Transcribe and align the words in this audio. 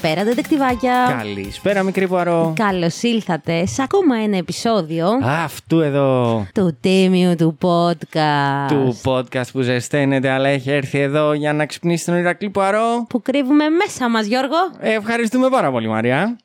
Καλησπέρα, 0.00 0.28
δεντεκτιβάκια. 0.28 1.16
Καλησπέρα, 1.18 1.82
μικρή 1.82 2.08
Πουαρό. 2.08 2.52
Καλώς 2.56 3.02
ήλθατε 3.02 3.66
σε 3.66 3.82
ακόμα 3.82 4.16
ένα 4.16 4.36
επεισόδιο 4.36 5.06
Αυτού 5.22 5.80
εδώ 5.80 6.46
του 6.54 6.76
τίμιου 6.80 7.34
του 7.36 7.58
podcast. 7.60 8.68
του 8.68 9.00
podcast 9.04 9.46
που 9.52 9.60
ζεσταίνεται, 9.60 10.28
αλλά 10.28 10.48
έχει 10.48 10.70
έρθει 10.70 10.98
εδώ 10.98 11.32
για 11.32 11.52
να 11.52 11.66
ξυπνήσει 11.66 12.04
τον 12.04 12.16
Ηρακλή 12.16 12.50
Πουαρό. 12.50 13.06
Που 13.08 13.22
κρύβουμε 13.22 13.64
μέσα 13.68 14.10
μας, 14.10 14.26
Γιώργο. 14.26 14.56
Ε, 14.80 14.92
ευχαριστούμε 14.92 15.48
πάρα 15.48 15.70
πολύ, 15.70 15.88
Μαριά. 15.88 16.36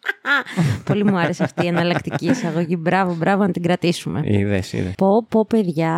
Πολύ 0.84 1.04
μου 1.04 1.18
άρεσε 1.18 1.44
αυτή 1.44 1.66
η 1.66 1.68
εναλλακτική 1.68 2.26
εισαγωγή. 2.26 2.78
Μπράβο, 2.80 3.16
μπράβο 3.16 3.44
να 3.44 3.52
την 3.52 3.62
κρατήσουμε. 3.62 4.22
Είδες, 4.24 4.74
είδες. 4.74 4.94
Πω, 4.98 5.26
πω, 5.30 5.46
παιδιά, 5.46 5.94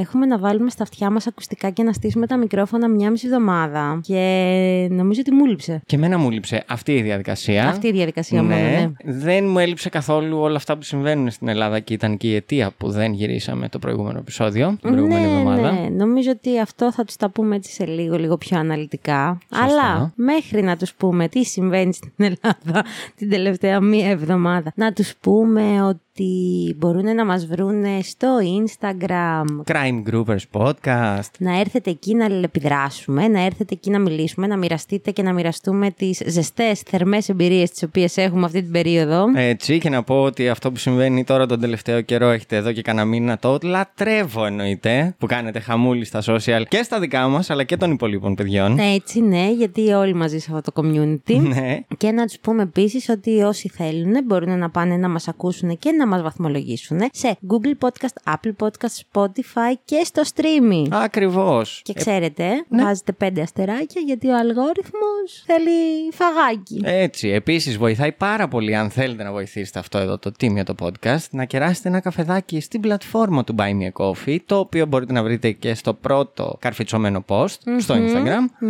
έχουμε 0.00 0.26
να 0.26 0.38
βάλουμε 0.38 0.70
στα 0.70 0.82
αυτιά 0.82 1.10
μας 1.10 1.26
ακουστικά 1.26 1.70
και 1.70 1.82
να 1.82 1.92
στήσουμε 1.92 2.26
τα 2.26 2.36
μικρόφωνα 2.36 2.88
μια 2.88 3.10
μισή 3.10 3.26
εβδομάδα. 3.26 4.00
Και 4.02 4.88
νομίζω 4.90 5.20
ότι 5.20 5.32
μου 5.34 5.46
λείψε. 5.46 5.82
Και 5.86 5.96
εμένα 5.96 6.18
μου 6.18 6.28
έλειψε 6.30 6.64
αυτή 6.68 6.95
η 6.96 7.02
διαδικασία. 7.02 7.68
Αυτή 7.68 7.88
η 7.88 7.92
διαδικασία 7.92 8.42
μόνο, 8.42 8.54
ναι. 8.54 8.90
Δεν 9.04 9.48
μου 9.48 9.58
έλειψε 9.58 9.88
καθόλου 9.88 10.38
όλα 10.38 10.56
αυτά 10.56 10.76
που 10.76 10.82
συμβαίνουν 10.82 11.30
στην 11.30 11.48
Ελλάδα 11.48 11.80
και 11.80 11.92
ήταν 11.92 12.16
και 12.16 12.28
η 12.28 12.34
αιτία 12.34 12.70
που 12.78 12.90
δεν 12.90 13.12
γυρίσαμε 13.12 13.68
το 13.68 13.78
προηγούμενο 13.78 14.18
επεισόδιο, 14.18 14.76
την 14.80 14.90
προηγούμενη 14.90 15.26
ναι, 15.26 15.32
εβδομάδα. 15.32 15.72
ναι. 15.72 15.88
Νομίζω 15.88 16.30
ότι 16.30 16.60
αυτό 16.60 16.92
θα 16.92 17.04
τους 17.04 17.16
τα 17.16 17.28
πούμε 17.30 17.56
έτσι 17.56 17.72
σε 17.72 17.86
λίγο, 17.86 18.16
λίγο 18.16 18.36
πιο 18.36 18.58
αναλυτικά. 18.58 19.38
Αλλά 19.50 20.12
μέχρι 20.14 20.62
να 20.62 20.76
τους 20.76 20.94
πούμε 20.94 21.28
τι 21.28 21.44
συμβαίνει 21.44 21.92
στην 21.92 22.12
Ελλάδα 22.16 22.84
την 23.16 23.30
τελευταία 23.30 23.80
μία 23.80 24.10
εβδομάδα, 24.10 24.72
να 24.74 24.92
τους 24.92 25.14
πούμε 25.20 25.82
ότι 25.82 26.74
μπορούν 26.76 27.14
να 27.14 27.24
μας 27.24 27.46
βρούνε 27.46 27.98
στο 28.02 28.28
Instagram, 28.62 29.72
Crime 29.72 30.02
Groupers 30.10 30.60
Podcast. 30.60 31.30
να 31.38 31.60
έρθετε 31.60 31.90
εκεί 31.90 32.14
να 32.14 32.24
αλληλεπιδράσουμε, 32.24 33.28
να 33.28 33.44
έρθετε 33.44 33.74
εκεί 33.74 33.90
να 33.90 33.98
μιλήσουμε, 33.98 34.46
να 34.46 34.56
μοιραστείτε 34.56 35.10
και 35.10 35.22
να 35.22 35.32
μοιραστούμε 35.32 35.90
τις 35.90 36.22
ζεστές, 36.26 36.82
θερμές 36.90 37.28
εμπειρίες 37.28 37.70
τις 37.70 37.82
οποίες 37.82 38.16
έχουμε 38.16 38.44
αυτή 38.44 38.62
την 38.62 38.70
περίοδο. 38.70 39.24
Έτσι 39.34 39.78
και 39.78 39.90
να 39.90 40.02
πω 40.02 40.22
ότι 40.22 40.48
αυτό 40.48 40.72
που 40.72 40.78
συμβαίνει 40.78 41.24
τώρα 41.24 41.46
τον 41.46 41.60
τελευταίο 41.60 42.00
καιρό 42.00 42.28
έχετε 42.28 42.56
εδώ 42.56 42.72
και 42.72 42.82
κανένα 42.82 43.06
μήνα 43.06 43.38
το 43.38 43.58
λατρεύω 43.62 44.44
εννοείται 44.44 45.14
που 45.18 45.26
κάνετε 45.26 45.60
χαμούλη 45.60 46.04
στα 46.04 46.22
social 46.26 46.62
και 46.68 46.82
στα 46.82 46.98
δικά 47.00 47.28
μας 47.28 47.50
αλλά 47.50 47.64
και 47.64 47.76
των 47.76 47.90
υπολείπων 47.90 48.34
παιδιών. 48.34 48.78
Έτσι, 48.78 49.20
ναι, 49.20 49.50
γιατί 49.50 49.92
όλοι 49.92 50.14
μαζί 50.14 50.38
σε 50.38 50.50
αυτό 50.54 50.72
το 50.72 50.82
community. 50.82 51.40
Ναι. 51.40 51.78
Και 51.96 52.10
να 52.10 52.26
τους 52.26 52.38
πούμε 52.38 52.62
επίσης 52.62 53.08
ότι 53.08 53.42
όσοι 53.42 53.68
θέλουν 53.68 54.24
μπορούν 54.24 54.58
να 54.58 54.70
πάνε 54.70 54.96
να 54.96 55.08
μας 55.08 55.28
ακούσουν 55.28 55.78
και 55.78 55.90
να 55.92 56.06
μας 56.06 56.22
βαθμολογήσουν 56.22 57.00
σε 57.12 57.36
Google 57.48 57.88
Podcast, 57.88 58.34
Apple 58.34 58.66
Podcast, 58.66 59.02
Spotify 59.12 59.74
και 59.84 60.02
στο 60.04 60.22
streaming. 60.34 60.88
Ακριβώς. 60.90 61.80
Και 61.84 61.92
ξέρετε, 61.92 62.48
ναι. 62.68 62.82
βάζετε 62.82 63.12
πέντε 63.12 63.42
αστεράκια 63.42 64.00
γιατί 64.06 64.28
ο 64.28 64.36
αλγόριθμος 64.36 65.44
θέλει 65.46 66.12
φαγάκι. 66.12 66.75
Έτσι, 66.82 67.28
επίσης 67.28 67.76
βοηθάει 67.76 68.12
πάρα 68.12 68.48
πολύ 68.48 68.76
αν 68.76 68.90
θέλετε 68.90 69.22
να 69.22 69.32
βοηθήσετε 69.32 69.78
αυτό 69.78 69.98
εδώ 69.98 70.18
το 70.18 70.32
τίμιο 70.32 70.64
το 70.64 70.74
podcast 70.80 71.24
να 71.30 71.44
κεράσετε 71.44 71.88
ένα 71.88 72.00
καφεδάκι 72.00 72.60
στην 72.60 72.80
πλατφόρμα 72.80 73.44
του 73.44 73.54
Buy 73.58 73.62
Me 73.70 73.90
a 73.92 74.06
Coffee 74.06 74.36
το 74.46 74.58
οποίο 74.58 74.86
μπορείτε 74.86 75.12
να 75.12 75.22
βρείτε 75.22 75.50
και 75.50 75.74
στο 75.74 75.94
πρώτο 75.94 76.56
καρφιτσωμένο 76.60 77.24
post 77.28 77.56
στο 77.78 77.94
Instagram 77.94 78.66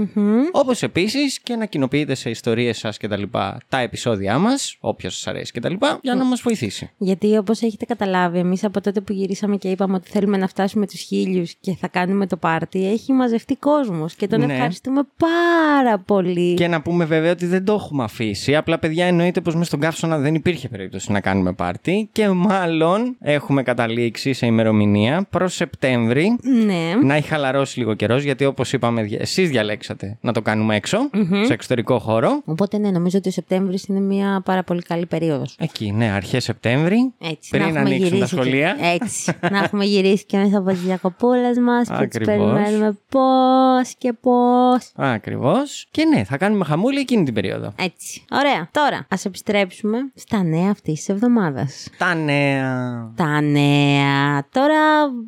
όπως 0.53 0.83
επίσης 0.83 1.41
και 1.41 1.57
να 1.57 1.67
κοινοποιείτε 1.67 2.15
σε 2.15 2.31
ιστορίες 2.31 2.79
σας 2.79 2.97
και 2.97 3.09
τα 3.09 3.17
λοιπά 3.19 3.61
τα 3.69 3.79
επεισόδια 3.79 4.39
μας 4.39 4.77
όποιος 4.81 5.15
σας 5.15 5.27
αρέσει 5.27 5.53
και 5.53 5.61
τα 5.61 5.69
λοιπά 5.71 5.99
για 6.03 6.15
να 6.15 6.25
μας 6.25 6.41
βοηθήσει. 6.41 6.91
Γιατί 6.99 7.37
όπως 7.37 7.63
έχετε 7.63 7.85
καταλάβει, 7.85 8.39
εμείς 8.39 8.65
από 8.65 8.81
τότε 8.81 9.01
που 9.01 9.13
γυρίσαμε 9.13 9.57
και 9.57 9.69
είπαμε 9.71 9.95
ότι 9.95 10.11
θέλουμε 10.11 10.37
να 10.37 10.47
φτάσουμε 10.49 10.87
τους 10.87 11.01
χίλιους 11.01 11.55
και 11.61 11.75
θα 11.81 11.89
κάνουμε 11.89 12.27
το 12.27 12.37
πάρτι, 12.37 12.87
έχει 12.91 13.13
μαζευτεί 13.13 13.57
κόσμος 13.57 14.15
και 14.15 14.27
τον 14.27 14.41
Ναι. 14.47 14.53
ευχαριστούμε 14.53 15.03
πάρα 15.17 15.99
πολύ. 15.99 16.55
Και 16.55 16.69
να 16.69 16.83
πούμε 16.83 17.05
βέβαια 17.05 17.31
ότι 17.31 17.47
δεν 17.47 17.65
το 17.65 17.73
έχουμε 17.73 17.96
αφήσει. 18.05 18.57
Απλά, 18.57 18.79
παιδιά, 18.79 19.07
εννοείται 19.07 19.41
πως 19.41 19.55
μέσα 19.55 19.67
στον 19.67 19.81
καύσωνα 19.81 20.19
δεν 20.19 20.35
υπήρχε 20.35 20.69
περίπτωση 20.69 21.13
να 21.13 21.21
κάνουμε 21.21 21.53
πάρτι. 21.53 22.09
Και 22.13 22.29
μάλλον 22.29 23.17
έχουμε 23.21 23.63
καταλήξει 23.63 24.33
σε 24.33 24.47
ημερομηνία 24.47 25.27
προς 25.31 25.55
Σεπτέμβρη. 25.55 26.37
Ναι. 26.67 26.95
Να 27.03 27.15
έχει 27.15 27.29
χαλαρώσει 27.29 27.79
λίγο 27.79 27.95
καιρός, 27.95 28.23
γιατί 28.23 28.45
όπως 28.45 28.73
είπαμε, 28.73 29.09
εσείς 29.19 29.49
διαλέξατε 29.51 30.19
να 30.21 30.33
το 30.33 30.43
κάνουμε 30.43 30.77
έξω, 30.77 30.99
σε 31.47 31.53
εξωτερικό 31.53 31.99
χώρο. 31.99 32.43
Οπότε 32.45 32.79
ναι, 32.79 32.91
νομίζω 32.91 33.19
ότι 33.19 33.29
ο 33.29 33.33
Σεπτέμβρης 33.33 33.85
είναι 33.85 34.01
μια 34.01 34.43
πάρα 34.45 34.63
πολύ 34.63 34.83
καλή 34.83 35.07
περίοδος. 35.07 35.57
Εκεί, 35.59 35.93
ναι, 35.93 36.11
αρχές 36.11 36.45
Σεπτέμβρη. 36.45 37.13
Έτσι, 37.31 37.51
πριν 37.51 37.63
να 37.63 37.69
έχουμε 37.69 37.81
ανοίξουν 37.81 38.09
τα 38.11 38.15
γυρίσει 38.15 38.35
και- 38.35 38.41
σχολεία. 38.41 38.77
Έτσι. 38.95 39.33
να 39.51 39.59
έχουμε 39.59 39.85
γυρίσει 39.85 40.25
και 40.27 40.37
μέσα 40.37 40.59
από 40.59 40.71
τις 40.71 40.81
διακοπούλε 40.83 41.61
μας 41.61 41.89
που 41.89 41.95
τις 41.95 42.03
Ακριβώς. 42.03 42.35
περιμένουμε 42.35 42.99
πώς 43.09 43.95
και 43.99 44.13
πώς. 44.21 44.93
Ακριβώς. 44.95 45.87
Και 45.91 46.05
ναι, 46.05 46.25
θα 46.25 46.37
κάνουμε 46.37 46.65
χαμούλη 46.65 46.99
εκείνη 46.99 47.25
την 47.25 47.35
περίοδο. 47.35 47.73
Έτσι. 47.87 48.23
Ωραία. 48.31 48.69
Τώρα, 48.71 49.07
ας 49.11 49.25
επιστρέψουμε 49.25 49.99
στα 50.15 50.43
νέα 50.43 50.71
αυτής 50.71 50.95
της 50.95 51.09
εβδομάδας. 51.09 51.89
Τα 51.99 52.15
νέα. 52.15 53.13
Τα 53.17 53.41
νέα. 53.41 54.47
Τώρα, 54.53 54.79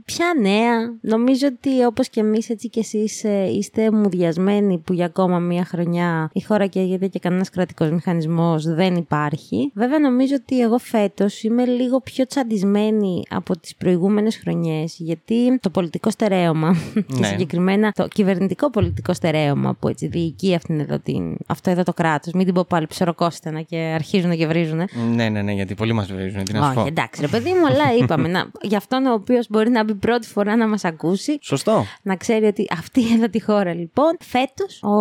ποια 0.05 0.27
νέα; 0.41 0.77
Νομίζω 1.01 1.47
ότι 1.47 1.85
όπως 1.85 2.09
και 2.09 2.21
εμείς, 2.21 2.51
έτσι 2.51 2.69
και 2.69 2.81
εσείς 2.81 3.25
είστε 3.53 3.91
μουδιασμένοι 3.91 4.79
που 4.79 4.93
για 4.93 5.05
ακόμα 5.05 5.39
μία 5.39 5.65
χρονιά 5.65 6.31
η 6.33 6.41
χώρα 6.41 6.67
καίγεται 6.67 7.07
και 7.07 7.19
κανένας 7.19 7.51
κρατικός 7.51 7.91
μηχανισμός 7.91 8.65
δεν 8.65 8.95
υπάρχει. 8.97 9.71
Βέβαια, 9.75 9.99
νομίζω 9.99 10.35
ότι 10.35 10.61
εγώ 10.61 10.79
φέτος 10.79 11.43
είμαι 11.43 11.65
λίγο 11.67 12.01
πιο 12.01 12.27
τσαντισμένη 12.27 13.23
από 13.31 13.59
τις 13.59 13.75
προηγούμενες 13.77 14.37
χρονιές, 14.37 14.97
γιατί 14.99 15.59
το 15.59 15.71
πολιτικό 15.71 16.11
στερέωμα 16.11 16.77
και 16.95 17.19
Ναι. 17.19 17.27
συγκεκριμένα 17.27 17.93
το 17.93 18.09
κυβερνητικό 18.09 18.71
πολιτικό 18.71 19.15
στερέωμα 19.15 19.75
που 19.75 19.89
έτσι 19.89 20.07
διοικεί 20.07 20.55
αυτήν 20.55 20.81
εδώ 20.81 20.99
την, 20.99 21.37
αυτό 21.47 21.71
εδώ 21.71 21.83
το 21.83 21.93
κράτος. 21.93 22.33
Μην 22.33 22.47
την 22.49 22.57
πω 22.57 22.65
πάλι 22.69 22.87
ψωροκόστενα 22.87 23.61
και 23.63 23.77
αρχίζουν 23.77 24.37
και 24.37 24.47
βρίζουν. 24.47 24.81
Ναι, 25.15 25.29
ναι, 25.29 25.43
ναι, 25.43 25.53
γιατί 25.53 25.75
πολλοί 25.75 25.93
μας 25.93 26.13
βρίζουν. 26.13 26.45
Τι 26.45 26.53
να 26.53 26.59
σου 26.63 26.67
Όχι, 26.67 26.75
πω. 26.75 26.87
εντάξει, 26.87 27.21
ρε 27.21 27.27
παιδί 27.29 27.51
μου, 27.53 27.67
αλλά 27.67 27.95
είπαμε. 28.01 28.29
να, 28.29 28.51
για 28.63 28.77
αυτόν 28.79 29.07
ο 29.07 29.13
οποίος 29.13 29.47
μπορεί 29.51 29.71
να 29.71 29.85
μπει 29.85 29.95
πρώτη 29.95 30.27
φορά 30.27 30.57
να 30.57 30.69
μας 30.69 30.85
ακούσει, 30.85 31.39
Σωστό. 31.43 31.85
να 32.03 32.17
ξέρει 32.17 32.47
ότι 32.47 32.67
αυτή 32.71 33.13
εδώ 33.15 33.29
τη 33.29 33.43
χώρα 33.43 33.75
λοιπόν, 33.75 34.17
φέτος, 34.21 34.83
ο. 34.83 34.97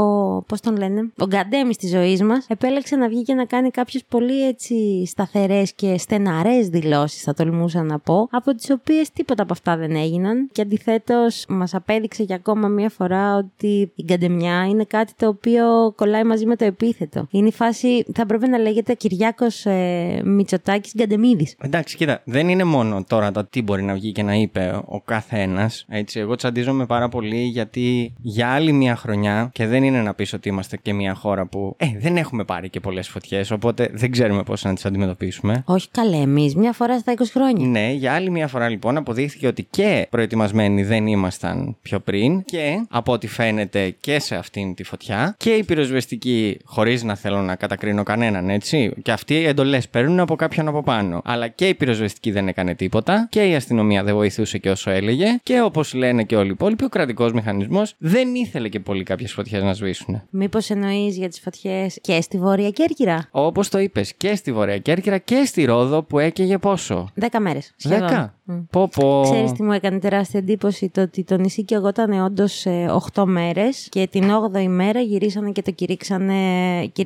Πώς 0.48 0.62
τον 0.62 0.78
λένε, 0.78 1.12
ο 1.20 1.26
γκαντέμι 1.26 1.76
της 1.76 1.90
ζωής 1.90 2.22
μας, 2.24 2.46
επέλεξε 2.50 2.96
να 2.96 3.08
βγει 3.08 3.22
και 3.24 3.34
να 3.34 3.46
κάνει 3.46 3.70
κάποιες 3.72 4.04
πολύ 4.10 4.48
έτσι 4.48 5.06
σταθερές 5.06 5.74
και 5.74 5.98
στεναρές 5.98 6.68
δηλώσεις, 6.70 7.22
θα 7.22 7.34
τολμούσα 7.34 7.84
να 7.84 8.00
πω, 8.00 8.28
από 8.32 8.56
τις 8.56 8.70
οποίες 8.70 9.12
τίποτα 9.12 9.44
από 9.44 9.54
αυτά 9.54 9.78
δεν 9.78 9.96
έγιναν. 9.96 10.50
Και 10.52 10.62
αντιθέτως, 10.62 11.46
μας 11.48 11.74
απέδειξε 11.74 12.24
για 12.24 12.36
ακόμα 12.36 12.68
μία 12.68 12.90
φορά 12.90 13.36
ότι 13.36 13.92
η 13.96 14.04
γκαντεμιά 14.04 14.66
είναι 14.66 14.84
κάτι 14.84 15.14
το 15.16 15.28
οποίο 15.28 15.94
κολλάει 15.96 16.24
μαζί 16.24 16.46
με 16.46 16.56
το 16.56 16.66
επίθετο. 16.66 17.28
Είναι 17.38 17.48
η 17.48 17.52
φάση, 17.52 18.06
θα 18.14 18.22
έπρεπε 18.22 18.48
να 18.48 18.58
λέγεται 18.58 18.94
Κυριάκος 18.94 19.66
ε, 19.66 20.22
Μητσοτάκης 20.24 20.94
Γκαντεμίδης. 20.98 21.56
Εντάξει, 21.62 21.96
κοίτα, 21.96 22.22
δεν 22.26 22.50
είναι 22.50 22.64
μόνο 22.64 23.04
τώρα 23.08 23.32
το 23.32 23.46
τι 23.46 23.62
μπορεί 23.62 23.84
να 23.84 23.94
βγει 23.94 24.12
και 24.12 24.24
να 24.24 24.34
είπε 24.34 24.82
ο 24.86 25.02
καθένας. 25.02 25.86
Έτσι, 25.90 26.20
εγώ 26.20 26.36
τσαντίζομαι 26.36 26.86
πάρα 26.86 27.10
πολύ 27.10 27.44
γιατί 27.44 28.14
για 28.22 28.50
άλλη 28.50 28.72
μια 28.72 28.96
χρονιά, 28.96 29.50
και 29.54 29.68
δεν 29.68 29.84
είναι 29.84 30.02
να 30.02 30.14
πεις 30.14 30.34
ότι 30.34 30.50
είμαστε 30.50 30.78
και 30.78 30.94
μια 30.94 31.14
χώρα 31.14 31.46
που 31.46 31.76
ε, 31.78 31.86
δεν 32.00 32.18
έχουμε 32.18 32.44
πάρει 32.44 32.70
και 32.70 32.80
πολλές 32.80 33.08
φωτιές, 33.08 33.52
οπότε 33.52 33.90
δεν 33.94 34.12
ξέρουμε 34.12 34.44
πώς 34.44 34.64
να 34.64 34.74
τις 34.74 34.86
αντιμετωπίσουμε. 34.86 35.64
Όχι 35.66 35.88
καλέ, 35.92 36.18
εμείς 36.18 36.56
μια 36.56 36.74
φορά 36.74 37.00
στα 37.00 37.14
20 37.18 37.24
χρόνια. 37.32 37.68
Ναι, 37.68 37.92
για 37.92 38.14
άλλη 38.14 38.30
μια 38.30 38.48
φορά 38.48 38.70
λοιπόν 38.70 38.98
αποδείχθηκε 38.98 39.48
ότι 39.48 39.68
και 39.70 40.08
προετοιμασμένοι 40.10 40.84
δεν 40.84 41.08
ήμασταν 41.08 41.78
πιο 41.82 42.00
πριν 42.00 42.44
και 42.44 42.86
από 42.90 43.12
ό,τι 43.12 43.28
φαίνεται 43.28 43.96
και 44.00 44.20
σε 44.20 44.36
αυτήν 44.36 44.74
τη 44.74 44.84
φωτιά 44.84 45.36
και 45.38 45.50
οι 45.50 45.64
πυροσβεστικοί, 45.64 46.58
χωρίς 46.64 47.04
να 47.04 47.16
θέλω 47.18 47.42
να 47.42 47.56
κατακρίνω 47.56 48.04
κανέναν, 48.04 48.50
έτσι. 48.50 48.94
Και 49.02 49.12
αυτοί 49.12 49.34
οι 49.34 49.46
εντολές 49.46 49.90
παίρνουν 49.90 50.20
από 50.20 50.36
κάποιον 50.36 50.68
από 50.68 50.84
πάνω. 50.84 51.22
Αλλά 51.26 51.48
και 51.48 51.68
η 51.68 51.74
πυροσβεστική 51.74 52.32
δεν 52.32 52.48
έκανε 52.48 52.76
τίποτα. 52.76 53.28
Και 53.30 53.48
η 53.48 53.56
αστυνομία 53.56 54.04
δεν 54.04 54.16
βοηθούσε 54.16 54.58
και 54.58 54.70
όσο 54.70 54.90
έλεγε. 54.92 55.40
Και 55.44 55.62
όπως 55.62 55.94
λένε 55.94 56.24
και 56.24 56.36
όλοι 56.36 56.48
οι 56.48 56.52
υπόλοιποι, 56.52 56.84
ο 56.84 56.90
κρατικός 56.90 57.34
μηχανισμός 57.34 57.96
δεν 57.98 58.36
ήθελε 58.36 58.70
και 58.70 58.80
πολύ 58.80 59.04
κάποιες 59.04 59.34
φωτιές 59.34 59.64
να 59.64 59.74
σβήσουν. 59.74 60.22
Μήπως 60.30 60.70
εννοείς 60.70 61.18
για 61.18 61.30
τις 61.30 61.40
φωτιές 61.40 61.98
και 62.02 62.22
στη 62.22 62.38
Βόρεια 62.38 62.70
Κέρκυρα; 62.70 63.28
Όπως 63.32 63.70
το 63.70 63.80
είπες, 63.80 64.14
και 64.14 64.36
στη 64.36 64.52
Βορεια 64.52 64.78
Κέρκυρα 64.78 65.18
και 65.18 65.44
στη 65.46 65.66
Ρόδο 65.66 66.04
που 66.04 66.20
έκαιγε 66.20 66.58
πόσο; 66.58 67.08
Δέκα 67.14 67.40
μέρες. 67.40 67.74
Δέκα. 67.84 68.36
Πω 68.70 68.90
πω. 68.96 69.22
Ξέρεις 69.24 69.52
τι 69.52 69.64
μου 69.64 69.72
έκανε 69.72 70.00
τεράστια 70.00 70.40
εντύπωση; 70.40 70.90
Το 70.90 71.02
ότι 71.02 71.24
το 71.24 71.38
νησί 71.38 71.64
καιγόταν 71.64 72.26
όντως 72.26 72.66
8 73.14 73.24
μέρες 73.26 73.88
και 73.90 74.08
την 74.08 74.30
8η 74.54 74.68
μέρα 74.68 75.00
γυρίσανε 75.00 75.52
και 75.52 75.62
το 75.62 75.72
κηρύξανε, 75.72 76.34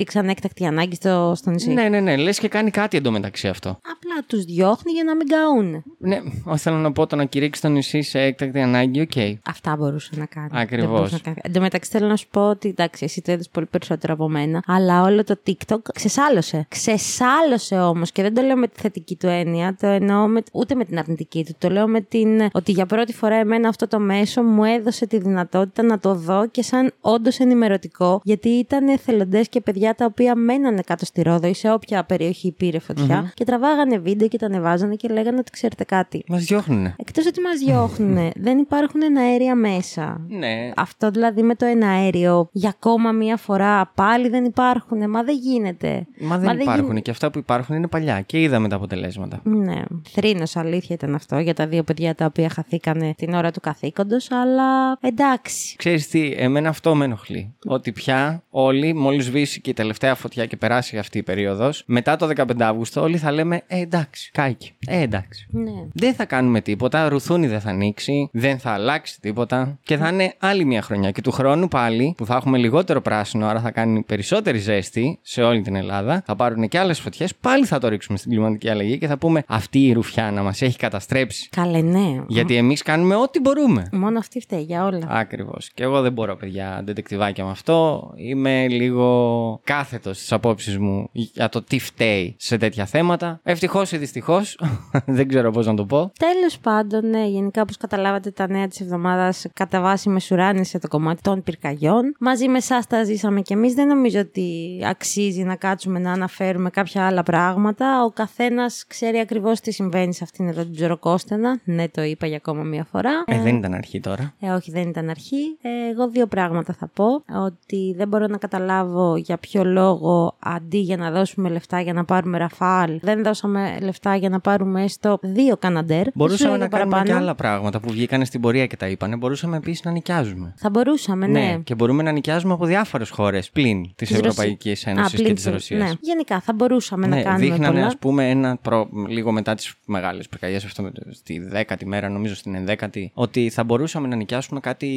κηρύξανε 0.01 0.31
έκτακτη 0.31 0.65
ανάγκη 0.65 0.95
στο, 0.95 1.33
στο 1.35 1.49
νησί; 1.49 1.73
Ναι, 1.73 1.89
ναι, 1.89 1.99
ναι. 1.99 2.17
Λες 2.17 2.39
και 2.39 2.47
κάνει 2.47 2.69
κάτι 2.69 2.97
εντωμεταξύ 2.97 3.47
αυτό. 3.47 3.69
Απλά 3.69 4.25
τους 4.27 4.43
διώχνει 4.43 4.91
για 4.91 5.03
να 5.03 5.15
μην 5.15 5.27
καούν. 5.27 5.83
Ναι, 5.97 6.21
ό, 6.43 6.57
θέλω 6.57 6.75
να 6.77 6.91
πω 6.91 7.07
το 7.07 7.15
να 7.15 7.25
κηρύξει 7.25 7.61
το 7.61 7.69
νησί 7.69 8.01
σε 8.01 8.19
έκτακτη 8.19 8.59
ανάγκη, 8.59 9.01
οκ. 9.01 9.11
Αυτά 9.45 9.75
μπορούσε 9.75 10.09
να 10.15 10.25
κάνει. 10.25 10.49
Ακριβώς. 10.51 10.85
Δεν 10.87 10.95
μπορούσε 10.95 11.15
να 11.15 11.21
κάνει. 11.21 11.37
Εν 11.41 11.53
τω 11.53 11.61
μεταξύ 11.61 11.91
θέλω 11.91 12.07
να 12.07 12.15
σου 12.15 12.27
πω 12.31 12.49
ότι 12.49 12.69
εντάξει, 12.69 13.03
εσύ 13.03 13.21
το 13.21 13.31
είδες 13.31 13.49
πολύ 13.49 13.65
περισσότερο 13.65 14.13
από 14.13 14.29
μένα, 14.29 14.63
αλλά 14.67 15.01
όλο 15.01 15.23
το 15.23 15.39
TikTok 15.47 15.79
ξεσάλωσε. 15.93 16.65
Ξεσάλωσε 16.69 17.79
όμως 17.79 18.11
και 18.11 18.21
δεν 18.21 18.33
το 18.33 18.41
λέω 18.41 18.55
με 18.55 18.67
τη 18.67 18.79
θετική 18.81 19.15
του 19.15 19.27
έννοια, 19.27 19.75
το 19.79 19.87
εννοώ 19.87 20.27
με, 20.27 20.43
ούτε 20.51 20.75
με 20.75 20.85
την 20.85 20.97
αρνητική 20.97 21.45
του. 21.45 21.55
Το 21.57 21.69
λέω 21.69 21.87
με 21.87 22.01
την 22.01 22.49
ότι 22.51 22.71
για 22.71 22.85
πρώτη 22.85 23.13
φορά 23.13 23.35
εμένα 23.35 23.69
αυτό 23.69 23.87
το 23.87 23.99
μέσο 23.99 24.43
μου 24.43 24.63
έδωσε 24.63 25.07
τη 25.07 25.17
δυνατότητα 25.17 25.83
να 25.83 25.99
το 25.99 26.15
δω 26.15 26.47
και 26.47 26.63
σαν 26.63 26.93
όντως 27.01 27.39
ενημερωτικό, 27.39 28.21
γιατί 28.23 28.49
ήταν 28.49 28.87
εθελοντές 28.87 29.49
και 29.49 29.61
παιδιά 29.61 29.90
τα 29.95 30.05
οποία 30.05 30.35
μένανε 30.35 30.81
κάτω 30.85 31.05
στη 31.05 31.21
Ρόδο 31.21 31.47
ή 31.47 31.53
σε 31.53 31.71
όποια 31.71 32.03
περιοχή 32.03 32.51
πήρε 32.51 32.79
φωτιά 32.79 33.31
και 33.33 33.43
τραβάγανε 33.43 33.97
βίντεο 33.97 34.27
και 34.27 34.37
τα 34.37 34.45
ανεβάζανε 34.45 34.95
και 34.95 35.07
λέγανε 35.07 35.37
ότι 35.39 35.51
ξέρετε 35.51 35.83
κάτι. 35.83 36.23
Μας 36.27 36.43
διώχνουνε. 36.43 36.95
Εκτός 36.97 37.25
ότι 37.25 37.41
μας 37.41 37.57
διώχνουν, 37.59 38.31
δεν 38.35 38.57
υπάρχουν 38.57 39.01
εναέρια 39.01 39.55
μέσα. 39.55 40.25
Ναι. 40.27 40.71
Αυτό 40.75 41.09
δηλαδή 41.11 41.43
με 41.43 41.55
το 41.55 41.65
εναέριο 41.65 42.49
για 42.51 42.69
ακόμα 42.69 43.11
μία 43.11 43.37
φορά 43.37 43.91
πάλι 43.95 44.29
δεν 44.29 44.43
υπάρχουν. 44.45 45.09
Μα 45.09 45.23
δεν 45.23 45.35
γίνεται. 45.35 46.07
Μα 46.19 46.37
δεν 46.37 46.59
υπάρχουν 46.59 46.91
γίν- 46.91 47.01
και 47.01 47.11
αυτά 47.11 47.31
που 47.31 47.37
υπάρχουν 47.39 47.75
είναι 47.75 47.87
παλιά 47.87 48.21
και 48.21 48.41
είδαμε 48.41 48.67
τα 48.67 48.75
αποτελέσματα. 48.75 49.41
Ναι. 49.43 49.81
Θρήνος, 50.09 50.55
αλήθεια 50.55 50.95
ήταν 50.95 51.15
αυτό 51.15 51.39
για 51.39 51.53
τα 51.53 51.67
δύο 51.67 51.83
παιδιά 51.83 52.15
τα 52.15 52.25
οποία 52.25 52.49
χαθήκανε 52.49 53.13
την 53.17 53.33
ώρα 53.33 53.51
του 53.51 53.59
καθήκοντος, 53.59 54.31
αλλά 54.31 54.97
εντάξει. 55.01 55.75
Ξέρεις 55.77 56.07
τι, 56.07 56.33
εμένα 56.37 56.69
αυτό 56.69 56.95
με 56.95 57.05
ενοχλεί. 57.05 57.55
Ότι 57.65 57.91
πια 57.91 58.43
όλοι, 58.49 58.93
μόλις 58.93 59.25
σβήσει 59.25 59.61
και 59.61 59.69
η 59.69 59.73
τελευταία 59.81 60.15
φωτιά 60.15 60.45
και 60.45 60.57
περάσει 60.57 60.97
αυτή 60.97 61.17
η 61.17 61.23
περίοδος, 61.23 61.83
μετά 61.85 62.15
το 62.15 62.29
15 62.35 62.43
Αύγουστο, 62.59 63.01
όλοι 63.01 63.17
θα 63.17 63.31
λέμε 63.31 63.61
Ε, 63.67 63.79
εντάξει, 63.79 64.31
κάηκε. 64.33 64.71
Ε, 64.87 65.01
εντάξει. 65.01 65.47
Ναι. 65.49 65.71
Δεν 65.93 66.13
θα 66.13 66.25
κάνουμε 66.25 66.61
τίποτα, 66.61 67.09
ρουθούνι 67.09 67.47
δεν 67.47 67.59
θα 67.61 67.69
ανοίξει, 67.69 68.29
δεν 68.31 68.59
θα 68.59 68.71
αλλάξει 68.71 69.21
τίποτα 69.21 69.79
και 69.83 69.97
θα 69.97 70.07
είναι 70.07 70.33
άλλη 70.39 70.65
μια 70.65 70.81
χρονιά. 70.81 71.11
Και 71.11 71.21
του 71.21 71.31
χρόνου 71.31 71.67
πάλι 71.67 72.13
που 72.17 72.25
θα 72.25 72.35
έχουμε 72.35 72.57
λιγότερο 72.57 73.01
πράσινο, 73.01 73.45
άρα 73.47 73.59
θα 73.59 73.71
κάνει 73.71 74.03
περισσότερη 74.03 74.57
ζέστη 74.57 75.19
σε 75.21 75.41
όλη 75.41 75.61
την 75.61 75.75
Ελλάδα, 75.75 76.23
θα 76.25 76.35
πάρουν 76.35 76.67
και 76.67 76.79
άλλες 76.79 76.99
φωτιές, 76.99 77.35
πάλι 77.35 77.65
θα 77.65 77.79
το 77.79 77.87
ρίξουμε 77.87 78.17
στην 78.17 78.31
κλιματική 78.31 78.69
αλλαγή 78.69 78.97
και 78.97 79.07
θα 79.07 79.17
πούμε 79.17 79.43
Αυτή 79.47 79.85
η 79.87 79.93
ρουφιάνα 79.93 80.43
μας 80.43 80.61
έχει 80.61 80.77
καταστρέψει. 80.77 81.49
Καλέ, 81.49 81.81
ναι. 81.81 82.23
Γιατί 82.27 82.55
εμείς 82.55 82.81
κάνουμε 82.81 83.15
ό,τι 83.15 83.39
μπορούμε. 83.39 83.89
Μόνο 83.91 84.19
αυτή 84.19 84.39
φταίει 84.39 84.61
για 84.61 84.85
όλα. 84.85 85.07
Ακριβώς. 85.09 85.69
Και 85.73 85.83
εγώ 85.83 86.01
δεν 86.01 86.11
μπορώ, 86.11 86.35
παιδιά, 86.35 86.81
ντετεκτιβάκια 86.83 87.43
με 87.45 87.51
αυτό. 87.51 88.09
Είμαι 88.15 88.67
λίγο 88.67 89.59
κάθετος 89.71 90.17
στι 90.23 90.33
απόψει 90.33 90.77
μου 90.79 91.09
για 91.11 91.49
το 91.49 91.61
τι 91.61 91.79
φταίει 91.79 92.35
σε 92.39 92.57
τέτοια 92.57 92.85
θέματα. 92.85 93.39
Ευτυχώς 93.43 93.91
ή 93.91 93.97
δυστυχώς. 93.97 94.59
δεν 95.05 95.27
ξέρω 95.27 95.51
πώς 95.51 95.65
να 95.65 95.73
το 95.73 95.85
πω. 95.85 96.11
Τέλος 96.19 96.59
πάντων, 96.59 97.09
ναι, 97.09 97.25
γενικά 97.25 97.61
όπως 97.61 97.77
καταλάβατε, 97.77 98.31
τα 98.31 98.47
νέα 98.47 98.67
της 98.67 98.81
εβδομάδας 98.81 99.45
κατά 99.53 99.81
βάση 99.81 100.09
μεσουράνησε 100.09 100.79
το 100.79 100.87
κομμάτι 100.87 101.21
των 101.21 101.43
πυρκαγιών. 101.43 102.15
Μαζί 102.19 102.47
με 102.47 102.57
εσάς 102.57 102.87
τα 102.87 103.03
ζήσαμε 103.03 103.41
κι 103.41 103.53
εμείς. 103.53 103.73
Δεν 103.73 103.87
νομίζω 103.87 104.19
ότι 104.19 104.79
αξίζει 104.85 105.43
να 105.43 105.55
κάτσουμε 105.55 105.99
να 105.99 106.11
αναφέρουμε 106.11 106.69
κάποια 106.69 107.05
άλλα 107.05 107.23
πράγματα. 107.23 108.03
Ο 108.03 108.09
καθένας 108.09 108.83
ξέρει 108.87 109.19
ακριβώς 109.19 109.59
τι 109.59 109.71
συμβαίνει 109.71 110.13
σε 110.13 110.23
αυτήν 110.23 110.47
εδώ 110.47 110.61
την 110.61 110.73
τζοροκόστενα. 110.73 111.59
Ναι, 111.63 111.89
το 111.89 112.01
είπα 112.01 112.27
για 112.27 112.37
ακόμα 112.37 112.63
μία 112.63 112.87
φορά. 112.91 113.23
Ε, 113.27 113.41
δεν 113.41 113.55
ήταν 113.55 113.73
αρχή 113.73 113.99
τώρα. 113.99 114.33
Ε, 114.39 114.49
όχι, 114.49 114.71
δεν 114.71 114.89
ήταν 114.89 115.09
αρχή. 115.09 115.57
Ε, 115.61 115.89
εγώ 115.91 116.09
δύο 116.09 116.27
πράγματα 116.27 116.73
θα 116.73 116.89
πω. 116.93 117.05
Ότι 117.45 117.93
δεν 117.97 118.07
μπορώ 118.07 118.27
να 118.27 118.37
καταλάβω 118.37 119.15
για 119.17 119.37
ποιο 119.37 119.60
λόγο 119.63 120.35
αντί 120.39 120.77
για 120.77 120.97
να 120.97 121.11
δώσουμε 121.11 121.49
λεφτά 121.49 121.81
για 121.81 121.93
να 121.93 122.05
πάρουμε 122.05 122.37
ραφάλ, 122.37 122.99
δεν 123.01 123.23
δώσαμε 123.23 123.77
λεφτά 123.81 124.15
για 124.15 124.29
να 124.29 124.39
πάρουμε 124.39 124.83
έστω 124.83 125.19
δύο 125.21 125.57
καναντέρ. 125.57 126.05
Μπορούσαμε 126.13 126.39
Σου 126.39 126.51
να 126.51 126.57
λέγα 126.57 126.67
κάνουμε 126.67 126.89
παραπάνω. 126.91 127.17
και 127.17 127.23
άλλα 127.23 127.35
πράγματα 127.35 127.79
που 127.79 127.89
βγήκαν 127.91 128.25
στην 128.25 128.41
πορεία 128.41 128.67
και 128.67 128.77
τα 128.77 128.87
είπανε. 128.87 129.15
Μπορούσαμε 129.15 129.57
επίσης 129.57 129.83
να 129.83 129.91
νοικιάζουμε. 129.91 130.53
Θα 130.57 130.69
μπορούσαμε, 130.69 131.27
ναι. 131.27 131.59
και 131.63 131.75
μπορούμε 131.75 132.03
να 132.03 132.11
νοικιάζουμε 132.11 132.53
από 132.53 132.65
διάφορες 132.65 133.09
χώρες 133.09 133.49
πλην 133.49 133.81
της 133.95 134.07
Της 134.07 134.17
Ευρωπαϊκής 134.17 134.69
Ρωσίας. 134.83 134.85
Ένωσης 134.97 135.13
Α, 135.13 135.17
και 135.17 135.23
πλην 135.23 135.35
της 135.35 135.43
της- 135.43 135.53
Ρωσίας. 135.53 135.81
Ναι. 135.89 135.95
Γενικά 136.01 136.39
θα 136.39 136.53
μπορούσαμε 136.53 137.07
να 137.07 137.15
Ναι, 137.15 137.21
κάνουμε 137.21 137.43
δείχνανε, 137.45 137.67
πολλά. 137.73 137.85
ας 137.85 137.97
πούμε, 137.97 138.29
ένα 138.29 138.57
προ... 138.61 138.89
λίγο 139.07 139.31
μετά 139.31 139.55
τις 139.55 139.73
μεγάλες 139.85 140.29
πυρκαγιές, 140.29 140.65
αυτό 140.65 140.81
με 140.83 140.91
το- 140.91 141.01
στη 141.11 141.39
δέκατη 141.39 141.85
μέρα, 141.85 142.09
νομίζω 142.09 142.35
στην 142.35 142.55
ενδέκατη, 142.55 143.11
ότι 143.13 143.49
θα 143.49 143.63
μπορούσαμε 143.63 144.07
να 144.07 144.15
νοικιάσουμε 144.15 144.59
κάτι 144.59 144.89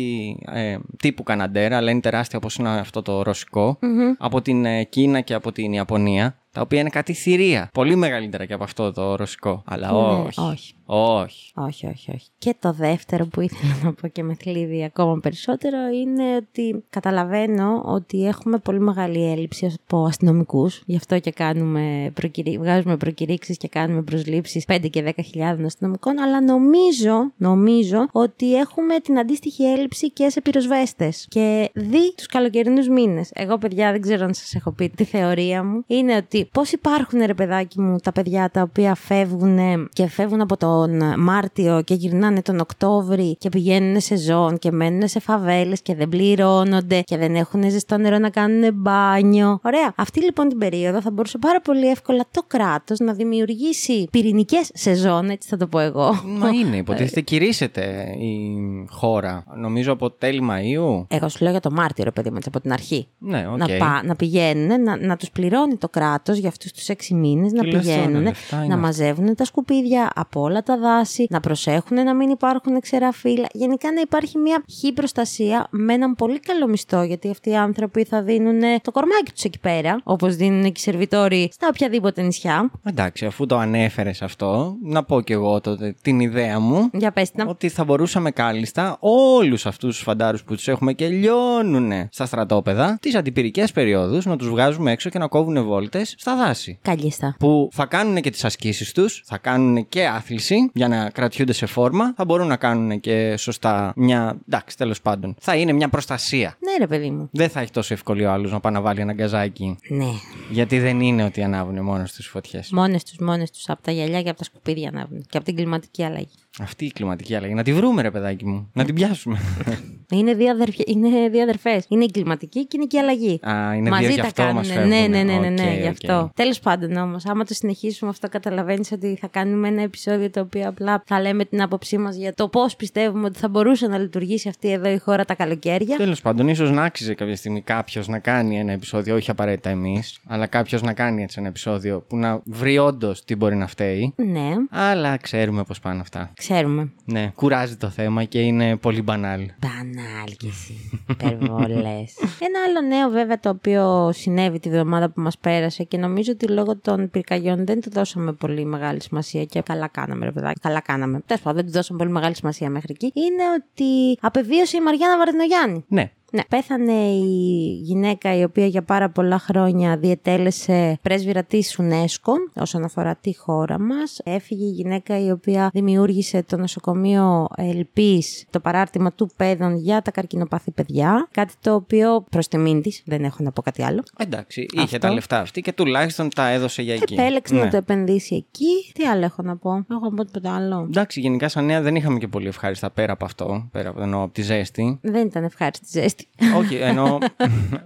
ε, 0.52 0.76
τύπου 0.96 1.22
Καναντέρα, 1.22 1.76
αλλά 1.76 1.90
είναι 1.90 2.00
τεράστια 2.00 2.38
όπως 2.38 2.56
είναι 2.56 2.68
αυτό 2.68 3.02
το 3.02 3.22
ρωσικο 3.22 3.78
από 4.18 4.42
την 4.42 4.53
ε, 4.64 4.84
Κίνα 4.84 5.20
και 5.20 5.34
από 5.34 5.52
την 5.52 5.72
Ιαπωνία. 5.72 6.38
Τα 6.54 6.60
οποία 6.60 6.80
είναι 6.80 6.88
κάτι 6.88 7.12
θηρία. 7.12 7.68
Πολύ 7.72 7.96
μεγαλύτερα 7.96 8.44
και 8.44 8.52
από 8.52 8.64
αυτό 8.64 8.92
το 8.92 9.14
ρωσικό. 9.14 9.62
Αλλά 9.66 9.90
Ναι, 9.92 9.98
όχι. 9.98 10.40
όχι. 10.40 10.74
Όχι. 10.86 11.52
Όχι, 11.54 11.86
όχι, 11.86 12.10
όχι. 12.14 12.28
Και 12.38 12.54
το 12.58 12.72
δεύτερο 12.72 13.26
που 13.26 13.40
ήθελα 13.40 13.78
να 13.82 13.92
πω 13.92 14.08
και 14.08 14.22
με 14.22 14.34
θλίβει 14.34 14.84
ακόμα 14.84 15.20
περισσότερο 15.20 15.76
είναι 16.02 16.36
ότι 16.36 16.84
καταλαβαίνω 16.90 17.82
ότι 17.84 18.26
έχουμε 18.26 18.58
πολύ 18.58 18.80
μεγάλη 18.80 19.30
έλλειψη 19.30 19.74
από 19.84 20.04
αστυνομικούς. 20.04 20.82
Γι' 20.86 20.96
αυτό 20.96 21.18
και 21.18 21.30
κάνουμε 21.30 22.10
προκηρύ... 22.14 22.58
βγάζουμε 22.58 22.96
προκηρύξεις 22.96 23.56
και 23.56 23.68
κάνουμε 23.68 24.02
προσλήψεις 24.02 24.64
5 24.68 24.90
και 24.90 25.12
10 25.16 25.22
χιλιάδων 25.24 25.64
αστυνομικών. 25.64 26.18
Αλλά 26.18 26.42
νομίζω, 26.42 27.32
νομίζω 27.36 28.08
ότι 28.12 28.56
έχουμε 28.56 28.98
την 28.98 29.18
αντίστοιχη 29.18 29.64
έλλειψη 29.64 30.10
και 30.10 30.28
σε 30.28 30.40
πυροσβέστες. 30.40 31.26
Και 31.28 31.70
δει 31.74 32.14
τους 32.14 32.26
καλοκαιρινούς 32.26 32.88
μήνες. 32.88 33.30
Εγώ, 33.34 33.58
παιδιά, 33.58 33.90
δεν 33.90 34.00
ξέρω 34.00 34.24
αν 34.24 34.34
σας 34.34 34.54
έχω 34.54 34.70
πει 34.72 34.88
τη 34.88 35.04
θεωρία 35.04 35.64
μου. 35.64 35.84
Είναι 35.86 36.16
ότι 36.16 36.43
πώς 36.52 36.72
υπάρχουν, 36.72 37.20
ρε 37.26 37.34
παιδάκι 37.34 37.80
μου, 37.80 37.98
τα 37.98 38.12
παιδιά 38.12 38.50
τα 38.50 38.62
οποία 38.62 38.94
φεύγουν 38.94 39.88
και 39.92 40.06
φεύγουν 40.08 40.40
από 40.40 40.56
τον 40.56 41.20
Μάρτιο 41.20 41.82
και 41.84 41.94
γυρνάνε 41.94 42.42
τον 42.42 42.60
Οκτώβρη 42.60 43.36
και 43.38 43.48
πηγαίνουν 43.48 44.00
σεζόν 44.00 44.58
και 44.58 44.70
μένουν 44.70 45.08
σε 45.08 45.20
φαβέλες 45.20 45.80
και 45.80 45.94
δεν 45.94 46.08
πληρώνονται 46.08 47.00
και 47.00 47.16
δεν 47.16 47.34
έχουν 47.34 47.70
ζεστό 47.70 47.98
νερό 47.98 48.18
να 48.18 48.30
κάνουν 48.30 48.74
μπάνιο. 48.74 49.58
Ωραία. 49.62 49.92
Αυτή 49.96 50.22
λοιπόν 50.22 50.48
την 50.48 50.58
περίοδο 50.58 51.00
θα 51.00 51.10
μπορούσε 51.10 51.38
πάρα 51.38 51.60
πολύ 51.60 51.90
εύκολα 51.90 52.24
το 52.30 52.42
κράτος 52.46 52.98
να 52.98 53.12
δημιουργήσει 53.12 54.08
πυρηνικές 54.10 54.70
σεζόν, 54.74 55.30
έτσι 55.30 55.48
θα 55.48 55.56
το 55.56 55.66
πω 55.66 55.78
εγώ. 55.78 56.22
Μα 56.24 56.48
είναι, 56.48 56.76
υποτίθεται 56.76 57.20
κηρύσσεται 57.20 58.14
η 58.18 58.58
χώρα. 58.90 59.44
Νομίζω 59.56 59.92
από 59.92 60.10
τέλη 60.10 60.42
Μαΐου. 60.50 61.06
Εγώ 61.08 61.28
σου 61.28 61.38
λέω 61.42 61.50
για 61.50 61.60
το 61.60 61.70
Μάρτιο, 61.70 62.04
ρε 62.04 62.10
παιδί 62.10 62.30
μου, 62.30 62.36
έτσι, 62.36 62.48
από 62.52 62.60
την 62.60 62.72
αρχή. 62.72 63.08
Ναι, 63.18 63.48
οκ. 63.52 63.58
Να, 63.58 63.66
πα, 63.78 64.02
να 64.04 64.16
πηγαίνουν, 64.16 64.82
να, 64.82 64.96
να 64.96 65.16
τους 65.16 65.30
πληρώνει 65.30 65.76
το 65.76 65.88
κράτος 65.88 66.33
για 66.38 66.48
αυτούς 66.48 66.72
τους 66.72 66.88
έξι 66.88 67.14
μήνες, 67.14 67.52
να 67.52 67.62
Τι 67.62 67.70
λες 67.70 67.86
τώρα, 67.86 67.96
πηγαίνουν, 67.96 68.22
λεφτά 68.22 68.56
είναι 68.56 68.66
να 68.66 68.74
αυτά. 68.74 68.86
μαζεύουν 68.86 69.34
τα 69.34 69.44
σκουπίδια 69.44 70.10
από 70.14 70.40
όλα 70.40 70.62
τα 70.62 70.78
δάση, 70.78 71.26
να 71.30 71.40
προσέχουν 71.40 72.04
να 72.04 72.14
μην 72.14 72.30
υπάρχουν 72.30 72.80
ξερά 72.80 73.12
φύλλα. 73.12 73.46
Γενικά 73.52 73.92
να 73.92 74.00
υπάρχει 74.00 74.38
μια 74.38 74.62
χή 74.70 74.92
προστασία 74.92 75.66
με 75.70 75.92
έναν 75.92 76.14
πολύ 76.14 76.40
καλό 76.40 76.66
μισθό, 76.66 77.02
γιατί 77.02 77.30
αυτοί 77.30 77.50
οι 77.50 77.56
άνθρωποι 77.56 78.04
θα 78.04 78.22
δίνουν 78.22 78.60
το 78.82 78.90
κορμάκι 78.90 79.32
τους 79.32 79.42
εκεί 79.42 79.58
πέρα, 79.58 80.00
όπως 80.04 80.36
δίνουν 80.36 80.62
και 80.62 80.72
οι 80.74 80.80
σερβιτόροι 80.80 81.48
στα 81.52 81.68
οποιαδήποτε 81.70 82.22
νησιά. 82.22 82.70
Εντάξει, 82.84 83.26
αφού 83.26 83.46
το 83.46 83.56
ανέφερες 83.56 84.22
αυτό, 84.22 84.76
να 84.82 85.04
πω 85.04 85.20
κι 85.20 85.32
εγώ 85.32 85.60
τότε 85.60 85.94
την 86.02 86.20
ιδέα 86.20 86.60
μου. 86.60 86.90
Για 86.92 87.10
πες 87.10 87.30
την. 87.30 87.48
Ότι 87.48 87.68
θα 87.68 87.84
μπορούσαμε 87.84 88.30
κάλλιστα 88.30 88.96
όλους 89.00 89.66
αυτούς 89.66 89.94
τους 89.94 90.04
φαντάρους 90.04 90.44
που 90.44 90.54
τους 90.54 90.68
έχουμε 90.68 90.92
και 90.92 91.08
λιώνουν 91.08 91.92
στα 92.10 92.26
στρατόπεδα, 92.26 92.98
τις 93.00 93.14
αντιπυρικές 93.14 93.72
περιόδους, 93.72 94.24
να 94.24 94.36
τους 94.36 94.48
βγάζουμε 94.48 94.92
έξω 94.92 95.10
και 95.10 95.18
να 95.18 95.26
κόβουν 95.26 95.64
βόλτες 95.64 96.14
στα 96.24 96.36
δάση. 96.36 96.78
Καλίστα. 96.82 97.36
Που 97.38 97.68
θα 97.72 97.86
κάνουν 97.86 98.20
και 98.20 98.30
τις 98.30 98.44
ασκήσεις 98.44 98.92
τους, 98.92 99.22
θα 99.24 99.38
κάνουν 99.38 99.88
και 99.88 100.06
άθληση 100.06 100.70
για 100.74 100.88
να 100.88 101.10
κρατιούνται 101.10 101.52
σε 101.52 101.66
φόρμα, 101.66 102.14
θα 102.16 102.24
μπορούν 102.24 102.46
να 102.46 102.56
κάνουν 102.56 103.00
και 103.00 103.36
σωστά 103.36 103.92
μια. 103.96 104.38
Εντάξει, 104.48 104.76
τέλος 104.76 105.00
πάντων. 105.00 105.34
Θα 105.40 105.56
είναι 105.56 105.72
μια 105.72 105.88
προστασία. 105.88 106.56
Ναι, 106.60 106.72
ρε 106.78 106.86
παιδί 106.86 107.10
μου. 107.10 107.28
Δεν 107.32 107.48
θα 107.48 107.60
έχει 107.60 107.70
τόσο 107.70 107.94
ευκολία 107.94 108.30
ο 108.30 108.32
άλλος 108.32 108.52
να 108.52 108.60
πάει 108.60 108.72
να 108.72 108.80
βάλει 108.80 109.00
ένα 109.00 109.12
γκαζάκι. 109.12 109.76
Ναι. 109.88 110.10
Γιατί 110.50 110.78
δεν 110.78 111.00
είναι 111.00 111.24
ότι 111.24 111.42
ανάβουν 111.42 111.82
μόνες 111.84 112.10
τους 112.10 112.18
οι 112.18 112.22
φωτιές. 112.22 112.70
Μόνες 112.70 113.04
τους, 113.04 113.18
μόνες 113.18 113.50
τους, 113.50 113.68
από 113.68 113.82
τα 113.82 113.90
γυαλιά 113.90 114.22
και 114.22 114.28
από 114.28 114.38
τα 114.38 114.44
σκουπίδια 114.44 114.88
ανάβουν. 114.88 115.26
Και 115.28 115.36
από 115.36 115.46
την 115.46 115.56
κλιματική 115.56 116.04
αλλαγή. 116.04 116.38
Αυτή 116.60 116.84
η 116.84 116.90
κλιματική 116.90 117.34
αλλαγή. 117.34 117.54
Να 117.54 117.62
τη 117.62 117.72
βρούμε, 117.72 118.02
ρε 118.02 118.10
παιδάκι 118.10 118.46
μου. 118.46 118.70
Να 118.72 118.84
την 118.84 118.94
πιάσουμε. 118.94 119.38
Είναι 120.10 120.34
δύο, 120.34 120.50
αδερφ... 120.50 120.74
είναι 120.86 121.28
δύο 121.28 121.42
αδερφές. 121.42 121.84
Είναι 121.88 122.04
η 122.04 122.10
κλιματική 122.10 122.60
και 122.66 122.76
είναι 122.76 122.84
και 122.86 122.96
η 122.96 123.00
αλλαγή. 123.00 123.40
Α, 123.48 123.74
είναι 123.74 123.90
Μαζί 123.90 124.06
δύο 124.06 124.14
τα 124.16 124.20
γι' 124.20 124.26
αυτό 124.26 124.42
κάνουν. 124.42 124.56
μας 124.56 124.68
Ναι, 124.68 124.74
φεύγουνε. 124.74 124.96
ναι, 125.08 125.22
ναι, 125.22 125.38
ναι, 125.38 125.48
ναι, 125.48 125.62
Οκ, 125.62 125.76
γι' 125.76 125.82
οκ. 125.82 125.88
αυτό. 125.88 126.30
Τέλος 126.34 126.60
πάντων 126.60 126.96
όμως, 126.96 127.26
άμα 127.26 127.44
το 127.44 127.54
συνεχίσουμε 127.54 128.10
αυτό, 128.10 128.28
καταλαβαίνεις 128.28 128.92
ότι 128.92 129.16
θα 129.20 129.26
κάνουμε 129.26 129.68
ένα 129.68 129.82
επεισόδιο 129.82 130.30
το 130.30 130.40
οποίο 130.40 130.68
απλά 130.68 131.02
θα 131.06 131.20
λέμε 131.20 131.44
την 131.44 131.62
άποψή 131.62 131.98
μας 131.98 132.16
για 132.16 132.34
το 132.34 132.48
πώς 132.48 132.76
πιστεύουμε 132.76 133.24
ότι 133.26 133.38
θα 133.38 133.48
μπορούσε 133.48 133.86
να 133.86 133.98
λειτουργήσει 133.98 134.48
αυτή 134.48 134.70
εδώ 134.70 134.88
η 134.90 134.98
χώρα 134.98 135.24
τα 135.24 135.34
καλοκαίρια. 135.34 135.96
Τέλος 135.96 136.20
πάντων, 136.20 136.48
ίσως 136.48 136.70
να 136.70 136.82
άξιζε 136.84 137.14
κάποια 137.14 137.36
στιγμή 137.36 137.60
κάποιος 137.60 138.08
να 138.08 138.18
κάνει 138.18 138.58
ένα 138.58 138.72
επεισόδιο, 138.72 139.14
όχι 139.14 139.30
απαραίτητα 139.30 139.70
εμείς, 139.70 140.18
αλλά 140.26 140.46
κάποιος 140.46 140.82
να 140.82 140.92
κάνει 140.92 141.22
έτσι 141.22 141.36
ένα 141.38 141.48
επεισόδιο 141.48 142.00
που 142.08 142.16
να 142.16 142.40
βρει 142.44 142.78
όντως 142.78 143.24
τι 143.24 143.36
μπορεί 143.36 143.56
να 143.56 143.66
φταίει. 143.66 144.12
Ναι, 144.16 144.50
Αλλά 144.70 145.16
ξέρουμε 145.16 145.62
πώς 145.64 145.80
πάνε 145.80 146.00
αυτά. 146.00 146.30
ξέρουμε. 146.36 146.92
Ναι, 147.04 147.30
κουράζει 147.34 147.76
το 147.76 147.88
θέμα 147.88 148.24
και 148.24 148.40
είναι 148.40 148.76
πολύ 148.76 149.02
μπανάλ. 149.02 149.40
Μπανάλ 149.58 149.93
κι 150.36 150.46
εσύ. 150.46 151.00
Υπερβολέ. 151.08 152.04
Ένα 152.38 152.58
άλλο 152.68 152.80
νέο 152.88 153.08
βέβαια 153.08 153.40
το 153.40 153.48
οποίο 153.48 154.12
συνέβη 154.12 154.58
τη 154.58 154.70
βδομάδα 154.70 155.10
που 155.10 155.20
μας 155.20 155.38
πέρασε 155.38 155.84
και 155.84 155.96
νομίζω 155.96 156.32
ότι 156.32 156.46
λόγω 156.46 156.76
των 156.76 157.10
πυρκαγιών 157.10 157.66
δεν 157.66 157.80
του 157.80 157.90
δώσαμε 157.90 158.32
πολύ 158.32 158.64
μεγάλη 158.64 159.02
σημασία 159.02 159.44
και 159.44 159.60
καλά 159.60 159.88
κάναμε, 159.88 160.24
ρε 160.24 160.32
παιδάκι. 160.32 160.60
Καλά 160.60 160.80
κάναμε. 160.80 161.20
Τέλος 161.26 161.42
πάντων, 161.42 161.60
δεν 161.60 161.66
του 161.66 161.76
δώσαμε 161.76 161.98
πολύ 161.98 162.10
μεγάλη 162.10 162.36
σημασία 162.36 162.70
μέχρι 162.70 162.94
εκεί. 163.00 163.20
Είναι 163.20 163.42
ότι 163.56 164.18
απεβίωσε 164.20 164.76
η 164.76 164.80
Μαριάννα 164.80 165.16
Βαρδινογιάννη. 165.18 165.84
Ναι. 165.88 166.10
Ναι, 166.34 166.42
πέθανε 166.48 166.92
η 166.92 167.80
γυναίκα 167.82 168.36
η 168.36 168.42
οποία 168.44 168.66
για 168.66 168.82
πάρα 168.82 169.10
πολλά 169.10 169.38
χρόνια 169.38 169.96
διετέλεσε 169.96 170.98
πρέσβυρα 171.02 171.42
της 171.44 171.78
UNESCO 171.80 172.32
όσον 172.54 172.84
αφορά 172.84 173.16
τη 173.16 173.36
χώρα 173.36 173.80
μας. 173.80 174.20
Έφυγε 174.24 174.64
η 174.64 174.70
γυναίκα 174.70 175.18
η 175.24 175.30
οποία 175.30 175.70
δημιούργησε 175.72 176.42
το 176.42 176.56
νοσοκομείο 176.56 177.46
Ελπής, 177.56 178.44
το 178.50 178.60
παράρτημα 178.60 179.12
του 179.12 179.30
παιδών 179.36 179.76
για 179.76 180.02
τα 180.02 180.10
καρκινοπαθή 180.10 180.70
παιδιά. 180.70 181.28
Κάτι 181.30 181.52
το 181.60 181.74
οποίο 181.74 182.24
προς 182.30 182.48
τιμήν 182.48 182.82
της, 182.82 183.02
δεν 183.04 183.24
έχω 183.24 183.42
να 183.42 183.52
πω 183.52 183.62
κάτι 183.62 183.82
άλλο. 183.82 184.02
Εντάξει, 184.16 184.66
είχε 184.72 184.82
Αυτό. 184.82 184.98
τα 184.98 185.12
λεφτά 185.12 185.40
αυτή 185.40 185.60
και 185.60 185.72
τουλάχιστον 185.72 186.28
τα 186.34 186.48
έδωσε 186.48 186.82
για 186.82 186.94
εκεί. 186.94 187.14
Επέλεξε 187.14 187.54
Ναι. 187.54 187.60
να 187.60 187.70
το 187.70 187.76
επενδύσει 187.76 188.34
εκεί. 188.34 188.92
Τι 188.92 189.04
άλλο 189.04 189.24
έχω 189.24 189.42
να 189.42 189.56
πω; 189.56 189.70
Έχω 189.90 190.08
να 190.10 190.14
πω 190.14 190.24
τίποτα 190.24 190.54
άλλο. 190.54 190.86
Εντάξει, 190.88 191.20
γενικά 191.20 191.48
σαν 191.48 191.64
νέα 191.64 191.80
δεν 191.80 191.94
είχαμε 191.96 192.18
και 192.18 192.28
πολύ 192.28 192.46
ευχάριστα 192.46 192.90
πέρα 192.90 193.12
από 193.12 193.24
αυτό, 193.24 193.68
πέρα 193.72 193.88
από, 193.88 194.02
εννοώ, 194.02 194.22
από 194.22 194.32
τη 194.32 194.42
ζέστη. 194.42 194.98
Δεν 195.02 195.26
ήταν 195.26 195.44
ευχάριστη 195.44 195.86
ζέστη. 196.00 196.23
Όχι, 196.56 196.74
ενώ 196.74 197.18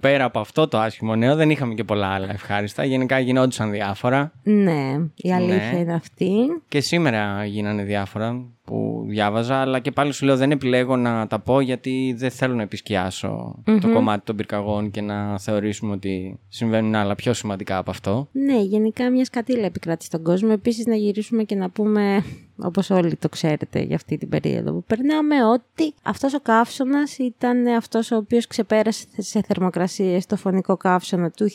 πέρα 0.01 0.25
από 0.25 0.39
αυτό 0.39 0.69
το 0.69 0.79
άσχημο 0.79 1.15
νέο 1.17 1.35
δεν 1.37 1.51
είχαμε 1.51 1.75
και 1.75 1.85
πολλά 1.85 2.07
άλλα 2.07 2.31
ευχάριστα. 2.31 2.85
Γενικά 2.85 3.19
γινόντουσαν 3.19 3.71
διάφορα. 3.71 4.33
ναι, 4.43 4.95
η 5.17 5.33
αλήθεια 5.33 5.73
Ναι. 5.73 5.79
είναι 5.79 5.95
αυτή. 5.95 6.33
Και 6.69 6.81
σήμερα 6.81 7.45
γίνανε 7.45 7.83
διάφορα 7.83 8.47
που 8.65 9.05
διάβαζα, 9.09 9.57
αλλά 9.57 9.79
και 9.79 9.91
πάλι 9.91 10.13
σου 10.13 10.25
λέω 10.25 10.37
δεν 10.37 10.51
επιλέγω 10.51 10.97
να 10.97 11.27
τα 11.27 11.39
πω 11.39 11.61
γιατί 11.61 12.15
δεν 12.19 12.31
θέλω 12.31 12.55
να 12.55 12.63
επισκιασω 12.63 13.63
το 13.81 13.93
κομμάτι 13.93 14.25
των 14.25 14.37
πυρκαγών 14.37 14.91
και 14.91 15.01
να 15.01 15.39
θεωρήσουμε 15.39 15.93
ότι 15.93 16.39
συμβαίνουν 16.49 16.95
άλλα 16.95 17.15
πιο 17.15 17.33
σημαντικά 17.33 17.79
από 17.79 17.91
αυτό. 17.91 18.29
Ναι, 18.33 18.61
γενικά 18.61 19.11
μιας 19.11 19.27
σκατήλα 19.27 19.65
επικράτει 19.67 20.05
στον 20.05 20.23
κόσμο. 20.23 20.49
Επίσης, 20.53 20.87
να 20.87 20.95
γυρίσουμε 20.95 21.43
και 21.43 21.55
να 21.55 21.71
πούμε, 21.71 22.25
όπως 22.63 22.91
όλοι 22.91 23.17
το 23.17 23.29
ξέρετε 23.29 23.81
για 23.81 23.97
αυτή 23.97 24.17
την 24.19 24.29
περίοδο 24.29 24.73
που 24.73 24.85
περνάμε, 24.87 25.45
ότι 25.45 25.95
αυτός 26.03 26.35
ο 26.35 26.41
καύσωνας 26.41 27.19
ήταν 27.19 27.67
αυτός 27.67 28.11
ο 28.11 28.17
οποίος 28.17 28.47
ξεπέρασε 28.47 29.07
σε 29.17 29.43
θερμοκρασίες 29.47 30.27
το 30.27 30.37
φωνικό 30.37 30.77
καύσωνα 30.77 31.31
του 31.31 31.49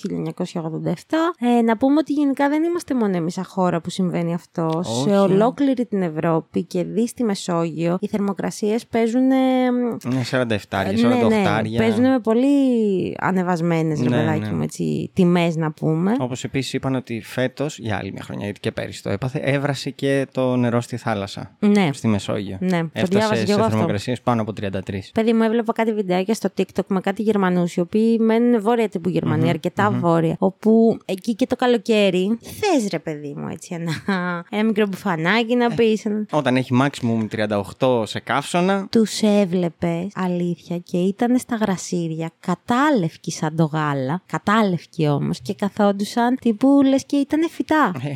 1987. 0.44 0.94
Ε, 1.40 1.62
να 1.62 1.78
πούμε 1.78 1.98
ότι 1.98 2.14
γενικά 2.14 2.50
δεν 2.50 2.64
είμαστε 2.64 2.94
μόνο 2.94 3.18
εμείς 3.18 3.34
σαν 3.34 3.44
χώρα 3.44 3.82
που 3.82 3.90
συμβαίνει 3.90 4.34
αυτό. 4.34 4.72
Όχι. 4.76 5.10
Σε 5.10 5.18
ολόκληρη 5.18 5.86
την 5.86 6.02
Ευρώπη 6.02 6.64
και 6.64 6.84
δει 6.84 7.08
στη 7.08 7.24
Μεσόγειο, 7.24 7.98
οι 8.00 8.08
θερμοκρασίες 8.08 8.86
παίζουν. 8.88 9.32
ε, 9.32 9.36
Είναι 10.06 10.24
47, 10.32 10.46
48, 10.70 11.28
ναι, 11.30 11.70
ναι, 11.70 11.78
παίζουν 11.78 12.10
με 12.10 12.20
πολύ 12.20 13.16
ανεβασμένες 13.20 14.00
Ναι, 14.00 14.10
ρε 14.10 14.16
παιδάκι 14.16 14.40
ναι. 14.40 14.52
μου, 14.52 14.62
έτσι, 14.62 15.10
τιμές 15.14 15.56
να 15.56 15.72
πούμε. 15.72 16.16
Όπως 16.20 16.44
επίσης 16.44 16.74
είπαν 16.74 16.96
ότι 16.96 17.22
φέτος, 17.22 17.78
για 17.80 17.98
άλλη 17.98 18.12
μια 18.12 18.22
χρονιά, 18.24 18.44
γιατί 18.46 18.60
και 18.60 18.72
πέρυσι 18.72 19.04
το 19.04 19.10
έπαθε, 19.10 19.40
έβρασε 19.40 19.90
και 19.90 20.28
το 20.32 20.56
νερό 20.56 20.82
στη 20.82 20.93
θάλασσα. 20.98 21.56
Ναι. 21.60 21.90
Στη 21.94 22.08
Μεσόγειο. 22.08 22.58
Ναι, 22.60 22.80
το 22.82 22.90
Έφτασε 22.94 23.08
διάβασα 23.18 23.36
σε 23.36 23.44
κι 23.46 23.52
εγώ 23.52 23.60
αυτό. 23.60 23.72
θερμοκρασίες 23.72 24.22
πάνω 24.22 24.42
από 24.42 24.54
33. 24.62 25.12
Παιδί 25.14 25.34
μου, 25.34 25.44
έβλεπα 25.44 25.74
κάτι 25.74 25.94
βιντεάκια 25.94 26.34
στο 26.34 26.50
TikTok 26.58 26.84
με 26.88 27.00
κάτι 27.02 27.22
Γερμανούς, 27.22 27.76
οι 27.76 27.80
οποίοι 27.80 28.18
μένουν 28.22 28.62
βόρεια 28.62 28.90
τύπου 28.90 29.10
Γερμανία, 29.10 29.50
αρκετά 29.50 29.92
βόρεια. 29.92 30.36
Όπου 30.40 30.98
εκεί 31.06 31.36
και 31.36 31.46
το 31.48 31.56
καλοκαίρι 31.56 32.38
θες 32.42 32.88
ρε 32.92 33.00
παιδί 33.00 33.34
μου, 33.38 33.48
έτσι 33.48 33.76
ένα, 33.80 33.92
ένα 34.50 34.64
μικρό 34.64 34.88
μπουφανάκι 34.88 35.56
να 35.56 35.70
πεις. 35.76 36.06
Όταν 36.32 36.56
έχει 36.58 36.72
maximum 36.82 37.28
38 37.80 38.04
σε 38.08 38.20
καύσωνα, 38.20 38.88
Τους 38.92 39.22
έβλεπες, 39.22 40.08
αλήθεια, 40.16 40.78
και 40.78 40.98
ήταν 40.98 41.38
στα 41.40 41.56
γρασίδια, 41.56 42.32
κατάλευκοι 42.40 43.32
σαν 43.32 43.56
το 43.56 43.64
γάλα, 43.64 44.22
κατάλευκοι 44.26 45.08
όμως, 45.08 45.40
και 45.42 45.54
καθόντουσαν 45.54 46.38
τύπου 46.42 46.82
λες 46.84 47.06
και 47.06 47.16
ήταν 47.16 47.50
φυτά. 47.50 47.92
ε, 48.04 48.12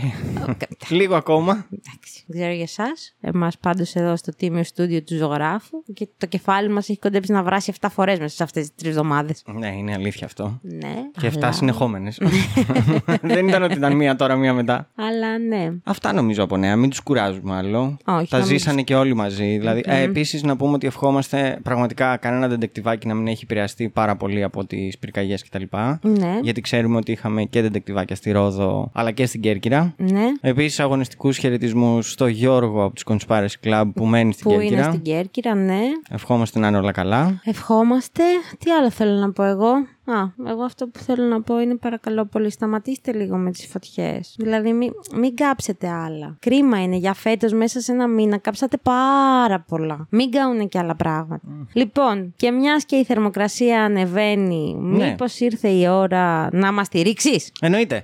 λίγο 0.90 1.16
ακόμα. 1.16 1.52
Εντάξει, 1.72 2.24
δεν 2.28 2.40
ξέρω 2.40 2.54
για 2.54 2.67
εσάς. 2.70 3.16
Εμάς 3.22 3.58
πάντως 3.58 3.96
εδώ 3.96 4.16
στο 4.16 4.36
τίμιο 4.36 4.64
στούντιο 4.64 5.02
του 5.04 5.16
ζωγράφου 5.16 5.84
και 5.94 6.08
το 6.18 6.26
κεφάλι 6.26 6.70
μας 6.70 6.90
έχει 6.90 7.00
κοντέψει 7.00 7.32
να 7.32 7.44
βράσει 7.44 7.74
7 7.82 7.88
φορές 7.92 8.20
μέσα 8.20 8.36
σε 8.36 8.44
αυτές 8.44 8.62
τις 8.64 8.76
τρεις 8.76 8.90
εβδομάδες. 8.92 9.44
Ναι, 9.54 9.68
είναι 9.78 9.94
αλήθεια 9.94 10.26
αυτό. 10.26 10.60
Ναι. 10.62 10.94
Και 11.20 11.28
7 11.28 11.32
αλλά- 11.36 11.52
συνεχόμενες. 11.52 12.20
Δεν 13.22 13.48
ήταν 13.48 13.64
ότι 13.64 13.74
ήταν 13.74 13.96
μία 13.96 14.16
τώρα, 14.16 14.36
μία 14.36 14.54
μετά. 14.54 14.90
Αλλά 14.96 15.38
ναι. 15.38 15.72
Αυτά 15.84 16.14
νομίζω 16.14 16.44
από 16.44 16.58
νέα. 16.58 16.76
Μην 16.76 16.90
τους 16.90 17.00
κουράζουμε 17.00 17.56
άλλο. 17.56 17.98
Όχι, 18.06 18.30
Τα 18.30 18.38
να 18.38 18.46
μην 18.46 18.52
ζήσανε 18.58 18.82
και 18.82 18.96
όλοι 18.96 19.14
μαζί. 19.14 19.58
Δηλαδή, 19.58 19.84
ε, 19.86 20.02
Επίσης, 20.02 20.44
να 20.44 20.56
πούμε 20.58 20.74
ότι 20.74 20.88
ευχόμαστε 20.88 21.60
πραγματικά 21.64 22.18
κανένα 22.18 22.48
δεντεκτιβάκι 22.48 23.08
να 23.08 23.14
μην 23.14 23.28
έχει 23.28 23.44
επηρεαστεί 23.44 23.90
πάρα 23.90 24.16
πολύ 24.16 24.44
από 24.44 24.66
τις 24.66 24.98
πυρκαγιές 24.98 25.44
κτλ. 25.50 25.64
Ναι. 26.02 26.40
Γιατί 26.42 26.62
ξέρουμε 26.62 26.98
ότι 26.98 27.12
είχαμε 27.12 27.44
και 27.44 27.62
δεντεκτιβάκια 27.62 28.16
στη 28.16 28.32
Ρόδο 28.32 28.90
αλλά 28.94 29.12
και 29.12 29.26
στην 29.26 29.42
Κέρκυρα. 29.42 29.94
Ναι. 29.98 30.26
Επίσης, 30.42 30.80
αγωνιστικούς 30.80 31.38
χαιρετισμούς 31.38 32.12
στο 32.12 32.26
Γιώργο 32.60 32.84
από 32.84 32.94
τους 32.96 33.04
Conspiracy 33.08 33.68
Club 33.68 33.92
που 33.96 34.06
μένει 34.06 34.34
στην 34.34 34.44
Που 34.44 34.50
Κέρκυρα. 34.52 34.76
είναι 34.82 34.90
στην 34.90 35.02
Κέρκυρα, 35.02 35.56
ναι. 35.56 35.82
Ευχόμαστε 36.10 36.60
να 36.60 36.68
είναι 36.68 36.78
όλα 36.78 36.92
καλά. 36.92 37.42
Ευχόμαστε. 37.44 38.24
Τι 38.60 38.72
άλλο 38.72 38.90
θέλω 38.92 39.20
να 39.20 39.32
πω 39.32 39.44
εγώ; 39.44 39.72
Α, 40.12 40.50
εγώ 40.50 40.64
αυτό 40.64 40.88
που 40.88 41.00
θέλω 41.00 41.24
να 41.24 41.42
πω 41.42 41.60
είναι 41.60 41.76
παρακαλώ 41.76 42.26
πολύ 42.26 42.52
σταματήστε 42.52 43.12
λίγο 43.14 43.38
με 43.38 43.52
τις 43.52 43.68
φωτιές. 43.68 44.36
Δηλαδή 44.40 44.74
μην, 44.74 44.92
μην 45.16 45.36
κάψετε 45.36 45.90
άλλα. 45.90 46.38
Κρίμα 46.40 46.82
είναι 46.84 46.96
για 46.96 47.14
φέτος 47.14 47.54
μέσα 47.54 47.80
σε 47.80 47.92
ένα 47.92 48.08
μήνα 48.08 48.38
κάψατε 48.38 48.78
πάρα 48.84 49.60
πολλά. 49.60 50.08
Μην 50.10 50.32
κάουνε 50.32 50.66
και 50.66 50.78
άλλα 50.78 50.96
πράγματα. 50.96 51.42
Λοιπόν, 51.74 52.34
και 52.36 52.52
μιας 52.52 52.86
και 52.86 52.96
η 52.96 53.04
θερμοκρασία 53.04 53.84
ανεβαίνει, 53.84 54.76
Ναι. 54.80 55.10
μήπως 55.10 55.40
ήρθε 55.40 55.68
η 55.70 55.88
ώρα 55.88 56.50
να 56.52 56.72
μας 56.72 56.86
στηρίξεις. 56.88 57.52
Εννοείται. 57.62 58.04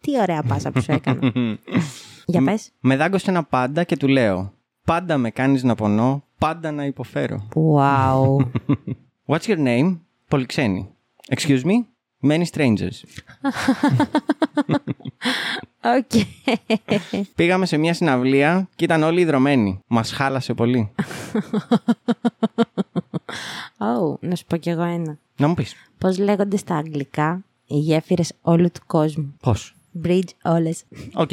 Τι 0.00 0.20
ωραία 0.20 0.42
πάσα 0.42 0.70
που 0.70 0.80
σου 0.82 0.92
έκανα. 0.92 1.32
Για 2.26 2.42
πες. 2.42 2.70
Με 2.80 2.96
δάγκωσε 2.96 3.30
ένα 3.30 3.44
πάντα 3.44 3.84
και 3.84 3.96
του 3.96 4.08
λέω: 4.08 4.52
Πάντα 4.84 5.16
με 5.18 5.30
κάνεις 5.30 5.62
να 5.62 5.74
πονώ, 5.74 6.24
πάντα 6.38 6.70
να 6.72 6.84
υποφέρω. 6.84 7.48
Wow. 7.54 8.36
What's 9.36 9.46
your 9.48 9.58
name? 9.66 9.96
Πολυξένη. 10.28 10.88
Excuse 11.34 11.62
me? 11.62 11.84
Many 12.22 12.44
strangers. 12.52 13.02
Οκ. 15.96 16.10
Πήγαμε 17.34 17.66
σε 17.66 17.76
μια 17.76 17.94
συναυλία 17.94 18.68
και 18.76 18.84
ήταν 18.84 19.02
όλοι 19.02 19.20
ιδρωμένοι. 19.20 19.80
Μας 19.86 20.12
χάλασε 20.12 20.54
πολύ. 20.54 20.92
Ω, 23.78 24.18
να 24.20 24.34
σου 24.34 24.44
πω 24.44 24.56
κι 24.56 24.68
εγώ 24.68 24.82
ένα. 24.82 25.18
Να 25.36 25.48
μου 25.48 25.54
πεις. 25.54 25.74
Πώς 25.98 26.18
λέγονται 26.18 26.56
στα 26.56 26.76
αγγλικά 26.76 27.44
οι 27.66 27.78
γέφυρες 27.78 28.32
όλου 28.42 28.70
του 28.70 28.80
κόσμου; 28.86 29.36
Πώς; 29.40 29.74
Bridge 30.04 30.28
όλες. 30.42 30.84
Οκ. 31.14 31.30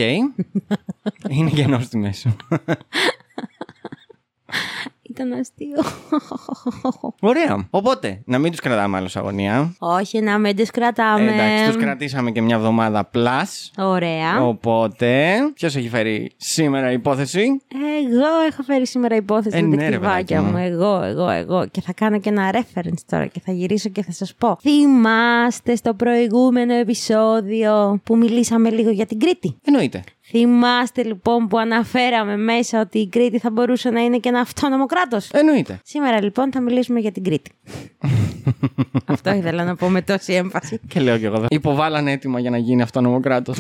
Είναι 1.30 1.50
κενό 1.54 1.80
στη 1.80 1.98
μέση. 1.98 2.36
Ήταν 5.16 5.32
αστείο. 5.32 5.82
Ωραία. 7.30 7.68
Οπότε, 7.70 8.22
να 8.26 8.38
μην 8.38 8.52
τους 8.52 8.60
κρατάμε 8.60 8.98
άλλο 8.98 9.08
σε 9.08 9.20
αγωνία. 9.20 9.76
Όχι, 9.80 10.20
να 10.22 10.38
μην 10.38 10.56
τους 10.56 10.70
κρατάμε. 10.70 11.32
Εντάξει, 11.34 11.66
τους 11.74 11.84
κρατήσαμε 11.84 12.32
και 12.32 12.42
μια 12.42 12.56
εβδομάδα 12.56 13.10
plus. 13.14 13.84
Ωραία. 13.86 14.42
Οπότε, 14.44 15.34
ποιος 15.54 15.76
έχει 15.76 15.90
φέρει 15.90 16.32
σήμερα 16.38 16.92
υπόθεση; 16.92 17.42
Εγώ 18.04 18.26
έχω 18.50 18.64
φέρει 18.64 18.88
σήμερα 18.88 19.16
υπόθεση 19.16 19.58
Ε, 19.58 19.62
με 19.62 19.68
ναι, 19.76 19.84
τα 19.84 19.90
ρε, 19.90 19.96
κτιβάκια 19.96 20.42
παιδάκι 20.42 20.52
μου. 20.52 20.52
μου. 20.52 20.58
Εγώ, 20.66 21.02
εγώ, 21.04 21.30
εγώ. 21.30 21.68
Και 21.72 21.82
θα 21.82 21.94
κάνω 21.94 22.20
και 22.20 22.30
ένα 22.30 22.52
reference 22.54 23.02
τώρα 23.06 23.26
και 23.26 23.40
θα 23.46 23.52
γυρίσω 23.52 23.90
και 23.90 24.04
θα 24.04 24.12
σας 24.12 24.34
πω. 24.38 24.58
Θυμάστε 24.62 25.76
στο 25.76 25.94
προηγούμενο 25.94 26.74
επεισόδιο 26.74 28.00
που 28.04 28.18
μιλήσαμε 28.18 28.70
λίγο 28.70 28.90
για 28.90 29.06
την 29.06 29.20
Κρήτη; 29.20 29.56
Εννοείται. 29.66 30.04
Θυμάστε 30.36 31.04
λοιπόν 31.04 31.48
που 31.48 31.58
αναφέραμε 31.58 32.38
μέσα 32.38 32.80
ότι 32.80 33.00
η 33.00 33.08
Κρήτη 33.08 33.40
θα 33.40 33.52
μπορούσε 33.52 33.90
να 33.90 34.02
είναι 34.02 34.18
και 34.18 34.30
ένα 34.30 34.40
αυτόνομο 34.40 34.86
κράτος. 34.86 35.30
Εννοείται. 35.30 35.80
Σήμερα 35.84 36.24
λοιπόν 36.24 36.52
θα 36.52 36.62
μιλήσουμε 36.62 37.00
για 37.00 37.12
την 37.12 37.24
Κρήτη. 37.24 37.52
Αυτό 39.06 39.34
ήθελα 39.34 39.64
να 39.64 39.76
πω 39.76 39.90
με 39.90 40.02
τόση 40.02 40.34
έμφαση. 40.34 40.80
Και 40.88 41.00
λέω 41.00 41.18
κι 41.18 41.26
εγώ. 41.26 41.46
Υποβάλλανε 41.50 42.12
έτοιμα 42.12 42.40
για 42.40 42.50
να 42.50 42.58
γίνει 42.58 42.82
αυτόνομο 42.82 43.20
κράτος. 43.20 43.58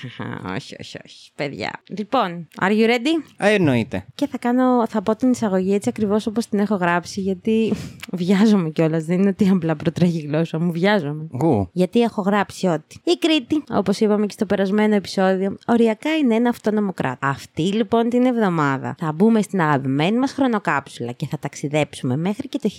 όχι, 0.56 0.76
όχι, 0.80 0.98
όχι. 1.04 1.30
Παιδιά. 1.34 1.70
Λοιπόν, 1.98 2.48
are 2.60 2.70
you 2.70 2.86
ready? 2.88 3.34
Ε, 3.36 3.52
εννοείται. 3.54 4.04
Και 4.14 4.26
θα 4.26 4.38
κάνω, 4.38 4.86
θα 4.86 5.02
πω 5.02 5.16
την 5.16 5.30
εισαγωγή 5.30 5.74
έτσι 5.74 5.88
ακριβώς 5.88 6.26
όπως 6.26 6.46
την 6.48 6.58
έχω 6.58 6.74
γράψει, 6.74 7.20
γιατί 7.20 7.72
βιάζομαι 8.20 8.70
κιόλας. 8.70 9.04
Δεν 9.04 9.18
είναι 9.18 9.28
ότι 9.28 9.48
απλά 9.48 9.76
προτρέχει 9.76 10.18
η 10.18 10.26
γλώσσα 10.26 10.58
μου, 10.58 10.72
βιάζομαι. 10.72 11.26
Γκου. 11.36 11.68
Γιατί 11.72 12.00
έχω 12.00 12.22
γράψει 12.22 12.66
ότι 12.66 13.00
η 13.04 13.16
Κρήτη, 13.18 13.62
όπως 13.70 14.00
είπαμε 14.00 14.26
και 14.26 14.32
στο 14.32 14.46
περασμένο 14.46 14.94
επεισόδιο, 14.94 15.56
οριακά 15.66 16.15
είναι 16.16 16.34
ένα 16.34 16.48
αυτόνομο 16.48 16.92
κράτο. 16.92 17.26
Αυτή 17.26 17.62
λοιπόν 17.62 18.08
την 18.08 18.26
εβδομάδα 18.26 18.94
θα 18.98 19.12
μπούμε 19.12 19.42
στην 19.42 19.60
αγαπημένη 19.60 20.18
μας 20.18 20.32
χρονοκάψουλα 20.32 21.12
και 21.12 21.26
θα 21.26 21.38
ταξιδέψουμε 21.38 22.16
μέχρι 22.16 22.48
και 22.48 22.58
το 22.58 22.70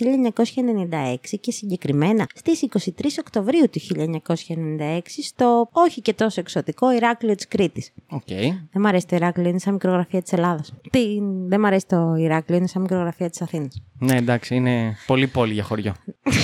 1996 1.34 1.38
και 1.40 1.52
συγκεκριμένα 1.52 2.28
στις 2.36 2.68
23 2.72 3.06
Οκτωβρίου 3.20 3.70
του 3.70 3.80
1996 4.18 5.00
στο 5.24 5.70
όχι 5.72 6.02
και 6.02 6.14
τόσο 6.14 6.40
εξωτικό 6.40 6.92
Ηράκλειο 6.92 7.36
της 7.36 7.48
Κρήτης. 7.48 7.92
Οκ. 8.10 8.28
Δεν 8.72 8.82
μ' 8.82 8.86
αρέσει 8.86 9.08
το 9.08 9.16
Ηράκλειο, 9.16 9.50
είναι 9.50 9.60
σαν 9.60 9.74
μικρογραφία 9.74 10.22
της 10.22 10.34
Ελλάδας. 10.34 10.74
Δεν 11.48 11.60
μ' 11.60 11.66
αρέσει 11.66 11.88
το 11.88 12.16
Ηράκλειο, 12.18 12.58
είναι 12.58 12.68
σαν 12.68 12.82
μικρογραφία 12.82 13.30
της 13.30 13.42
Αθήνας. 13.42 13.82
Ναι, 14.00 14.16
εντάξει, 14.16 14.56
είναι 14.56 14.96
πολύ 15.08 15.28
πόλη 15.28 15.54
για 15.54 15.64
χωριό. 15.64 15.96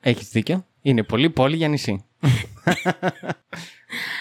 Έχεις 0.00 0.28
δίκιο. 0.28 0.64
Είναι 0.82 1.02
πολύ 1.02 1.30
πόλη 1.30 1.56
για 1.56 1.68
νησί. 1.68 2.04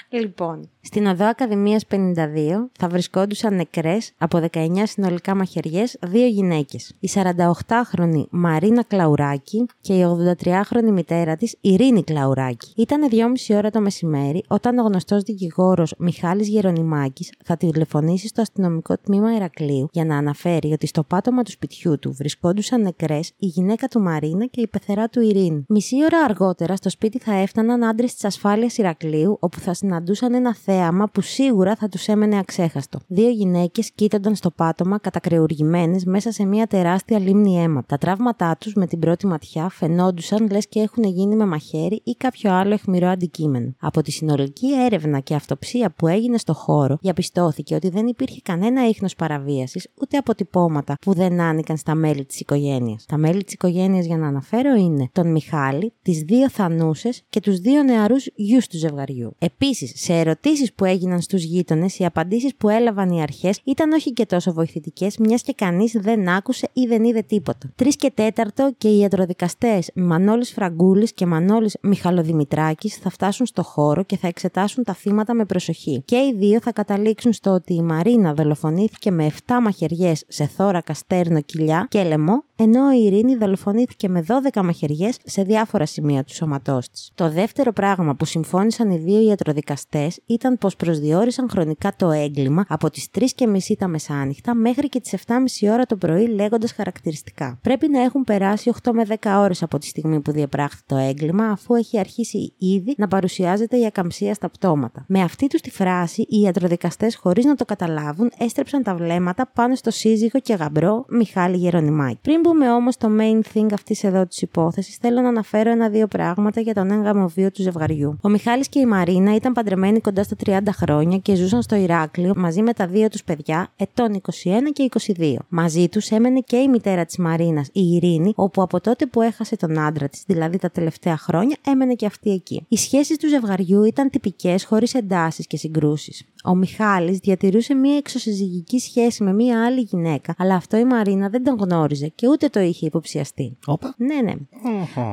Λοιπόν, 0.09 0.69
στην 0.81 1.05
οδό 1.05 1.25
Ακαδημίας 1.25 1.85
52 1.91 2.69
θα 2.79 2.87
βρισκόντουσαν 2.87 3.55
νεκρές 3.55 4.11
από 4.17 4.47
19 4.51 4.83
συνολικά 4.83 5.35
μαχαιριές 5.35 5.97
δύο 6.01 6.27
γυναίκες. 6.27 6.93
Η 6.99 7.09
48χρονη 7.13 8.23
Μαρίνα 8.29 8.83
Κλαουράκη 8.83 9.65
και 9.81 9.93
η 9.93 10.05
83χρονη 10.43 10.91
μητέρα 10.91 11.35
της 11.35 11.55
Ειρήνη 11.61 12.03
Κλαουράκη. 12.03 12.73
Ήταν 12.75 13.09
2,5 13.11 13.55
ώρα 13.55 13.69
το 13.69 13.81
μεσημέρι 13.81 14.43
όταν 14.47 14.77
ο 14.77 14.83
γνωστός 14.83 15.23
δικηγόρος 15.23 15.93
Μιχάλης 15.97 16.47
Γερονιμάκης 16.47 17.31
θα 17.43 17.57
τηλεφωνήσει 17.57 18.27
στο 18.27 18.41
αστυνομικό 18.41 18.97
τμήμα 18.97 19.35
Ηρακλείου 19.35 19.89
για 19.91 20.05
να 20.05 20.17
αναφέρει 20.17 20.71
ότι 20.71 20.87
στο 20.87 21.03
πάτωμα 21.03 21.43
του 21.43 21.51
σπιτιού 21.51 21.99
του 21.99 22.13
βρισκόντουσαν 22.13 22.81
νεκρές 22.81 23.31
η 23.37 23.45
γυναίκα 23.45 23.87
του 23.87 24.01
Μαρίνα 24.01 24.45
και 24.45 24.61
η 24.61 24.67
πεθερά 24.67 25.07
του 25.07 25.21
Ειρήνη. 25.21 25.65
Μισή 25.67 25.95
ώρα 26.03 26.23
αργότερα 26.23 26.50
στο 26.73 26.89
σπίτι 26.89 27.19
θα 27.19 27.33
έφταναν 27.33 27.83
άντρες 27.83 28.13
της 28.13 28.25
ασφάλειας 28.25 28.77
Ηρακλείου 28.77 29.37
όπου 29.39 29.59
θα 29.59 29.73
συναντούσαν 29.73 30.33
ένα 30.33 30.55
θέαμα 30.55 31.07
που 31.07 31.21
σίγουρα 31.21 31.75
θα 31.75 31.89
τους 31.89 32.07
έμενε 32.07 32.37
αξέχαστο. 32.37 32.99
Δύο 33.07 33.29
γυναίκες 33.29 33.91
κοίτανταν 33.91 34.35
στο 34.35 34.51
πάτωμα 34.51 34.99
κατακρεουργημένες 34.99 36.05
μέσα 36.05 36.31
σε 36.31 36.45
μια 36.45 36.67
τεράστια 36.67 37.19
λίμνη 37.19 37.61
αίμα. 37.61 37.83
Τα 37.87 37.97
τραύματά 37.97 38.55
τους 38.59 38.73
με 38.73 38.87
την 38.87 38.99
πρώτη 38.99 39.27
ματιά 39.27 39.69
φαινόντουσαν 39.69 40.49
λες 40.51 40.67
και 40.67 40.79
έχουν 40.79 41.03
γίνει 41.03 41.35
με 41.35 41.45
μαχαίρι 41.45 42.01
ή 42.03 42.15
κάποιο 42.17 42.53
άλλο 42.53 42.73
αιχμηρό 42.73 43.07
αντικείμενο. 43.07 43.73
Από 43.79 44.01
τη 44.01 44.11
συνολική 44.11 44.67
έρευνα 44.85 45.19
και 45.19 45.35
αυτοψία 45.35 45.93
που 45.95 46.07
έγινε 46.07 46.37
στο 46.37 46.53
χώρο, 46.53 46.97
διαπιστώθηκε 47.01 47.75
ότι 47.75 47.89
δεν 47.89 48.07
υπήρχε 48.07 48.39
κανένα 48.43 48.87
ίχνος 48.87 49.15
παραβίασης 49.15 49.87
ούτε 50.01 50.17
αποτυπώματα 50.17 50.95
που 51.01 51.13
δεν 51.13 51.39
άνοικαν 51.39 51.77
στα 51.77 51.95
μέλη 51.95 52.25
της 52.25 52.39
οικογένειας. 52.39 53.05
Τα 53.05 53.17
μέλη 53.17 53.43
της 53.43 53.53
οικογένειας, 53.53 54.05
για 54.05 54.17
να 54.17 54.27
αναφέρω, 54.27 54.75
είναι 54.75 55.09
τον 55.11 55.31
Μιχάλη, 55.31 55.93
τις 56.01 56.21
δύο 56.21 56.40
Θανούσες 56.49 57.23
και 57.29 57.39
τους 57.39 57.59
δύο 57.59 57.83
νεαρούς 57.83 58.27
γιους 58.35 58.67
του 58.67 58.77
ζευγαριού. 58.77 59.35
Επίσης, 59.39 59.93
σε 59.95 60.13
ερωτήσεις 60.13 60.73
που 60.73 60.85
έγιναν 60.85 61.21
στους 61.21 61.43
γείτονες, 61.43 61.99
οι 61.99 62.05
απαντήσεις 62.05 62.55
που 62.55 62.69
έλαβαν 62.69 63.09
οι 63.09 63.21
αρχές 63.21 63.59
ήταν 63.63 63.91
όχι 63.91 64.13
και 64.13 64.25
τόσο 64.25 64.53
βοηθητικές, 64.53 65.17
μιας 65.17 65.41
και 65.41 65.53
κανείς 65.53 65.91
δεν 65.95 66.29
άκουσε 66.29 66.69
ή 66.73 66.85
δεν 66.85 67.03
είδε 67.03 67.21
τίποτα. 67.21 67.71
Τρεις 67.75 67.95
και 67.95 68.11
τέταρτο 68.13 68.73
και 68.77 68.87
οι 68.87 68.99
ιατροδικαστές 68.99 69.91
Μανώλης 69.95 70.51
Φραγκούλης 70.51 71.13
και 71.13 71.25
Μανώλης 71.25 71.77
Μιχαλοδημητράκης 71.81 72.95
θα 72.95 73.09
φτάσουν 73.09 73.45
στο 73.45 73.63
χώρο 73.63 74.03
και 74.03 74.17
θα 74.17 74.27
εξετάσουν 74.27 74.83
τα 74.83 74.93
θύματα 74.93 75.33
με 75.33 75.45
προσοχή. 75.45 76.01
Και 76.05 76.15
οι 76.15 76.33
δύο 76.37 76.61
θα 76.61 76.71
καταλήξουν 76.71 77.33
στο 77.33 77.51
ότι 77.51 77.73
η 77.73 77.81
Μαρίνα 77.81 78.33
δολοφονήθηκε 78.33 79.11
με 79.11 79.31
7 79.47 79.53
μαχαιριές 79.61 80.23
σε 80.27 80.45
θώρακα, 80.45 80.93
στέρνο, 80.93 81.41
κοιλιά 81.41 81.87
και 81.89 82.03
λαιμό, 82.03 82.43
ενώ 82.63 82.91
η 82.93 83.03
Ειρήνη 83.03 83.35
δολοφονήθηκε 83.35 84.09
με 84.09 84.25
12 84.53 84.61
μαχαιριές 84.63 85.17
σε 85.23 85.43
διάφορα 85.43 85.85
σημεία 85.85 86.23
του 86.23 86.33
σώματός 86.33 86.89
της. 86.89 87.11
Το 87.15 87.29
δεύτερο 87.29 87.73
πράγμα 87.73 88.15
που 88.15 88.25
συμφώνησαν 88.25 88.89
οι 88.89 88.97
δύο 88.97 89.21
ιατροδικαστές 89.21 90.19
ήταν 90.25 90.57
πως 90.57 90.75
προσδιορίσαν 90.75 91.49
χρονικά 91.49 91.93
το 91.95 92.11
έγκλημα 92.11 92.65
από 92.67 92.89
τις 92.89 93.07
3 93.19 93.25
και 93.35 93.47
μισή 93.47 93.75
τα 93.75 93.87
μεσάνυχτα 93.87 94.55
μέχρι 94.55 94.89
και 94.89 94.99
τις 94.99 95.15
7.30 95.27 95.71
ώρα 95.71 95.85
το 95.85 95.95
πρωί, 95.95 96.27
λέγοντας 96.27 96.71
χαρακτηριστικά. 96.71 97.59
Πρέπει 97.61 97.89
να 97.89 98.01
έχουν 98.01 98.23
περάσει 98.23 98.71
8 98.83 98.91
με 98.93 99.05
10 99.07 99.15
ώρες 99.37 99.63
από 99.63 99.77
τη 99.77 99.85
στιγμή 99.85 100.19
που 100.19 100.31
διαπράχθη 100.31 100.81
το 100.85 100.95
έγκλημα, 100.95 101.45
αφού 101.45 101.75
έχει 101.75 101.99
αρχίσει 101.99 102.53
ήδη 102.57 102.93
να 102.97 103.07
παρουσιάζεται 103.07 103.77
η 103.77 103.85
ακαμψία 103.85 104.33
στα 104.33 104.49
πτώματα. 104.49 105.05
Με 105.07 105.21
αυτή 105.21 105.47
τους 105.47 105.61
τη 105.61 105.71
φράση, 105.71 106.21
οι 106.21 106.39
ιατροδικαστές, 106.39 107.15
χωρίς 107.15 107.45
να 107.45 107.55
το 107.55 107.65
καταλάβουν, 107.65 108.31
έστρεψαν 108.37 108.83
τα 108.83 108.95
βλέμματα 108.95 109.51
πάνω 109.53 109.75
στο 109.75 109.91
σύζυγο 109.91 110.39
και 110.39 110.53
γαμπρό 110.53 111.05
Μιχάλη 111.09 111.57
Γερονιμάκη. 111.57 112.19
Πριν 112.21 112.41
μπούμε 112.51 112.71
όμως 112.71 112.93
στο 112.93 113.09
main 113.19 113.41
thing 113.53 113.67
αυτής 113.73 114.03
εδώ 114.03 114.25
της 114.25 114.41
υπόθεσης, 114.41 114.95
θέλω 114.95 115.21
να 115.21 115.27
αναφέρω 115.27 115.71
ένα-δύο 115.71 116.07
πράγματα 116.07 116.61
για 116.61 116.73
τον 116.73 116.91
έγγαμο 116.91 117.27
βίο 117.27 117.51
του 117.51 117.61
ζευγαριού. 117.61 118.17
Ο 118.21 118.29
Μιχάλης 118.29 118.67
και 118.67 118.79
η 118.79 118.85
Μαρίνα 118.85 119.35
ήταν 119.35 119.53
παντρεμένοι 119.53 119.99
κοντά 119.99 120.23
στα 120.23 120.35
30 120.45 120.59
χρόνια 120.71 121.17
και 121.17 121.35
ζούσαν 121.35 121.61
στο 121.61 121.75
Ηράκλειο 121.75 122.33
μαζί 122.35 122.61
με 122.61 122.73
τα 122.73 122.87
δύο 122.87 123.07
τους 123.07 123.23
παιδιά, 123.23 123.71
ετών 123.75 124.21
21 124.21 124.29
και 124.73 124.89
22. 125.17 125.35
Μαζί 125.49 125.87
τους 125.87 126.09
έμενε 126.09 126.39
και 126.39 126.55
η 126.55 126.67
μητέρα 126.67 127.05
της 127.05 127.17
Μαρίνας, 127.17 127.69
η 127.71 127.81
Ειρήνη, 127.81 128.33
όπου 128.35 128.61
από 128.61 128.81
τότε 128.81 129.05
που 129.05 129.21
έχασε 129.21 129.55
τον 129.55 129.79
άντρα 129.79 130.09
της, 130.09 130.23
δηλαδή 130.27 130.57
τα 130.57 130.69
τελευταία 130.69 131.17
χρόνια, 131.17 131.57
έμενε 131.67 131.93
και 131.93 132.05
αυτή 132.05 132.31
εκεί. 132.31 132.65
Οι 132.67 132.77
σχέσεις 132.77 133.17
του 133.17 133.27
ζευγαριού 133.27 133.83
ήταν 133.83 134.09
τυπικές, 134.09 134.65
χωρίς 134.65 134.93
εντάσεις 134.93 135.47
και 135.47 135.57
συγκρούσεις. 135.57 136.25
Ο 136.43 136.55
Μιχάλης 136.55 137.17
διατηρούσε 137.17 137.73
μία 137.73 137.97
εξωσυζυγική 137.97 138.79
σχέση 138.79 139.23
με 139.23 139.33
μία 139.33 139.65
άλλη 139.65 139.81
γυναίκα, 139.81 140.33
αλλά 140.37 140.55
αυτό 140.55 140.77
η 140.77 140.85
Μαρίνα 140.85 141.29
δεν 141.29 141.43
τον 141.43 141.57
γνώριζε 141.59 142.11
και 142.15 142.27
ούτε 142.27 142.40
το 142.49 142.59
είχε 142.59 142.85
υποψιαστεί. 142.85 143.57
Όπα. 143.65 143.93
Ναι, 143.97 144.21
ναι. 144.21 144.33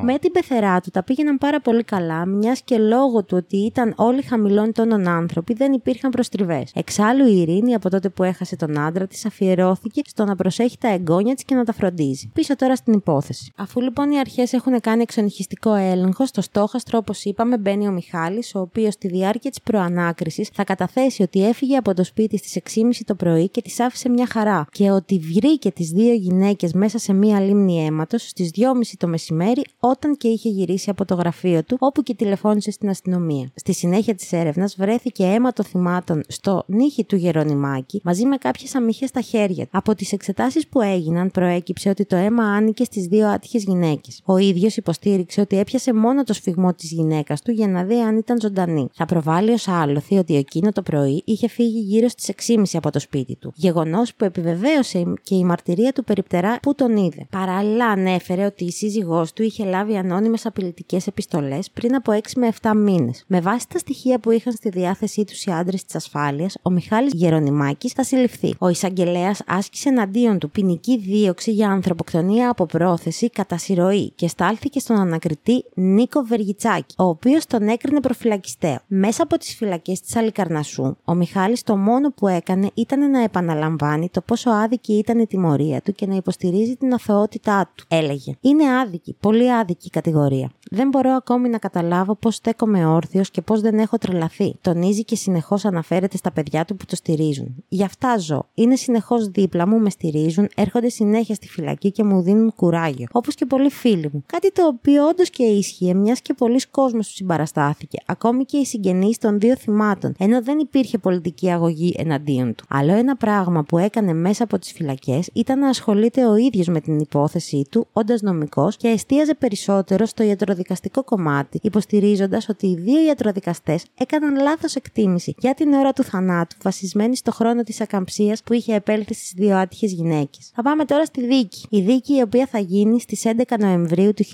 Με 0.03 0.19
την 0.19 0.33
πεθερά 0.33 0.81
του 0.81 0.91
τα 0.91 1.03
πήγαιναν 1.03 1.39
πάρα 1.39 1.61
πολύ 1.61 1.85
καλά, 1.85 2.27
μιας 2.27 2.63
και 2.63 2.79
λόγω 2.79 3.25
του 3.25 3.37
ότι 3.37 3.57
ήταν 3.57 3.93
όλοι 3.97 4.23
χαμηλών 4.23 4.73
τόνων 4.73 5.09
άνθρωποι 5.09 5.55
δεν 5.55 5.73
υπήρχαν 5.73 6.11
προστριβές. 6.11 6.71
Εξάλλου 6.75 7.27
η 7.27 7.41
Ειρήνη 7.41 7.75
από 7.75 7.91
τότε 7.91 8.09
που 8.09 8.23
έχασε 8.23 8.57
τον 8.57 8.79
άντρα 8.79 9.07
της 9.07 9.27
αφιερώθηκε 9.27 10.03
στο 10.07 10.25
να 10.25 10.37
προσέχει 10.37 10.79
τα 10.79 10.89
εγγόνια 10.89 11.35
της 11.35 11.45
και 11.45 11.55
να 11.55 11.65
τα 11.65 11.73
φροντίζει. 11.73 12.31
Πίσω 12.35 12.57
τώρα 12.57 12.77
στην 12.77 12.93
υπόθεση. 12.93 13.53
Αφού 13.57 13.81
λοιπόν 13.81 14.11
οι 14.11 14.19
αρχές 14.19 14.53
έχουν 14.53 14.81
κάνει 14.81 15.03
εξονυχιστικό 15.03 15.75
έλεγχο, 15.75 16.27
στο 16.27 16.41
στόχαστρο 16.41 16.99
όπως 16.99 17.25
είπαμε 17.25 17.59
μπαίνει 17.59 17.89
ο 17.89 17.91
Μιχάλης, 17.93 18.55
ο 18.55 18.61
οποίος 18.61 18.95
στη 18.95 19.09
διάρκεια 19.09 19.51
της 19.51 19.61
προανάκρισης 19.63 20.49
θα 20.53 20.65
καταθέσει 20.65 21.23
ότι 21.23 21.47
έφυγε 21.47 21.77
από 21.77 21.95
το 21.95 22.05
σπίτι 22.05 22.37
στις 22.37 22.59
6.30 22.77 22.91
το 23.07 23.15
πρωί 23.15 23.49
και 23.49 23.63
της 23.63 23.81
άφησε 23.81 24.09
μια 24.09 24.27
χαρά 24.27 24.67
και 24.71 24.91
ότι 24.91 25.19
βρήκε 25.19 25.71
τις 25.71 25.91
δύο 25.91 26.13
γυναίκες 26.13 26.73
μέσα 26.73 26.99
σε 26.99 27.13
μία 27.19 27.41
λίμνη 27.41 27.85
αίματος 27.85 28.29
στις 28.29 28.51
2.30 28.57 28.63
το 28.99 29.07
μεσημέρι 29.07 29.63
όταν 29.79 30.17
και 30.17 30.29
είχε 30.29 30.49
γυρίσει 30.49 30.91
από 30.91 31.05
το 31.05 31.15
γραφείο 31.15 31.65
του, 31.65 31.77
όπου 31.81 32.03
και 32.03 32.15
τηλεφώνησε 32.15 32.71
στην 32.71 32.89
αστυνομία. 32.89 33.51
Στη 33.55 33.73
συνέχεια 33.73 34.15
της 34.15 34.33
έρευνας 34.33 34.77
βρέθηκε 34.77 35.25
αίμα 35.25 35.53
των 35.53 35.65
θυμάτων 35.65 36.23
στο 36.29 36.65
νύχι 36.67 37.05
του 37.05 37.17
Γερονιμάκη 37.17 38.01
μαζί 38.05 38.25
με 38.25 38.37
κάποιες 38.37 38.75
αμύχες 38.75 39.09
στα 39.09 39.21
χέρια. 39.21 39.67
Από 39.71 39.95
τις 39.95 40.13
εξετάσεις 40.13 40.69
που 40.69 40.81
έγιναν 40.81 41.31
προέκυψε 41.31 41.89
ότι 41.89 42.05
το 42.05 42.17
αίμα 42.17 42.45
άνοικε 42.45 42.85
στις 42.85 43.07
δύο 43.07 43.29
άτυχες 43.29 43.63
γυναίκες. 43.63 44.23
Ο 44.25 44.37
ίδιος 44.37 44.77
υποστήριξε 44.77 45.41
ότι 45.41 45.59
έπιασε 45.59 45.93
μόνο 45.93 46.25
το 46.25 46.33
σφιγμό 46.33 46.75
της 46.75 46.91
γυναίκας 46.91 47.43
του 47.43 47.51
για 47.51 47.69
να 47.69 47.85
δει 47.85 48.01
αν 48.01 48.17
ήταν 48.17 48.41
ζωντανή. 48.41 48.89
Θα 48.95 49.05
προβάλλει 49.05 49.51
ως 49.51 49.69
άλοθη 49.69 50.17
ότι 50.17 50.37
εκείνο 50.37 50.73
το 50.73 50.83
πρωί 50.83 51.23
είχε 51.25 51.49
φύγει 51.49 51.81
γύρω 51.81 52.09
στις 52.09 52.31
6.30 52.47 52.63
από 52.73 52.91
το 52.91 52.99
σπίτι 52.99 53.37
του. 53.37 53.53
Γεγονός 53.57 54.15
που 54.15 54.25
επιβεβαίωσε 54.25 55.13
και 55.23 55.35
η 55.35 55.45
μαρτυρία 55.45 55.93
του 55.93 56.05
περιπτερά 56.05 56.59
που 56.63 56.75
τον 56.75 56.97
είδε. 56.99 57.27
Παράλληλα 57.31 57.87
ανέφερε 57.87 58.45
ότι 58.45 58.65
η 58.65 58.71
σύζυγός 58.71 59.33
του 59.33 59.43
είχε 59.43 59.65
λάβει 59.65 59.97
ανώνυμες 59.97 60.47
απειλητικές 60.47 61.07
επιστολές 61.07 61.71
πριν 61.71 61.95
από 61.95 62.13
6 62.13 62.19
με 62.37 62.49
7 62.63 62.73
μήνες. 62.77 63.25
Με 63.27 63.41
βάση 63.41 63.69
τα 63.69 63.79
στοιχεία 63.79 64.19
που 64.19 64.31
είχαν 64.31 64.53
στη 64.53 64.69
διάθεσή 64.69 65.25
τους 65.25 65.45
οι 65.45 65.51
άντρες 65.51 65.85
της 65.85 65.95
ασφάλειας, 65.95 66.57
ο 66.63 66.71
Μιχάλης 66.71 67.13
Γερονιμάκης 67.15 67.93
θα 67.93 68.03
συλληφθεί. 68.05 68.55
Ο 68.59 68.69
εισαγγελέας 68.69 69.41
άσκησε 69.47 69.89
εναντίον 69.89 70.39
του 70.39 70.51
ποινική 70.51 70.99
δίωξη 70.99 71.53
για 71.53 71.69
ανθρωποκτονία 71.69 72.51
από 72.51 72.67
πρόθεση 72.67 73.31
κατά 73.31 73.59
συρροή 73.59 74.11
και 74.11 74.29
στάλθηκε 74.29 74.79
στον 74.79 74.97
ανακριτή 74.97 75.65
Νίκο 75.75 76.23
Βεργιτσάκη, 76.23 76.95
ο 76.99 77.05
οποίος 77.05 77.47
τον 77.47 77.69
έκρινε 77.69 78.01
προφυλακιστέο. 78.01 78.79
Μέσα 78.87 79.23
από 79.23 79.39
τις 79.39 79.55
φυλακές 79.55 80.01
της 80.01 80.17
Αλικαρνασού, 80.17 80.97
ο 81.05 81.15
Μιχάλης 81.15 81.63
το 81.63 81.77
μόνο 81.77 82.11
που 82.11 82.29
έκανε 82.29 82.71
ήταν 82.75 83.11
να 83.11 83.23
επαναλαμβάνει 83.23 84.09
το 84.09 84.21
πόσο 84.21 84.51
άδικη 84.51 84.93
ήταν 84.93 85.19
η 85.19 85.27
τιμωρία 85.27 85.81
του 85.81 85.93
και 85.93 86.07
να 86.07 86.15
υποστηρίζει 86.15 86.77
την 86.77 86.88
αθωότητά 86.95 87.73
του. 87.75 87.85
Έλεγε: 87.89 88.35
Είναι 88.41 88.79
άδικη, 88.79 89.17
πολύ 89.21 89.53
άδικη 89.53 89.87
η 89.87 89.91
κατηγορία. 89.91 90.51
Δεν 90.71 90.89
μπορώ 90.89 91.11
ακόμη 91.11 91.49
να 91.49 91.59
καταλάβω 91.59 92.15
πώς 92.15 92.35
στέκομαι 92.35 92.87
όρθιος 92.87 93.31
και 93.31 93.41
πώς 93.41 93.61
δεν 93.61 93.79
έχω 93.79 93.99
τρελαθεί. 93.99 94.55
Τονίζει 94.61 95.05
και 95.05 95.17
συνεχώς 95.17 95.65
αναφέρεται 95.65 96.17
στα 96.17 96.33
παιδιά 96.33 96.65
του 96.65 96.77
που 96.77 96.85
το 96.85 96.97
στηρίζουν. 96.97 97.55
Γι' 97.69 97.85
αυτά 97.85 98.19
ζω. 98.19 98.47
Είναι 98.55 98.77
συνεχώς 98.77 99.29
δίπλα 99.29 99.67
μου, 99.67 99.79
με 99.79 99.91
στηρίζουν, 99.91 100.49
έρχονται 100.55 100.89
συνέχεια 100.89 101.35
στη 101.35 101.49
φυλακή 101.49 101.91
και 101.91 102.05
μου 102.05 102.23
δίνουν 102.23 102.53
κουράγιο. 102.55 103.07
Όπως 103.13 103.35
και 103.35 103.47
πολλοί 103.47 103.71
φίλοι 103.71 104.11
μου. 104.13 104.23
Κάτι 104.27 104.53
το 104.53 104.67
οποίο 104.67 105.07
όντως 105.07 105.31
και 105.31 105.43
ίσχυε, 105.43 105.95
μιας 105.95 106.21
και 106.21 106.35
πολλοί 106.35 106.61
κόσμοι 106.71 107.01
του 107.01 107.13
συμπαραστάθηκε. 107.15 107.99
Ακόμη 108.07 108.45
και 108.45 108.57
οι 108.57 108.65
συγγενείς 108.65 109.19
των 109.19 109.39
δύο 109.39 109.57
θυμάτων, 109.57 110.15
ενώ 110.19 110.43
δεν 110.43 110.59
υπήρχε 110.59 110.99
πολιτική 110.99 111.51
αγωγή 111.51 111.95
εναντίον 111.99 112.55
του. 112.55 112.65
Άλλο 112.69 112.93
ένα 112.93 113.17
πράγμα 113.17 113.63
που 113.63 113.79
έκανε 113.79 114.13
μέσα 114.13 114.45
από 114.45 114.59
τις 114.59 114.73
φυλακές 114.73 115.31
ήταν 115.33 115.59
να 115.59 115.69
ασχολείται 115.69 116.27
ο 116.27 116.37
ίδιος 116.37 116.67
με 116.67 116.81
την 116.81 116.99
υπόθεσή 116.99 117.67
του, 117.71 117.87
όντας 117.93 118.23
νομικός 118.23 118.77
και 118.77 118.89
εστίαζε 118.89 119.35
περισσότερο 119.35 120.07
στο 120.07 120.23
ιατροδικαστικό 120.23 120.57
κομμάτι, 121.05 121.59
υποστηρίζοντας 121.63 122.49
ότι 122.49 122.67
οι 122.67 122.77
δύο 122.77 123.05
ιατροδικαστές 123.05 123.85
έκαναν 123.99 124.37
λάθος 124.37 124.75
εκτίμηση 124.75 125.35
για 125.39 125.55
την 125.55 125.73
ώρα 125.73 125.93
του 125.93 126.03
θανάτου, 126.03 126.57
βασισμένη 126.63 127.17
στο 127.17 127.33
χρόνο 127.33 127.63
της 127.63 127.81
ακαμψίας 127.81 128.43
που 128.43 128.53
είχε 128.53 128.75
επέλθει 128.75 129.15
στις 129.15 129.33
δύο 129.37 129.57
άτυχες 129.57 129.93
γυναίκες. 129.93 130.51
Θα 130.55 130.63
πάμε 130.63 130.85
τώρα 130.85 131.05
στη 131.05 131.27
δίκη. 131.27 131.67
Η 131.71 131.81
δίκη 131.81 132.15
η 132.15 132.21
οποία 132.21 132.47
θα 132.47 132.59
γίνει 132.59 133.01
στις 133.01 133.25
11 133.25 133.59
Νοεμβρίου 133.59 134.13
του 134.15 134.25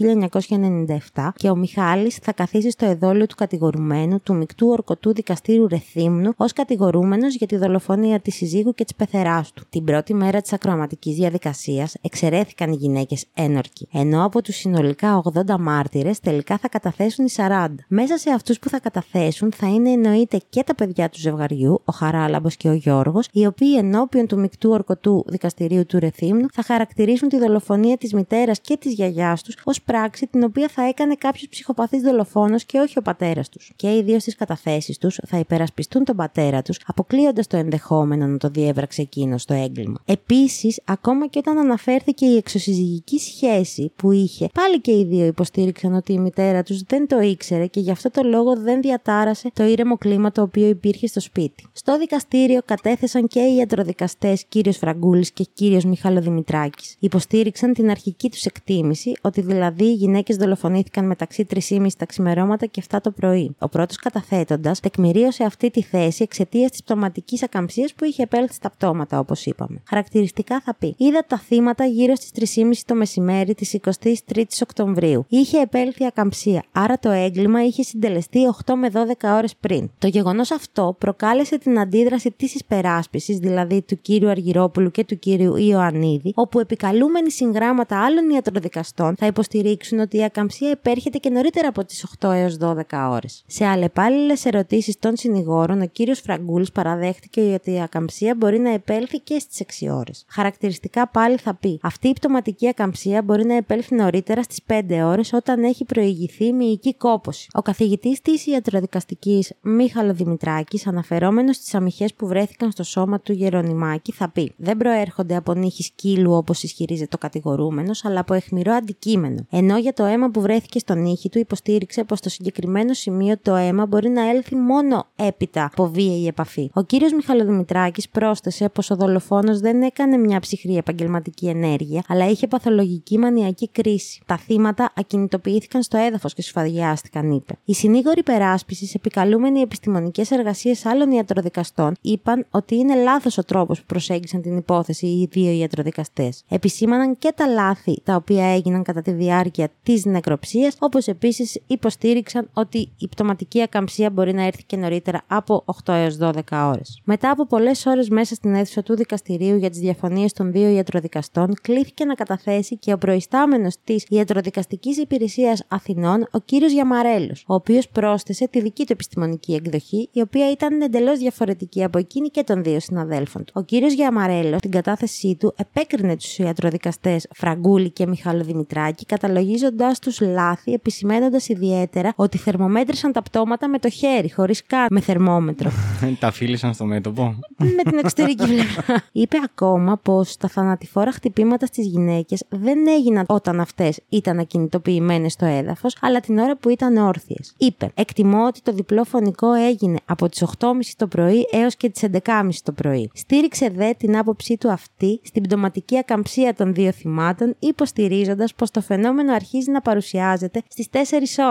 1997 1.14 1.32
και 1.34 1.50
ο 1.50 1.56
Μιχάλης 1.56 2.16
θα 2.16 2.32
καθίσει 2.32 2.70
στο 2.70 2.86
εδόλιο 2.86 3.26
του 3.26 3.34
κατηγορουμένου 3.34 4.20
του 4.20 4.34
μεικτού 4.34 4.68
ορκωτού 4.68 5.14
δικαστήριου 5.14 5.68
Ρεθύμνου 5.68 6.32
ως 6.36 6.52
κατηγορούμενος 6.52 7.36
για 7.36 7.46
τη 7.46 7.56
δολοφονία 7.56 8.20
της 8.20 8.34
συζύγου 8.34 8.74
και 8.74 8.84
της 8.84 8.94
πεθεράς 8.94 9.52
του. 9.52 9.62
Την 9.70 9.84
πρώτη 9.84 10.14
μέρα 10.14 10.40
της 10.40 10.52
ακροαματικής 10.52 11.14
διαδικασίας 11.14 11.94
εξαιρέθηκαν 12.00 12.72
οι 12.72 12.76
γυναίκες 12.76 13.24
ένορκοι, 13.34 13.88
ενώ 13.92 14.24
από 14.24 14.42
τους 14.42 14.56
συνολικά 14.56 15.22
80 15.34 15.58
μάρτυρες 15.58 16.13
τελικά 16.20 16.58
θα 16.58 16.68
καταθέσουν 16.68 17.24
οι 17.24 17.30
40. 17.36 17.66
Μέσα 17.88 18.18
σε 18.18 18.30
αυτούς 18.30 18.58
που 18.58 18.68
θα 18.68 18.80
καταθέσουν 18.80 19.52
θα 19.52 19.68
είναι 19.68 19.90
εννοείται 19.90 20.40
και 20.48 20.62
τα 20.62 20.74
παιδιά 20.74 21.08
του 21.08 21.18
ζευγαριού, 21.18 21.82
ο 21.84 21.92
Χαράλαμπος 21.92 22.56
και 22.56 22.68
ο 22.68 22.72
Γιώργος, 22.72 23.28
οι 23.32 23.46
οποίοι 23.46 23.74
ενώπιον 23.78 24.26
του 24.26 24.38
μεικτού 24.38 24.70
ορκωτού 24.70 25.24
δικαστηρίου 25.26 25.86
του 25.86 25.98
Ρεθύμνου 25.98 26.46
θα 26.52 26.62
χαρακτηρίσουν 26.62 27.28
τη 27.28 27.38
δολοφονία 27.38 27.96
της 27.96 28.12
μητέρας 28.12 28.60
και 28.60 28.76
της 28.76 28.92
γιαγιάς 28.92 29.42
τους 29.42 29.56
ως 29.64 29.82
πράξη 29.82 30.26
την 30.26 30.44
οποία 30.44 30.68
θα 30.68 30.82
έκανε 30.88 31.14
κάποιος 31.14 31.48
ψυχοπαθής 31.48 32.02
δολοφόνος 32.02 32.64
και 32.64 32.78
όχι 32.78 32.98
ο 32.98 33.02
πατέρας 33.02 33.48
τους. 33.48 33.72
Και 33.76 33.96
οι 33.96 34.02
δύο 34.02 34.18
στις 34.18 34.36
καταθέσεις 34.36 34.98
τους 34.98 35.18
θα 35.26 35.38
υπερασπιστούν 35.38 36.04
τον 36.04 36.16
πατέρα 36.16 36.62
τους, 36.62 36.80
αποκλείοντας 36.86 37.46
το 37.46 37.56
ενδεχόμενο 37.56 38.26
να 38.26 38.36
το 38.36 38.48
διέβραξε 38.48 39.02
εκείνος 39.02 39.44
το 39.44 39.54
έγκλημα. 39.54 39.98
Επίσης, 40.04 40.80
ακόμα 40.84 41.26
και 41.26 41.38
όταν 41.38 41.58
αναφέρθηκε 41.58 42.26
η 42.26 42.36
εξωσυζυγική 42.36 43.18
σχέση 43.18 43.92
που 43.96 44.12
είχε, 44.12 44.48
πάλι 44.54 44.80
και 44.80 44.92
οι 44.92 45.04
δύο 45.04 45.26
υποστήριξαν 45.26 45.94
ότι 46.04 46.12
η 46.12 46.18
μητέρα 46.18 46.62
τους 46.62 46.82
δεν 46.82 47.06
το 47.06 47.20
ήξερε 47.20 47.66
και 47.66 47.80
γι' 47.80 47.90
αυτό 47.90 48.10
το 48.10 48.22
λόγο 48.22 48.56
δεν 48.56 48.80
διατάρασε 48.80 49.50
το 49.52 49.64
ήρεμο 49.64 49.96
κλίμα 49.96 50.32
το 50.32 50.42
οποίο 50.42 50.68
υπήρχε 50.68 51.06
στο 51.06 51.20
σπίτι. 51.20 51.66
Στο 51.72 51.98
δικαστήριο 51.98 52.60
κατέθεσαν 52.64 53.26
και 53.26 53.40
οι 53.40 53.56
ιατροδικαστές 53.56 54.44
κύριος 54.48 54.76
Φραγκούλης 54.76 55.30
και 55.30 55.46
κύριος 55.54 55.84
Μιχάλο 55.84 56.20
Δημητράκης. 56.20 56.96
Υποστήριξαν 56.98 57.72
την 57.72 57.90
αρχική 57.90 58.30
τους 58.30 58.44
εκτίμηση 58.44 59.12
ότι 59.20 59.40
δηλαδή 59.40 59.84
οι 59.84 59.92
γυναίκες 59.92 60.36
δολοφονήθηκαν 60.36 61.06
μεταξύ 61.06 61.46
3,5 61.68 61.86
τα 61.98 62.06
ξημερώματα 62.06 62.66
και 62.66 62.82
7 62.90 62.98
το 63.02 63.10
πρωί. 63.10 63.54
Ο 63.58 63.68
πρώτος 63.68 63.96
καταθέτοντας 63.96 64.80
τεκμηρίωσε 64.80 65.44
αυτή 65.44 65.70
τη 65.70 65.82
θέση 65.82 66.22
εξαιτίας 66.22 66.70
της 66.70 66.82
πτωματικής 66.82 67.42
ακαμψίας 67.42 67.94
που 67.94 68.04
είχε 68.04 68.22
επέλθει 68.22 68.54
στα 68.54 68.70
πτώματα, 68.70 69.18
όπως 69.18 69.46
είπαμε. 69.46 69.82
Χαρακτηριστικά 69.88 70.60
θα 70.60 70.74
πει: 70.74 70.94
Είδα 70.96 71.24
τα 71.26 71.38
θύματα 71.38 71.84
γύρω 71.84 72.14
στις 72.14 72.56
3.30 72.56 72.70
το 72.86 72.94
μεσημέρι 72.94 73.54
της 73.54 73.78
23η 73.84 74.44
Οκτωβρίου. 74.62 75.24
Είχε 75.28 75.60
επέλθει 75.60 75.93
ακαμψία, 76.02 76.64
άρα 76.72 76.98
το 76.98 77.10
έγκλημα 77.10 77.64
είχε 77.64 77.82
συντελεστεί 77.82 78.40
8 78.66 78.74
με 78.74 78.90
12 78.92 79.36
ώρες 79.36 79.54
πριν. 79.60 79.90
Το 79.98 80.06
γεγονός 80.06 80.50
αυτό 80.50 80.96
προκάλεσε 80.98 81.58
την 81.58 81.78
αντίδραση 81.78 82.30
της 82.30 82.54
υπεράσπισης, 82.54 83.38
δηλαδή 83.38 83.82
του 83.82 84.00
κύριου 84.00 84.28
Αργυρόπουλου 84.28 84.90
και 84.90 85.04
του 85.04 85.18
κύριου 85.18 85.56
Ιωαννίδη, 85.56 86.32
όπου 86.34 86.60
επικαλούμενοι 86.60 87.30
συγγράμματα 87.30 88.04
άλλων 88.04 88.30
ιατροδικαστών 88.30 89.16
θα 89.16 89.26
υποστηρίξουν 89.26 89.98
ότι 89.98 90.16
η 90.16 90.24
ακαμψία 90.24 90.70
επέρχεται 90.70 91.18
και 91.18 91.30
νωρίτερα 91.30 91.68
από 91.68 91.84
τις 91.84 92.06
8 92.20 92.30
έως 92.32 92.56
12 92.60 92.74
ώρες. 93.10 93.44
Σε 93.46 93.64
αλλεπάλληλες 93.64 94.44
ερωτήσεις 94.44 94.98
των 94.98 95.16
συνηγόρων, 95.16 95.80
ο 95.80 95.86
κύριος 95.86 96.20
Φραγκούλης 96.20 96.72
παραδέχτηκε 96.72 97.40
ότι 97.40 97.72
η 97.72 97.82
ακαμψία 97.82 98.34
μπορεί 98.34 98.58
να 98.58 98.70
επέλθει 98.70 99.18
και 99.18 99.38
στις 99.38 99.60
6 99.60 99.88
ώρες. 99.90 100.24
Χαρακτηριστικά 100.28 101.08
πάλι 101.08 101.36
θα 101.36 101.54
πει: 101.54 101.78
Αυτή 101.82 102.08
η 102.08 102.12
πτωματική 102.12 102.68
ακαμψία 102.68 103.22
μπορεί 103.22 103.44
να 103.44 103.54
επέλθει 103.56 103.94
νωρίτερα 103.94 104.42
στις 104.42 104.60
5 104.66 105.02
ώρες 105.04 105.32
όταν 105.32 105.62
έχει 105.62 105.73
προηγηθεί 105.84 106.52
μυϊκή 106.52 106.94
κόποση. 106.94 107.48
Ο 107.52 107.62
καθηγητής 107.62 108.20
της 108.20 108.46
ιατροδικαστικής 108.46 109.52
Μίχαλο 109.60 110.14
Δημητράκης, 110.14 110.86
αναφερόμενος 110.86 111.56
στις 111.56 111.74
αμυχέ 111.74 112.08
που 112.16 112.26
βρέθηκαν 112.26 112.70
στο 112.70 112.82
σώμα 112.82 113.20
του 113.20 113.32
Γερονιμάκη, 113.32 114.12
θα 114.12 114.28
πει: 114.28 114.52
Δεν 114.56 114.76
προέρχονται 114.76 115.36
από 115.36 115.54
νύχη 115.54 115.82
σκύλου 115.82 116.32
όπως 116.32 116.62
ισχυρίζεται 116.62 117.14
ο 117.14 117.18
κατηγορούμενος, 117.18 118.04
αλλά 118.04 118.20
από 118.20 118.34
εχμηρό 118.34 118.72
αντικείμενο. 118.72 119.46
Ενώ 119.50 119.78
για 119.78 119.92
το 119.92 120.04
αίμα 120.04 120.30
που 120.30 120.40
βρέθηκε 120.40 120.78
στον 120.78 121.02
νύχη 121.02 121.28
του 121.28 121.38
υποστήριξε 121.38 122.04
πως 122.04 122.18
στο 122.18 122.28
συγκεκριμένο 122.28 122.92
σημείο 122.92 123.34
το 123.42 123.54
αίμα 123.54 123.86
μπορεί 123.86 124.08
να 124.08 124.28
έλθει 124.30 124.56
μόνο 124.56 125.06
έπειτα 125.16 125.64
από 125.72 125.88
βίαιη 125.88 126.26
επαφή. 126.26 126.70
Ο 126.74 126.82
κύριος 126.82 127.12
Μιχαλοδημητράκη 127.12 128.08
πρόσθεσε 128.10 128.68
πως 128.68 128.90
ο 128.90 128.96
δολοφόνος 128.96 129.60
δεν 129.60 129.82
έκανε 129.82 130.16
μια 130.16 130.40
ψυχρή 130.40 130.76
επαγγελματική 130.76 131.46
ενέργεια, 131.46 132.02
αλλά 132.08 132.30
είχε 132.30 132.46
παθολογική 132.46 133.18
μανιακή 133.18 133.68
κρίση. 133.68 134.22
Τα 134.26 134.36
θύματα 134.36 134.92
ακινητοποιήθηκαν 134.96 135.63
στο 135.78 135.96
έδαφος 135.96 136.34
και 136.34 136.42
σφαδιάστηκαν, 136.42 137.30
είπε. 137.30 137.58
Οι 137.64 137.74
συνήγοροι 137.74 138.22
περάσπιση, 138.22 138.92
επικαλούμενοι 138.94 139.60
επιστημονικές 139.60 140.30
εργασίες 140.30 140.86
άλλων 140.86 141.10
ιατροδικαστών, 141.10 141.94
είπαν 142.00 142.46
ότι 142.50 142.74
είναι 142.76 142.94
λάθος 142.94 143.38
ο 143.38 143.44
τρόπος 143.44 143.78
που 143.78 143.86
προσέγγισαν 143.86 144.42
την 144.42 144.56
υπόθεση 144.56 145.06
οι 145.06 145.28
δύο 145.30 145.50
ιατροδικαστές. 145.50 146.44
Επισήμαναν 146.48 147.18
και 147.18 147.32
τα 147.36 147.46
λάθη 147.46 148.00
τα 148.04 148.14
οποία 148.14 148.46
έγιναν 148.46 148.82
κατά 148.82 149.02
τη 149.02 149.10
διάρκεια 149.10 149.68
της 149.82 150.04
νεκροψίας, 150.04 150.76
όπως 150.78 151.06
επίσης 151.06 151.60
υποστήριξαν 151.66 152.48
ότι 152.52 152.88
η 152.98 153.08
πτωματική 153.08 153.62
ακαμψία 153.62 154.10
μπορεί 154.10 154.32
να 154.32 154.42
έρθει 154.42 154.62
και 154.64 154.76
νωρίτερα 154.76 155.22
από 155.26 155.64
8 155.84 155.92
έως 155.92 156.16
12 156.20 156.32
ώρες. 156.52 157.00
Μετά 157.04 157.30
από 157.30 157.46
πολλές 157.46 157.86
ώρες 157.86 158.08
μέσα 158.08 158.34
στην 158.34 158.54
αίθουσα 158.54 158.82
του 158.82 158.96
δικαστηρίου 158.96 159.56
για 159.56 159.70
τις 159.70 159.78
διαφωνίες 159.78 160.32
των 160.32 160.52
δύο 160.52 160.68
ιατροδικαστών, 160.68 161.54
κλήθηκε 161.62 162.04
να 162.04 162.14
καταθέσει 162.14 162.76
και 162.76 162.92
ο 162.92 162.98
προϊστάμενος 162.98 163.76
της 163.84 164.06
Ιατροδικαστικής 164.08 164.98
Υπηρεσίας 164.98 165.53
Αθηνών, 165.68 166.28
ο 166.30 166.38
κύριος 166.44 166.72
Γιαμαρέλος, 166.72 167.44
ο 167.46 167.54
οποίος 167.54 167.88
πρόσθεσε 167.88 168.48
τη 168.48 168.60
δική 168.60 168.84
του 168.84 168.92
επιστημονική 168.92 169.54
εκδοχή, 169.54 170.08
η 170.12 170.20
οποία 170.20 170.50
ήταν 170.50 170.80
εντελώς 170.80 171.18
διαφορετική 171.18 171.84
από 171.84 171.98
εκείνη 171.98 172.28
και 172.28 172.42
των 172.42 172.62
δύο 172.62 172.80
συναδέλφων 172.80 173.44
του. 173.44 173.52
Ο 173.56 173.62
κύριος 173.62 173.92
Γιαμαρέλος, 173.92 174.58
στην 174.58 174.70
κατάθεσή 174.70 175.36
του, 175.38 175.54
επέκρινε 175.56 176.16
τους 176.16 176.38
ιατροδικαστές 176.38 177.26
Φραγκούλη 177.34 177.90
και 177.90 178.06
Μιχάλο 178.06 178.44
Δημητράκη, 178.44 179.04
καταλογίζοντάς 179.04 179.98
τους 179.98 180.20
λάθη, 180.20 180.72
επισημένοντα 180.72 181.38
ιδιαίτερα 181.46 182.12
ότι 182.16 182.38
θερμομέτρησαν 182.38 183.12
τα 183.12 183.22
πτώματα 183.22 183.68
με 183.68 183.78
το 183.78 183.90
χέρι, 183.90 184.32
χωρίς 184.32 184.66
καν 184.66 184.86
με 184.90 185.00
θερμόμετρο. 185.00 185.70
τα 186.20 186.30
φίλησαν 186.30 186.74
στο 186.74 186.84
μέτωπο. 186.84 187.34
με 187.56 187.82
την 187.90 187.98
εξωτερική 187.98 188.44
πλευρά. 188.44 188.84
Είπε 189.12 189.36
ακόμα 189.44 189.96
πως 189.96 190.36
τα 190.36 190.48
θανατηφόρα 190.48 191.12
χτυπήματα 191.12 191.66
στις 191.66 191.86
γυναίκες 191.86 192.44
δεν 192.48 192.86
έγιναν 192.86 193.24
όταν 193.28 193.60
αυτές 193.60 194.00
ήταν 194.08 194.38
ακινητοποιημένες 194.38 195.32
στο 195.32 195.43
έδαφος, 195.44 195.96
αλλά 196.00 196.20
την 196.20 196.38
ώρα 196.38 196.56
που 196.56 196.68
ήταν 196.68 196.96
όρθιες. 196.96 197.54
Είπε: 197.56 197.90
Εκτιμώ 197.94 198.46
ότι 198.46 198.60
το 198.62 198.72
διπλό 198.72 199.04
φωνικό 199.04 199.52
έγινε 199.52 199.96
από 200.04 200.28
τις 200.28 200.44
8.30 200.58 200.70
το 200.96 201.06
πρωί 201.06 201.46
έως 201.52 201.76
και 201.76 201.88
τις 201.88 202.02
11.30 202.12 202.48
το 202.62 202.72
πρωί. 202.72 203.10
Στήριξε 203.14 203.68
δε 203.68 203.92
την 203.92 204.16
άποψή 204.16 204.56
του 204.56 204.70
αυτή 204.70 205.20
στην 205.24 205.42
πτωματική 205.42 205.98
ακαμψία 205.98 206.54
των 206.54 206.74
δύο 206.74 206.92
θυμάτων, 206.92 207.54
υποστηρίζοντας 207.58 208.54
πως 208.54 208.70
το 208.70 208.80
φαινόμενο 208.80 209.32
αρχίζει 209.32 209.70
να 209.70 209.80
παρουσιάζεται 209.80 210.62
στις 210.68 210.88
4 210.90 210.96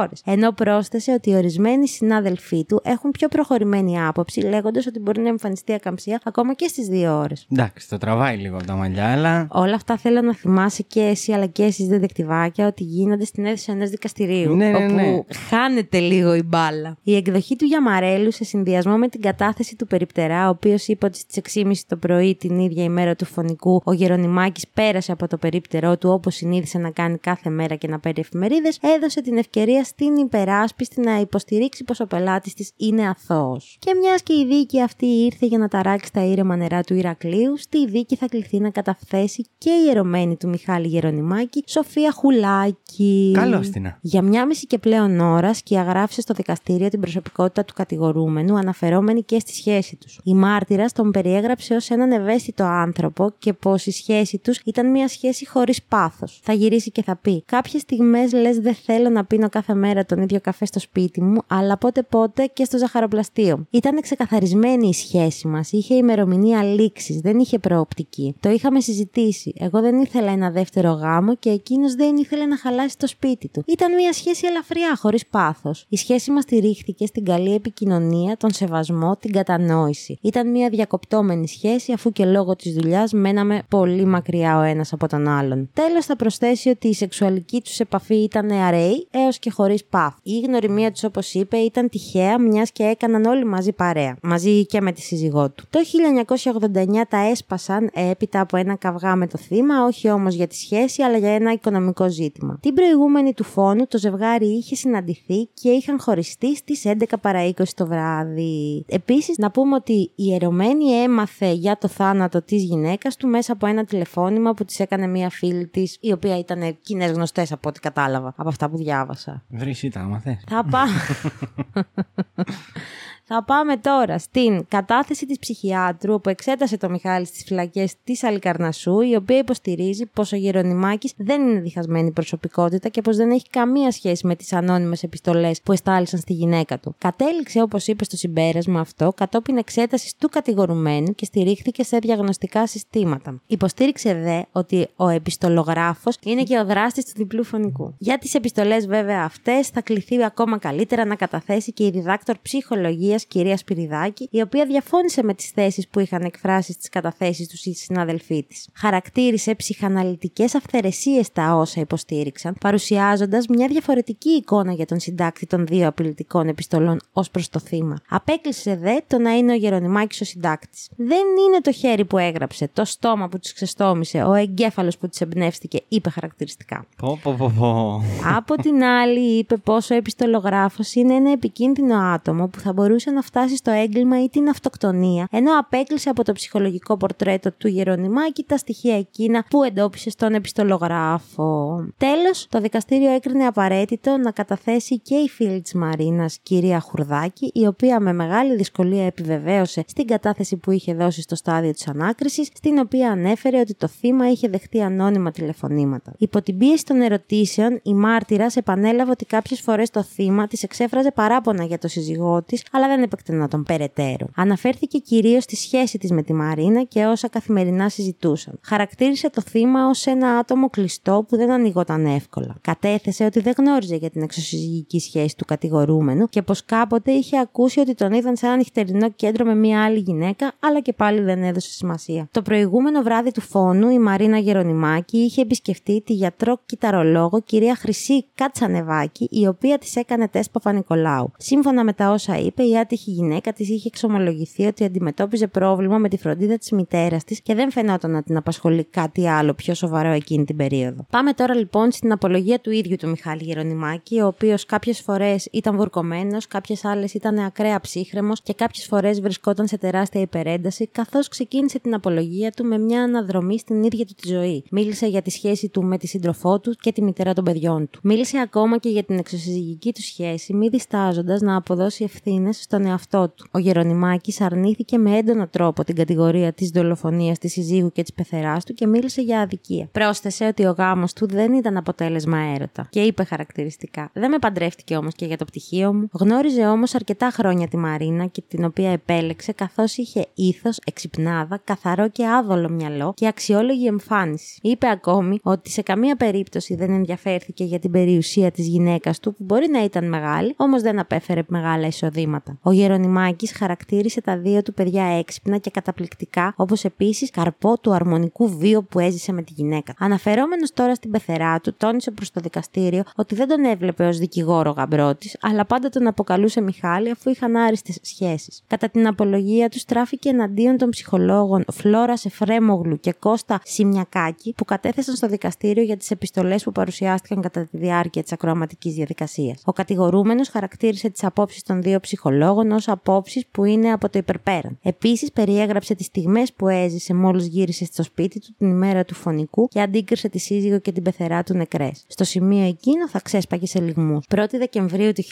ώρες. 0.01 0.21
Ενώ 0.25 0.51
πρόσθεσε 0.51 1.11
ότι 1.11 1.35
ορισμένοι 1.35 1.87
συνάδελφοί 1.87 2.65
του 2.65 2.81
έχουν 2.83 3.11
πιο 3.11 3.27
προχωρημένη 3.27 4.01
άποψη, 4.01 4.39
λέγοντας 4.41 4.85
ότι 4.85 4.99
μπορεί 4.99 5.21
να 5.21 5.29
εμφανιστεί 5.29 5.73
ακαμψία 5.73 6.21
ακόμα 6.23 6.53
και 6.53 6.67
στις 6.67 6.87
2 6.91 7.17
ώρες. 7.17 7.47
Εντάξει, 7.51 7.89
το 7.89 7.97
τραβάει 7.97 8.37
λίγο 8.37 8.55
από 8.55 8.65
τα 8.65 8.75
μαλλιά, 8.75 9.11
αλλά. 9.11 9.47
Όλα 9.51 9.75
αυτά 9.75 9.97
θέλω 9.97 10.21
να 10.21 10.33
θυμάσαι 10.33 10.83
και 10.83 11.01
εσύ 11.01 11.31
αλλά 11.31 11.45
και 11.45 11.63
εσείς 11.63 11.87
δεδεκτιβάκια 11.87 12.67
ότι 12.67 12.83
γίνονται 12.83 13.25
στην 13.25 13.45
αίθουσα 13.45 13.73
ενός 13.83 13.89
δικαστηρίου. 13.89 14.55
Ναι, 14.55 14.69
ναι, 14.69 14.85
όπου 14.85 14.93
ναι. 14.93 15.23
χάνεται 15.49 15.99
λίγο 15.99 16.35
η 16.35 16.43
μπάλα. 16.43 16.97
Η 17.03 17.15
εκδοχή 17.15 17.55
του 17.55 17.65
Γιαμαρέλου 17.65 18.31
σε 18.31 18.43
συνδυασμό 18.43 18.97
με 18.97 19.07
την 19.07 19.21
κατάθεση 19.21 19.75
του 19.75 19.87
περιπτερά, 19.87 20.45
ο 20.45 20.49
οποίος 20.49 20.87
είπε 20.87 21.05
ότι 21.05 21.17
στις 21.17 21.63
6.30 21.63 21.71
το 21.87 21.97
πρωί 21.97 22.35
την 22.35 22.59
ίδια 22.59 22.83
ημέρα 22.83 23.15
του 23.15 23.25
φωνικού 23.25 23.81
ο 23.85 23.93
Γερονιμάκης 23.93 24.67
πέρασε 24.73 25.11
από 25.11 25.27
το 25.27 25.37
περίπτερό 25.37 25.97
του 25.97 26.09
όπως 26.09 26.35
συνήθισε 26.35 26.77
να 26.77 26.89
κάνει 26.89 27.17
κάθε 27.17 27.49
μέρα 27.49 27.75
και 27.75 27.87
να 27.87 27.99
παίρνει 27.99 28.19
εφημερίδες, 28.19 28.79
έδωσε 28.95 29.21
την 29.21 29.37
ευκαιρία 29.37 29.83
στην 29.83 30.15
υπεράσπιστη 30.15 31.01
να 31.01 31.19
υποστηρίξει 31.19 31.83
πως 31.83 31.99
ο 31.99 32.05
πελάτης 32.05 32.53
της 32.53 32.71
είναι 32.77 33.07
αθώος. 33.07 33.77
Και 33.79 33.93
μιας 33.99 34.23
και 34.23 34.33
η 34.33 34.45
δίκη 34.45 34.81
αυτή 34.81 35.05
ήρθε 35.05 35.45
για 35.45 35.57
να 35.57 35.67
ταράξει 35.67 36.11
τα 36.13 36.23
ήρεμα 36.23 36.55
νερά 36.55 36.81
του 36.81 36.93
Ηρακλείου, 36.93 37.57
στη 37.57 37.87
δίκη 37.87 38.15
θα 38.15 38.27
κληθεί 38.27 38.59
να 38.59 38.69
καταθέσει 38.69 39.45
και 39.57 39.69
η 39.69 39.85
ιερωμένη 39.87 40.35
του 40.35 40.49
Μιχάλη 40.49 40.87
Γερονιμάκη, 40.87 41.63
Σοφία 41.65 42.11
Χουλάκη. 42.11 43.31
Καλώς 43.33 43.69
Χριστίνα. 43.73 43.97
Για 44.01 44.21
μια 44.21 44.45
μισή 44.45 44.67
και 44.67 44.77
πλέον 44.77 45.19
ώρα 45.19 45.53
σκιαγράφησε 45.53 46.21
στο 46.21 46.33
δικαστήριο 46.33 46.89
την 46.89 46.99
προσωπικότητα 46.99 47.65
του 47.65 47.73
κατηγορούμενου, 47.73 48.57
αναφερόμενη 48.57 49.23
και 49.23 49.39
στη 49.39 49.53
σχέση 49.53 49.95
τους. 49.95 50.19
Η 50.23 50.33
μάρτυρας 50.33 50.93
τον 50.93 51.11
περιέγραψε 51.11 51.75
ως 51.75 51.89
έναν 51.89 52.11
ευαίσθητο 52.11 52.63
άνθρωπο 52.63 53.33
και 53.39 53.53
πως 53.53 53.85
η 53.85 53.91
σχέση 53.91 54.37
τους 54.37 54.59
ήταν 54.65 54.91
μια 54.91 55.07
σχέση 55.07 55.47
χωρίς 55.47 55.83
πάθος. 55.83 56.39
Θα 56.43 56.53
γυρίσει 56.53 56.91
και 56.91 57.03
θα 57.03 57.15
πει: 57.15 57.43
Κάποιες 57.45 57.81
στιγμές 57.81 58.33
λες 58.33 58.59
δεν 58.59 58.75
θέλω 58.75 59.09
να 59.09 59.25
πίνω 59.25 59.49
κάθε 59.49 59.73
μέρα 59.73 60.05
τον 60.05 60.21
ίδιο 60.21 60.39
καφέ 60.41 60.65
στο 60.65 60.79
σπίτι 60.79 61.21
μου, 61.21 61.41
αλλά 61.47 61.77
πότε 61.77 62.03
πότε 62.03 62.45
και 62.53 62.63
στο 62.63 62.77
ζαχαροπλαστείο. 62.77 63.65
Ήταν 63.69 64.01
ξεκαθαρισμένη 64.01 64.87
η 64.87 64.93
σχέση 64.93 65.47
μας, 65.47 65.71
είχε 65.71 65.95
ημερομηνία 65.95 66.63
λήξης, 66.63 67.19
δεν 67.19 67.39
είχε 67.39 67.59
προοπτική. 67.59 68.35
Το 68.39 68.49
είχαμε 68.49 68.79
συζητήσει. 68.79 69.53
Εγώ 69.57 69.81
δεν 69.81 69.99
ήθελα 69.99 70.31
ένα 70.31 70.51
δεύτερο 70.51 70.91
γάμο 70.91 71.35
και 71.35 71.49
εκείνος 71.49 71.95
δεν 71.95 72.17
ήθελε 72.17 72.45
να 72.45 72.57
χαλάσει 72.57 72.97
το 72.97 73.07
σπίτι 73.07 73.47
του. 73.47 73.62
Ήταν 73.67 73.93
μια 73.93 74.13
σχέση 74.13 74.47
ελαφριά, 74.47 74.95
χωρίς 74.95 75.27
πάθος. 75.27 75.85
Η 75.89 75.97
σχέση 75.97 76.31
μας 76.31 76.43
στηρίχθηκε 76.43 77.05
στην 77.05 77.25
καλή 77.25 77.53
επικοινωνία, 77.53 78.37
τον 78.37 78.51
σεβασμό, 78.51 79.17
την 79.19 79.31
κατανόηση. 79.31 80.17
Ήταν 80.21 80.51
μια 80.51 80.69
διακοπτόμενη 80.69 81.47
σχέση, 81.47 81.91
αφού 81.91 82.11
και 82.11 82.25
λόγω 82.25 82.55
της 82.55 82.73
δουλειάς 82.73 83.13
μέναμε 83.13 83.61
πολύ 83.69 84.05
μακριά 84.05 84.57
ο 84.57 84.61
ένας 84.61 84.93
από 84.93 85.07
τον 85.07 85.27
άλλον. 85.27 85.69
Τέλος, 85.73 86.05
θα 86.05 86.15
προσθέσει 86.15 86.69
ότι 86.69 86.87
η 86.87 86.93
σεξουαλική 86.93 87.61
τους 87.61 87.79
επαφή 87.79 88.15
ήταν 88.15 88.51
αραιή 88.51 89.07
έως 89.11 89.39
και 89.39 89.49
χωρίς 89.49 89.85
πάθος. 89.85 90.19
Η 90.23 90.39
γνωριμία 90.39 90.91
τους, 90.91 91.03
όπως 91.03 91.33
είπε, 91.33 91.57
ήταν 91.57 91.89
τυχαία, 91.89 92.39
μιας 92.39 92.71
και 92.71 92.83
έκαναν 92.83 93.25
όλοι 93.25 93.45
μαζί 93.45 93.71
παρέα. 93.71 94.17
Μαζί 94.21 94.65
και 94.65 94.81
με 94.81 94.91
τη 94.91 95.01
σύζυγό 95.01 95.49
του. 95.49 95.63
Το 95.69 95.79
1989 95.79 97.05
τα 97.09 97.17
έσπασαν 97.17 97.89
έπειτα 97.93 98.39
από 98.39 98.57
ένα 98.57 98.75
καυγά 98.75 99.15
με 99.15 99.27
το 99.27 99.37
θύμα, 99.37 99.85
όχι 99.85 100.09
όμως 100.09 100.33
για 100.35 100.47
τη 100.47 100.55
σχέση, 100.55 101.01
αλλά 101.01 101.17
για 101.17 101.31
ένα 101.31 101.51
οικονομικό 101.51 102.09
ζήτημα. 102.09 102.57
Την 102.61 102.73
προηγούμενη 102.73 103.33
του 103.33 103.43
φόνου, 103.53 103.87
το 103.87 103.97
ζευγάρι 103.97 104.45
είχε 104.45 104.75
συναντηθεί 104.75 105.49
και 105.53 105.69
είχαν 105.69 105.99
χωριστεί 105.99 106.55
στις 106.55 106.83
11 106.85 107.03
παρα 107.21 107.47
20 107.47 107.63
το 107.75 107.87
βράδυ. 107.87 108.85
Επίσης, 108.87 109.37
να 109.37 109.51
πούμε 109.51 109.75
ότι 109.75 110.11
η 110.15 110.33
ερωμένη 110.33 110.91
έμαθε 110.91 111.51
για 111.51 111.77
το 111.77 111.87
θάνατο 111.87 112.41
της 112.41 112.63
γυναίκας 112.63 113.15
του 113.15 113.27
μέσα 113.27 113.53
από 113.53 113.67
ένα 113.67 113.85
τηλεφώνημα 113.85 114.53
που 114.53 114.65
της 114.65 114.79
έκανε 114.79 115.07
μία 115.07 115.29
φίλη 115.29 115.67
της, 115.67 115.97
η 115.99 116.11
οποία 116.11 116.37
ήταν 116.37 116.77
κοινές 116.81 117.11
γνωστές 117.11 117.51
από 117.51 117.69
ό,τι 117.69 117.79
κατάλαβα 117.79 118.33
από 118.37 118.49
αυτά 118.49 118.69
που 118.69 118.77
διάβασα. 118.77 119.43
Βρυσί 119.47 119.89
τα 119.89 119.99
άμαθες; 119.99 120.43
Θα 120.47 120.65
πάω. 120.69 120.85
Θα 123.35 123.43
πάμε 123.43 123.77
τώρα 123.77 124.17
στην 124.17 124.65
κατάθεση 124.67 125.25
της 125.25 125.39
ψυχιάτρου 125.39 126.13
όπου 126.13 126.29
εξέτασε 126.29 126.77
το 126.77 126.89
Μιχάλη 126.89 127.25
στις 127.25 127.43
φυλακές 127.43 127.93
της 128.03 128.23
Αλικαρνασού 128.23 129.01
η 129.01 129.15
οποία 129.15 129.37
υποστηρίζει 129.37 130.05
πως 130.05 130.31
ο 130.31 130.35
Γερονιμάκης 130.35 131.13
δεν 131.17 131.47
είναι 131.47 131.59
διχασμένη 131.59 132.11
προσωπικότητα 132.11 132.89
και 132.89 133.01
πως 133.01 133.17
δεν 133.17 133.31
έχει 133.31 133.49
καμία 133.49 133.91
σχέση 133.91 134.27
με 134.27 134.35
τις 134.35 134.53
ανώνυμες 134.53 135.03
επιστολές 135.03 135.61
που 135.61 135.71
εστάλησαν 135.71 136.19
στη 136.19 136.33
γυναίκα 136.33 136.79
του. 136.79 136.95
Κατέληξε 136.97 137.61
όπως 137.61 137.87
είπε 137.87 138.03
στο 138.03 138.17
συμπέρασμα 138.17 138.79
αυτό 138.79 139.13
κατόπιν 139.15 139.57
εξέτασης 139.57 140.15
του 140.15 140.29
κατηγορουμένου 140.29 141.15
και 141.15 141.25
στηρίχθηκε 141.25 141.83
σε 141.83 141.97
διαγνωστικά 141.97 142.67
συστήματα. 142.67 143.41
Υποστήριξε 143.47 144.13
δε 144.13 144.41
ότι 144.51 144.87
ο 144.95 145.07
επιστολογράφος 145.07 146.17
είναι 146.23 146.43
και 146.43 146.57
ο 146.57 146.65
δράστης 146.65 147.05
του 147.05 147.11
διπλού 147.15 147.43
φωνικού. 147.43 147.95
Για 147.97 148.17
τις 148.17 148.33
επιστολές 148.33 148.87
βέβαια 148.87 149.23
αυτές 149.23 149.67
θα 149.67 149.81
κληθεί 149.81 150.23
ακόμα 150.23 150.57
καλύτερα 150.57 151.05
να 151.05 151.15
καταθέσει 151.15 151.71
και 151.71 151.85
η 151.85 151.89
διδάκτορ 151.89 152.35
ψυχολογίας 152.41 153.22
κυρίας 153.25 153.59
Σπυριδάκη, 153.59 154.27
η 154.31 154.41
οποία 154.41 154.65
διαφώνησε 154.65 155.23
με 155.23 155.33
τις 155.33 155.49
θέσεις 155.49 155.87
που 155.87 155.99
είχαν 155.99 156.21
εκφράσει 156.21 156.71
στις 156.71 156.89
καταθέσεις 156.89 157.47
τους 157.47 157.65
οι 157.65 157.73
συναδελφοί 157.73 158.43
της. 158.43 158.67
Χαρακτήρισε 158.73 159.55
ψυχαναλυτικές 159.55 160.55
αυθαιρεσίες 160.55 161.31
τα 161.31 161.55
όσα 161.55 161.81
υποστήριξαν, 161.81 162.55
παρουσιάζοντας 162.59 163.47
μια 163.47 163.67
διαφορετική 163.67 164.29
εικόνα 164.29 164.73
για 164.73 164.85
τον 164.85 164.99
συντάκτη 164.99 165.45
των 165.45 165.65
δύο 165.65 165.87
απειλητικών 165.87 166.47
επιστολών 166.47 166.99
ως 167.13 167.29
προς 167.29 167.49
το 167.49 167.59
θύμα. 167.59 167.95
Απέκλεισε 168.09 168.75
δε 168.75 168.97
το 169.07 169.17
να 169.17 169.31
είναι 169.31 169.51
ο 169.51 169.55
Γερονιμάκης 169.55 170.21
ο 170.21 170.25
συντάκτης. 170.25 170.89
Δεν 170.95 171.25
είναι 171.47 171.61
το 171.61 171.71
χέρι 171.71 172.05
που 172.05 172.17
έγραψε, 172.17 172.69
το 172.73 172.85
στόμα 172.85 173.27
που 173.27 173.39
της 173.39 173.53
ξεστόμησε, 173.53 174.23
ο 174.23 174.33
εγκέφαλος 174.33 174.97
που 174.97 175.07
της 175.07 175.21
εμπνεύστηκε, 175.21 175.81
είπε 175.87 176.09
χαρακτηριστικά. 176.09 176.85
Πω, 176.97 177.19
πω, 177.23 177.35
πω, 177.37 177.53
πω. 177.59 178.03
Από 178.35 178.55
την 178.55 178.83
άλλη, 178.83 179.37
είπε 179.37 179.57
πως 179.57 179.89
ο 179.89 179.95
επιστολογράφος 179.95 180.93
είναι 180.93 181.13
ένα 181.13 181.31
επικίνδυνο 181.31 181.97
άτομο 181.97 182.47
που 182.47 182.59
θα 182.59 182.73
μπορούσε 182.73 183.02
να 183.11 183.21
φτάσει 183.21 183.55
στο 183.55 183.71
έγκλημα 183.71 184.23
ή 184.23 184.29
την 184.29 184.49
αυτοκτονία, 184.49 185.27
ενώ 185.31 185.59
απέκλεισε 185.59 186.09
από 186.09 186.23
το 186.23 186.31
ψυχολογικό 186.31 186.97
πορτρέτο 186.97 187.51
του 187.51 187.67
Γερονιμάκη 187.67 188.43
τα 188.43 188.57
στοιχεία 188.57 188.97
εκείνα 188.97 189.45
που 189.49 189.63
εντόπισε 189.63 190.09
στον 190.09 190.33
επιστολογράφο. 190.33 191.79
Τέλος, 191.97 192.47
το 192.49 192.59
δικαστήριο 192.59 193.09
έκρινε 193.09 193.45
απαραίτητο 193.45 194.17
να 194.17 194.31
καταθέσει 194.31 194.99
και 194.99 195.15
η 195.15 195.29
φίλη 195.29 195.61
της 195.61 195.73
Μαρίνας, 195.73 196.37
κυρία 196.43 196.79
Χουρδάκη, 196.79 197.51
η 197.53 197.67
οποία 197.67 197.99
με 197.99 198.13
μεγάλη 198.13 198.55
δυσκολία 198.55 199.05
επιβεβαίωσε 199.05 199.83
στην 199.87 200.07
κατάθεση 200.07 200.57
που 200.57 200.71
είχε 200.71 200.93
δώσει 200.93 201.21
στο 201.21 201.35
στάδιο 201.35 201.71
της 201.71 201.87
ανάκρισης, 201.87 202.49
στην 202.53 202.77
οποία 202.77 203.11
ανέφερε 203.11 203.59
ότι 203.59 203.73
το 203.73 203.87
θύμα 203.87 204.29
είχε 204.29 204.47
δεχτεί 204.47 204.81
ανώνυμα 204.81 205.31
τηλεφωνήματα. 205.31 206.13
Υπό 206.17 206.41
την 206.41 206.57
πίεση 206.57 206.85
των 206.85 207.01
ερωτήσεων, 207.01 207.79
η 207.83 207.93
μάρτυρας 207.93 208.55
επανέλαβε 208.55 209.11
ότι 209.11 209.25
κάποιες 209.25 209.61
φορές 209.61 209.89
το 209.89 210.03
θύμα 210.03 210.47
της 210.47 210.63
εξέφραζε 210.63 211.11
παράπονα 211.11 211.63
για 211.63 211.77
το 211.77 211.87
σύζυγό 211.87 212.43
της, 212.43 212.63
αλλά 212.71 212.87
δεν 212.93 213.03
επεκτενόταν 213.03 213.63
περαιτέρω. 213.63 214.27
Αναφέρθηκε 214.35 214.97
κυρίως 214.97 215.43
στη 215.43 215.55
σχέση 215.55 215.97
της 215.97 216.11
με 216.11 216.21
τη 216.21 216.33
Μαρίνα 216.33 216.83
και 216.83 217.05
όσα 217.05 217.27
καθημερινά 217.27 217.89
συζητούσαν. 217.89 218.59
Χαρακτήρισε 218.61 219.29
το 219.29 219.41
θύμα 219.41 219.87
ως 219.87 220.05
ένα 220.05 220.37
άτομο 220.37 220.69
κλειστό 220.69 221.25
που 221.27 221.37
δεν 221.37 221.51
ανοιγόταν 221.51 222.05
εύκολα. 222.05 222.55
Κατέθεσε 222.61 223.25
ότι 223.25 223.39
δεν 223.39 223.53
γνώριζε 223.57 223.95
για 223.95 224.09
την 224.09 224.21
εξωσυζυγική 224.21 224.99
σχέση 224.99 225.35
του 225.37 225.45
κατηγορούμενου 225.45 226.27
και 226.27 226.41
πως 226.41 226.65
κάποτε 226.65 227.11
είχε 227.11 227.39
ακούσει 227.39 227.79
ότι 227.79 227.93
τον 227.93 228.13
είδαν 228.13 228.35
σε 228.35 228.45
ένα 228.45 228.55
νυχτερινό 228.55 229.09
κέντρο 229.09 229.45
με 229.45 229.55
μία 229.55 229.83
άλλη 229.83 229.99
γυναίκα, 229.99 230.53
αλλά 230.59 230.79
και 230.79 230.93
πάλι 230.93 231.21
δεν 231.21 231.43
έδωσε 231.43 231.71
σημασία. 231.71 232.27
Το 232.31 232.41
προηγούμενο 232.41 233.01
βράδυ 233.01 233.31
του 233.31 233.41
φόνου, 233.41 233.89
η 233.89 233.99
Μαρίνα 233.99 234.37
Γερονιμάκη 234.37 235.17
είχε 235.17 235.41
επισκεφτεί 235.41 236.01
τη 236.01 236.13
γιατρό 236.13 236.59
κυταρολόγο 236.65 237.41
κυρία 237.41 237.75
Χρυσή 237.75 238.25
Κατσανεβάκη, 238.35 239.27
η 239.31 239.47
οποία 239.47 239.77
της 239.77 239.95
έκανε 239.95 240.27
τεστ 240.27 240.51
Παπα-Νικολάου. 240.51 241.31
Σύμφωνα 241.37 241.83
με 241.83 241.93
τα 241.93 242.11
όσα 242.11 242.37
είπε, 242.37 242.63
η 242.63 242.77
άτυχη 242.83 243.11
γυναίκα 243.11 243.53
της 243.53 243.69
είχε 243.69 243.87
εξομολογηθεί 243.87 244.65
ότι 244.65 244.83
αντιμετώπιζε 244.83 245.47
πρόβλημα 245.47 245.97
με 245.97 246.09
τη 246.09 246.17
φροντίδα 246.17 246.57
της 246.57 246.71
μητέρας 246.71 247.23
της 247.23 247.41
και 247.41 247.55
δεν 247.55 247.71
φαινόταν 247.71 248.11
να 248.11 248.23
την 248.23 248.37
απασχολεί 248.37 248.83
κάτι 248.83 249.29
άλλο 249.29 249.53
πιο 249.53 249.73
σοβαρό 249.73 250.09
εκείνη 250.09 250.45
την 250.45 250.55
περίοδο. 250.55 251.05
Πάμε 251.09 251.33
τώρα 251.33 251.55
λοιπόν 251.55 251.91
στην 251.91 252.11
απολογία 252.11 252.59
του 252.59 252.71
ίδιου 252.71 252.95
του 252.95 253.09
Μιχάλη 253.09 253.43
Γερονιμάκη, 253.43 254.19
ο 254.19 254.27
οποίος 254.27 254.65
κάποιες 254.65 255.01
φορές 255.01 255.47
ήταν 255.51 255.75
βουρκωμένος, 255.75 256.47
κάποιες 256.47 256.85
άλλες 256.85 257.13
ήταν 257.13 257.39
ακραία 257.39 257.79
ψύχρεμος 257.79 258.41
και 258.41 258.53
κάποιες 258.53 258.85
φορές 258.85 259.21
βρισκόταν 259.21 259.67
σε 259.67 259.77
τεράστια 259.77 260.21
υπερένταση, 260.21 260.87
καθώς 260.87 261.27
ξεκίνησε 261.27 261.79
την 261.79 261.93
απολογία 261.93 262.51
του 262.51 262.65
με 262.65 262.77
μια 262.77 263.03
αναδρομή 263.03 263.59
στην 263.59 263.83
ίδια 263.83 264.05
του 264.05 264.13
τη 264.21 264.27
ζωή. 264.27 264.63
Μίλησε 264.71 265.07
για 265.07 265.21
τη 265.21 265.29
σχέση 265.29 265.69
του 265.69 265.83
με 265.83 265.97
τη 265.97 266.07
σύντροφό 266.07 266.59
του 266.59 266.75
και 266.81 266.91
τη 266.91 267.01
μητέρα 267.01 267.33
των 267.33 267.43
παιδιών 267.43 267.89
του. 267.89 267.99
Μίλησε 268.03 268.37
ακόμα 268.39 268.77
και 268.77 268.89
για 268.89 269.03
την 269.03 269.17
εξωσυζυγική 269.17 269.93
του 269.93 270.01
σχέση, 270.01 270.53
μη 270.53 270.69
διστάζοντας 270.69 271.41
να 271.41 271.55
αποδώσει 271.55 272.03
ευθύνες 272.03 272.59
στον 272.73 272.85
εαυτό 272.85 273.29
του. 273.29 273.47
Ο 273.51 273.57
Γερονιμάκης 273.57 274.41
αρνήθηκε 274.41 274.97
με 274.97 275.17
έντονο 275.17 275.47
τρόπο 275.47 275.83
την 275.83 275.95
κατηγορία 275.95 276.53
της 276.53 276.69
δολοφονίας 276.69 277.37
της 277.39 277.51
συζύγου 277.51 277.91
και 277.91 278.01
της 278.01 278.13
πεθεράς 278.13 278.65
του 278.65 278.73
και 278.73 278.87
μίλησε 278.87 279.21
για 279.21 279.39
αδικία. 279.39 279.89
Πρόσθεσε 279.91 280.45
ότι 280.45 280.65
ο 280.65 280.71
γάμος 280.71 281.13
του 281.13 281.27
δεν 281.27 281.53
ήταν 281.53 281.77
αποτέλεσμα 281.77 282.37
έρωτα 282.37 282.87
και 282.89 283.01
είπε 283.01 283.23
χαρακτηριστικά: 283.23 284.09
Δεν 284.13 284.29
με 284.29 284.39
παντρεύτηκε 284.39 284.95
όμως 284.95 285.13
και 285.15 285.25
για 285.25 285.37
το 285.37 285.45
πτυχίο 285.45 285.93
μου. 285.93 286.09
Γνώριζε 286.13 286.67
όμως 286.67 286.95
αρκετά 286.95 287.29
χρόνια 287.29 287.67
τη 287.67 287.77
Μαρίνα 287.77 288.25
και 288.25 288.43
την 288.47 288.63
οποία 288.63 288.89
επέλεξε 288.89 289.51
καθώς 289.51 289.97
είχε 289.97 290.27
ήθος, 290.33 290.79
εξυπνάδα, 290.85 291.61
καθαρό 291.63 292.09
και 292.09 292.27
άδολο 292.27 292.69
μυαλό 292.69 293.13
και 293.15 293.27
αξιόλογη 293.27 293.85
εμφάνιση. 293.85 294.59
Είπε 294.61 294.89
ακόμη 294.89 295.39
ότι 295.43 295.69
σε 295.69 295.81
καμία 295.81 296.15
περίπτωση 296.15 296.75
δεν 296.75 296.91
ενδιαφέρθηκε 296.91 297.63
για 297.63 297.79
την 297.79 297.91
περιουσία 297.91 298.51
της 298.51 298.67
γυναίκας 298.67 299.19
του 299.19 299.33
που 299.33 299.43
μπορεί 299.43 299.69
να 299.69 299.83
ήταν 299.83 300.09
μεγάλη, 300.09 300.53
όμως 300.57 300.81
δεν 300.81 300.99
απέφερε 300.99 301.41
μεγάλα 301.47 301.87
εισοδήματα. 301.87 302.57
Ο 302.65 302.71
Γερονιμάκης 302.71 303.51
χαρακτήρισε 303.51 304.21
τα 304.21 304.37
δύο 304.37 304.61
του 304.61 304.73
παιδιά 304.73 305.03
έξυπνα 305.03 305.57
και 305.57 305.69
καταπληκτικά, 305.69 306.53
όπως 306.57 306.83
επίσης 306.83 307.29
καρπό 307.29 307.79
του 307.79 307.93
αρμονικού 307.93 308.57
βίου 308.57 308.85
που 308.89 308.99
έζησε 308.99 309.31
με 309.31 309.41
τη 309.41 309.53
γυναίκα. 309.55 309.93
Αναφερόμενος 309.97 310.71
τώρα 310.73 310.95
στην 310.95 311.11
πεθερά 311.11 311.59
του, 311.59 311.73
τόνισε 311.77 312.11
προς 312.11 312.31
το 312.31 312.39
δικαστήριο 312.41 313.03
ότι 313.15 313.35
δεν 313.35 313.47
τον 313.47 313.65
έβλεπε 313.65 314.05
ως 314.05 314.17
δικηγόρο 314.17 314.71
γαμπρό 314.71 315.15
τη, 315.15 315.31
αλλά 315.41 315.65
πάντα 315.65 315.89
τον 315.89 316.07
αποκαλούσε 316.07 316.61
Μιχάλη 316.61 317.09
αφού 317.09 317.29
είχαν 317.29 317.55
άριστες 317.55 317.97
σχέσεις. 318.01 318.63
Κατά 318.67 318.89
την 318.89 319.07
απολογία 319.07 319.69
του, 319.69 319.79
στράφηκε 319.79 320.29
εναντίον 320.29 320.77
των 320.77 320.89
ψυχολόγων 320.89 321.63
Φλόρα 321.71 322.13
Εφρέμογλου 322.23 322.99
και 322.99 323.13
Κώστα 323.19 323.59
Σιμιακάκη 323.63 324.53
που 324.57 324.65
κατέθεσαν 324.65 325.15
στο 325.15 325.27
δικαστήριο 325.27 325.83
για 325.83 325.97
τις 325.97 326.11
επιστολές 326.11 326.63
που 326.63 326.71
παρουσιάστηκαν 326.71 327.41
κατά 327.41 327.67
τη 327.71 327.77
διάρκεια 327.77 328.23
της 328.23 328.31
ακροαματικής 328.31 328.93
διαδικασίας. 328.93 329.61
Ο 329.65 329.71
κατηγορούμενος 329.71 330.49
χαρακτήρισε 330.49 331.09
τις 331.09 331.23
απόψεις 331.23 331.63
των 331.63 331.81
δύο 331.81 331.99
ψυχολόγων 331.99 332.51
λόγων 332.53 332.71
ως 332.71 332.87
απόψεις 332.87 333.45
που 333.51 333.65
είναι 333.65 333.91
από 333.91 334.09
το 334.09 334.17
υπερπέραν. 334.17 334.77
Επίσης, 334.81 335.31
περιέγραψε 335.31 335.95
τις 335.95 336.05
στιγμές 336.05 336.53
που 336.53 336.67
έζησε 336.67 337.13
μόλις 337.13 337.47
γύρισε 337.47 337.85
στο 337.85 338.03
σπίτι 338.03 338.39
του 338.39 338.55
την 338.57 338.69
ημέρα 338.69 339.05
του 339.05 339.13
φωνικού 339.13 339.67
και 339.67 339.81
αντίκρισε 339.81 340.29
τη 340.29 340.39
σύζυγο 340.39 340.79
και 340.79 340.91
την 340.91 341.03
πεθερά 341.03 341.43
του 341.43 341.53
νεκρές. 341.53 342.03
Στο 342.07 342.23
σημείο 342.23 342.65
εκείνο 342.65 343.09
θα 343.09 343.19
ξέσπαγε 343.19 343.65
σε 343.65 343.79
λιγμούς. 343.79 344.25
1η 344.35 344.53
Δεκεμβρίου 344.57 345.11
του 345.13 345.23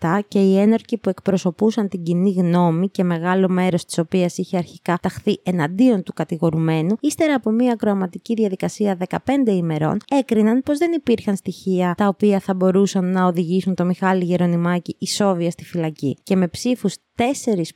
1997 0.00 0.18
και 0.28 0.38
οι 0.38 0.58
ένορκοι 0.58 0.96
που 0.96 1.08
εκπροσωπούσαν 1.08 1.88
την 1.88 2.02
κοινή 2.02 2.30
γνώμη 2.30 2.88
και 2.88 3.04
μεγάλο 3.04 3.48
μέρος 3.48 3.84
της 3.84 3.98
οποίας 3.98 4.38
είχε 4.38 4.56
αρχικά 4.56 4.98
ταχθεί 5.02 5.40
εναντίον 5.42 6.02
του 6.02 6.12
κατηγορουμένου, 6.12 6.96
ύστερα 7.00 7.34
από 7.34 7.50
μια 7.50 7.72
ακροαματική 7.72 8.34
διαδικασία 8.34 8.96
15 9.08 9.18
ημερών, 9.46 9.98
έκριναν 10.10 10.62
πως 10.62 10.78
δεν 10.78 10.92
υπήρχαν 10.92 11.36
στοιχεία 11.36 11.94
τα 11.96 12.08
οποία 12.08 12.40
θα 12.40 12.54
μπορούσαν 12.54 13.12
να 13.12 13.26
οδηγήσουν 13.26 13.74
το 13.74 13.84
Μιχάλη 13.84 14.24
Γερονιμάκη 14.24 14.96
ισόβια 14.98 15.50
στη 15.50 15.64
φυλακή. 15.64 15.97
Και 16.22 16.36
με 16.36 16.48
ψήφους 16.48 16.94
4 17.18 17.22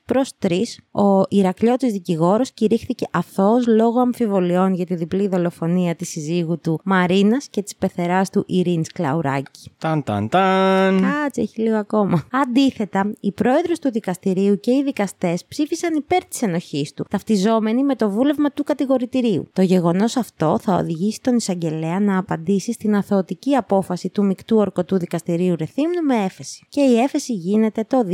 προς 0.04 0.30
3, 0.42 0.60
ο 0.90 1.22
Ηρακλιώτη 1.28 1.90
δικηγόρος 1.90 2.52
κηρύχθηκε 2.52 3.06
αθώος 3.10 3.66
λόγω 3.66 4.00
αμφιβολιών 4.00 4.74
για 4.74 4.86
τη 4.86 4.94
διπλή 4.94 5.28
δολοφονία 5.28 5.94
της 5.94 6.08
συζύγου 6.08 6.58
του 6.58 6.80
Μαρίνας 6.84 7.48
και 7.48 7.62
της 7.62 7.76
πεθεράς 7.76 8.30
του 8.30 8.44
Ειρήνης 8.46 8.92
Κλαουράκη. 8.92 9.70
Ταν 9.78 10.02
ταν 10.02 10.28
ταν. 10.28 11.00
Κάτσε, 11.00 11.40
έχει 11.40 11.60
λίγο 11.60 11.76
ακόμα. 11.76 12.26
Αντίθετα, 12.32 13.12
η 13.20 13.32
πρόεδρος 13.32 13.78
του 13.78 13.90
δικαστηρίου 13.90 14.60
και 14.60 14.70
οι 14.70 14.82
δικαστές 14.82 15.44
ψήφισαν 15.44 15.94
υπέρ 15.94 16.24
της 16.24 16.42
ενοχής 16.42 16.92
του, 16.94 17.04
ταυτιζόμενοι 17.10 17.84
με 17.84 17.94
το 17.94 18.10
βούλευμα 18.10 18.50
του 18.50 18.64
κατηγορητηρίου. 18.64 19.48
Το 19.52 19.62
γεγονός 19.62 20.16
αυτό 20.16 20.58
θα 20.62 20.74
οδηγήσει 20.74 21.20
τον 21.20 21.36
εισαγγελέα 21.36 22.00
να 22.00 22.18
απαντήσει 22.18 22.72
στην 22.72 22.94
αθωωτική 22.94 23.54
απόφαση 23.54 24.08
του 24.08 24.24
μεικτού 24.24 24.56
ορκωτού 24.56 24.98
δικαστηρίου 24.98 25.56
Ρεθύμνου 25.56 26.02
με 26.06 26.24
έφεση. 26.24 26.66
Και 26.68 26.80
η 26.80 26.98
έφεση 26.98 27.32
γίνεται 27.32 27.84
το 27.88 28.04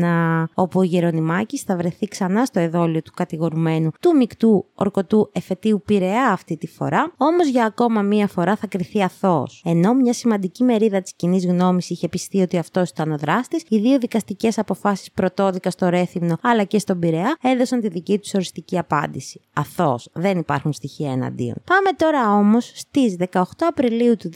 2001, 0.00 0.44
όπου 0.54 0.78
ο 0.78 0.82
Γερονιμάκης 0.82 1.62
θα 1.62 1.76
βρεθεί 1.76 2.06
ξανά 2.08 2.44
στο 2.44 2.60
εδόλιο 2.60 3.02
του 3.02 3.10
κατηγορουμένου 3.14 3.90
του 4.00 4.16
μεικτού 4.16 4.66
ορκωτού 4.74 5.30
εφετείου 5.32 5.82
Πειραιά 5.84 6.32
αυτή 6.32 6.56
τη 6.56 6.66
φορά, 6.66 7.12
όμως 7.16 7.48
για 7.48 7.64
ακόμα 7.64 8.02
μία 8.02 8.26
φορά 8.26 8.56
θα 8.56 8.66
κρυθεί 8.66 9.02
αθώος. 9.02 9.62
Ενώ 9.64 9.94
μια 9.94 10.12
σημαντική 10.12 10.64
μερίδα 10.64 11.00
της 11.00 11.12
κοινή 11.16 11.38
γνώμης 11.38 11.90
είχε 11.90 12.08
πιστεί 12.08 12.40
ότι 12.40 12.58
αυτός 12.58 12.88
ήταν 12.88 13.12
ο 13.12 13.16
δράστης, 13.16 13.64
οι 13.68 13.78
δύο 13.78 13.98
δικαστικές 13.98 14.58
αποφάσεις 14.58 15.10
πρωτόδικα 15.10 15.70
στο 15.70 15.88
Ρέθυμνο 15.88 16.36
αλλά 16.42 16.64
και 16.64 16.78
στον 16.78 16.98
Πειραιά 16.98 17.36
έδωσαν 17.42 17.80
τη 17.80 17.88
δική 17.88 18.18
τους 18.18 18.34
οριστική 18.34 18.78
απάντηση. 18.78 19.40
Αθώος, 19.52 20.08
δεν 20.12 20.38
υπάρχουν 20.38 20.72
στοιχεία 20.72 21.12
εναντίον. 21.12 21.54
Πάμε 21.64 21.90
τώρα 21.96 22.36
όμως 22.36 22.72
στις 22.74 23.16
18 23.32 23.42
Απριλίου 23.58 24.16
του 24.16 24.30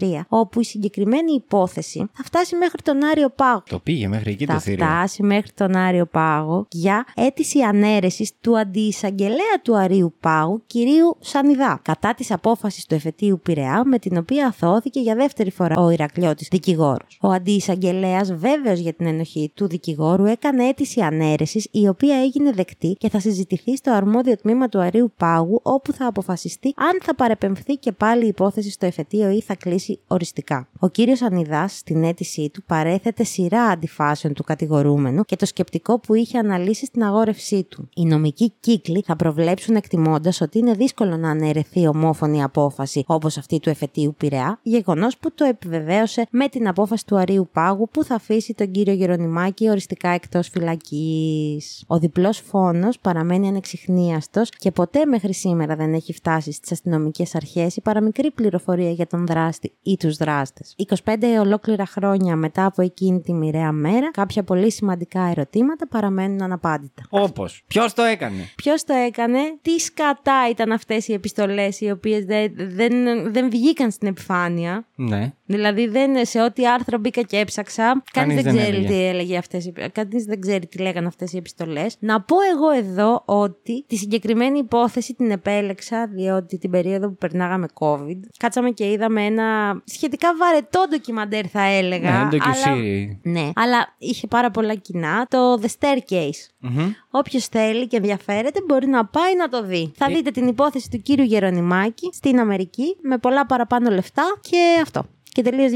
2003, 0.00 0.20
όπου 0.28 0.60
η 0.60 0.64
συγκεκριμένη 0.64 1.32
υπόθεση 1.32 2.08
θα 2.12 2.22
φτάσει 2.24 2.56
μέχρι 2.56 2.82
τον 2.82 3.04
Άριο 3.04 3.30
Πάγο. 3.30 3.62
Το 3.68 3.78
πήγε 3.78 4.08
μέχρι 4.08 4.30
εκεί 4.30 4.44
Θα 4.44 4.52
το 4.52 4.60
θηρίο. 4.60 4.69
Φτάσει 4.74 5.22
μέχρι 5.22 5.50
τον 5.54 5.76
Άριο 5.76 6.06
Πάγο 6.06 6.66
για 6.70 7.04
αίτηση 7.14 7.60
ανέρεσης 7.60 8.32
του 8.40 8.58
αντιεισαγγελέα 8.58 9.60
του 9.62 9.76
Αρίου 9.76 10.14
Πάγου, 10.20 10.62
κυρίου 10.66 11.16
Σανιδά, 11.20 11.80
κατά 11.82 12.14
της 12.14 12.30
απόφασης 12.30 12.86
του 12.86 12.94
εφετείου 12.94 13.40
Πειραιά, 13.42 13.82
με 13.84 13.98
την 13.98 14.16
οποία 14.16 14.46
αθώθηκε 14.46 15.00
για 15.00 15.14
δεύτερη 15.14 15.50
φορά 15.50 15.74
ο 15.76 15.90
Ηρακλιώτη 15.90 16.46
δικηγόρος. 16.50 17.18
Ο 17.20 17.28
αντιεισαγγελέα, 17.28 18.20
βέβαιος 18.32 18.78
για 18.78 18.92
την 18.92 19.06
ενοχή 19.06 19.52
του 19.54 19.68
δικηγόρου, 19.68 20.24
έκανε 20.24 20.64
αίτηση 20.64 21.00
ανέρεσης, 21.00 21.68
η 21.70 21.88
οποία 21.88 22.16
έγινε 22.16 22.52
δεκτή 22.52 22.96
και 22.98 23.08
θα 23.08 23.20
συζητηθεί 23.20 23.76
στο 23.76 23.92
αρμόδιο 23.92 24.36
τμήμα 24.36 24.68
του 24.68 24.80
Αρίου 24.80 25.12
Πάγου, 25.16 25.60
όπου 25.62 25.92
θα 25.92 26.06
αποφασιστεί 26.06 26.74
αν 26.76 26.98
θα 27.02 27.14
παρεπεμφθεί 27.14 27.74
και 27.74 27.92
πάλι 27.92 28.24
η 28.24 28.28
υπόθεση 28.28 28.70
στο 28.70 28.86
εφετείο 28.86 29.30
ή 29.30 29.40
θα 29.40 29.54
κλείσει 29.54 30.00
οριστικά. 30.06 30.68
Ο 30.78 30.88
κύριος 30.88 31.22
Ανιδά, 31.22 31.68
στην 31.68 32.04
αίτησή 32.04 32.50
του, 32.52 32.62
παρέθετε 32.62 33.24
σειρά 33.24 33.62
αντιφάσεων 33.62 34.34
του 34.34 34.44
κατηγορούμενου 34.60 35.24
και 35.24 35.36
το 35.36 35.46
σκεπτικό 35.46 35.98
που 35.98 36.14
είχε 36.14 36.38
αναλύσει 36.38 36.86
στην 36.86 37.04
αγόρευσή 37.04 37.64
του. 37.64 37.88
Οι 37.94 38.04
νομικοί 38.04 38.52
κύκλοι 38.60 39.02
θα 39.06 39.16
προβλέψουν 39.16 39.76
εκτιμώντας 39.76 40.40
ότι 40.40 40.58
είναι 40.58 40.72
δύσκολο 40.72 41.16
να 41.16 41.30
αναιρεθεί 41.30 41.86
ομόφωνη 41.86 42.42
απόφαση 42.42 43.04
όπως 43.06 43.38
αυτή 43.38 43.60
του 43.60 43.68
εφετείου 43.68 44.14
Πειραιά, 44.18 44.58
γεγονός 44.62 45.16
που 45.16 45.32
το 45.34 45.44
επιβεβαίωσε 45.44 46.26
με 46.30 46.48
την 46.48 46.68
απόφαση 46.68 47.06
του 47.06 47.16
Αρίου 47.16 47.48
Πάγου 47.52 47.88
που 47.88 48.04
θα 48.04 48.14
αφήσει 48.14 48.54
τον 48.54 48.70
κύριο 48.70 48.92
Γερονιμάκη 48.92 49.68
οριστικά 49.70 50.08
εκτός 50.08 50.48
φυλακής. 50.48 51.84
Ο 51.86 51.98
διπλός 51.98 52.38
φόνος 52.38 52.98
παραμένει 52.98 53.48
ανεξιχνίαστος 53.48 54.50
και 54.50 54.70
ποτέ 54.70 55.04
μέχρι 55.04 55.34
σήμερα 55.34 55.76
δεν 55.76 55.94
έχει 55.94 56.12
φτάσει 56.12 56.52
στις 56.52 56.72
αστυνομικές 56.72 57.34
αρχές 57.34 57.76
η 57.76 57.80
παραμικρή 57.80 58.30
πληροφορία 58.30 58.90
για 58.90 59.06
τον 59.06 59.26
δράστη 59.26 59.72
ή 59.82 59.96
τους 59.96 60.16
δράστες. 60.16 60.74
25 61.04 61.16
ολόκληρα 61.40 61.86
χρόνια 61.86 62.36
μετά 62.36 62.64
από 62.64 62.82
εκείνη 62.82 63.20
τη 63.20 63.32
μοιραία 63.32 63.72
μέρα, 63.72 64.10
κάποια 64.10 64.39
πολύ 64.42 64.72
σημαντικά 64.72 65.20
ερωτήματα 65.36 65.88
παραμένουν 65.88 66.42
αναπάντητα. 66.42 67.02
Όπως. 67.08 67.62
Ποιος 67.66 67.94
το 67.94 68.02
έκανε; 68.02 68.48
Ποιος 68.56 68.84
το 68.84 68.94
έκανε, 68.94 69.38
τι 69.62 69.78
σκατά 69.78 70.48
ήταν 70.50 70.72
αυτές 70.72 71.08
οι 71.08 71.12
επιστολές 71.12 71.80
οι 71.80 71.90
οποίες 71.90 72.24
δεν, 72.24 72.52
δεν, 72.56 72.92
δεν 73.32 73.50
βγήκαν 73.50 73.90
στην 73.90 74.08
επιφάνεια; 74.08 74.84
Ναι. 74.94 75.32
Δηλαδή 75.44 75.86
δεν, 75.86 76.26
σε 76.26 76.42
ό,τι 76.42 76.68
άρθρο 76.68 76.98
μπήκα 76.98 77.22
και 77.22 77.36
έψαξα, 77.38 77.84
κανείς 77.84 78.02
Κανείς 78.12 78.34
δεν, 78.34 78.44
δεν 78.44 78.62
ξέρει 78.62 78.76
έλεγε. 78.76 78.88
τι 78.88 79.04
έλεγε 79.04 79.36
αυτές, 79.36 79.72
κανείς 79.92 80.24
δεν 80.24 80.40
ξέρει 80.40 80.66
τι 80.66 80.78
λέγανε 80.78 81.06
αυτές 81.06 81.32
οι 81.32 81.36
επιστολές. 81.36 81.96
Να 81.98 82.20
πω 82.20 82.36
εγώ 82.54 82.70
εδώ 82.70 83.22
ότι 83.24 83.84
τη 83.86 83.96
συγκεκριμένη 83.96 84.58
υπόθεση 84.58 85.14
την 85.14 85.30
επέλεξα 85.30 86.06
διότι 86.06 86.58
την 86.58 86.70
περίοδο 86.70 87.08
που 87.08 87.16
περνάγαμε 87.16 87.66
COVID, 87.80 88.18
κάτσαμε 88.38 88.70
και 88.70 88.90
είδαμε 88.90 89.24
ένα 89.24 89.80
σχετικά 89.84 90.28
βαρετό 90.38 90.84
ντοκιμαντέρ 90.90 91.44
θα 91.50 91.62
έλεγα. 91.62 92.10
Ναι, 92.10 92.16
αλλά... 92.16 92.28
ντοκιουσίρι. 92.28 93.20
Ναι, 93.22 93.50
αλλά 93.54 93.94
είχε 93.98 94.26
πάρα 94.30 94.50
πολλά 94.50 94.74
κοινά. 94.74 95.26
Το 95.30 95.54
The 95.62 95.66
Staircase. 95.78 96.40
Μμμ. 96.58 96.92
Όποιος 97.10 97.46
θέλει 97.46 97.86
και 97.86 97.96
ενδιαφέρεται 97.96 98.60
μπορεί 98.66 98.86
να 98.86 99.06
πάει 99.06 99.36
να 99.36 99.48
το 99.48 99.62
δει. 99.62 99.92
Θα 99.96 100.06
Ε. 100.10 100.14
δείτε 100.14 100.30
την 100.30 100.46
υπόθεση 100.46 100.90
του 100.90 101.02
κύριου 101.02 101.24
Γερονιμάκη 101.24 102.10
στην 102.12 102.40
Αμερική 102.40 102.96
με 103.02 103.18
πολλά 103.18 103.46
παραπάνω 103.46 103.90
λεφτά 103.90 104.22
και 104.40 104.78
αυτό. 104.82 105.04
Και 105.32 105.42
τελείως 105.42 105.70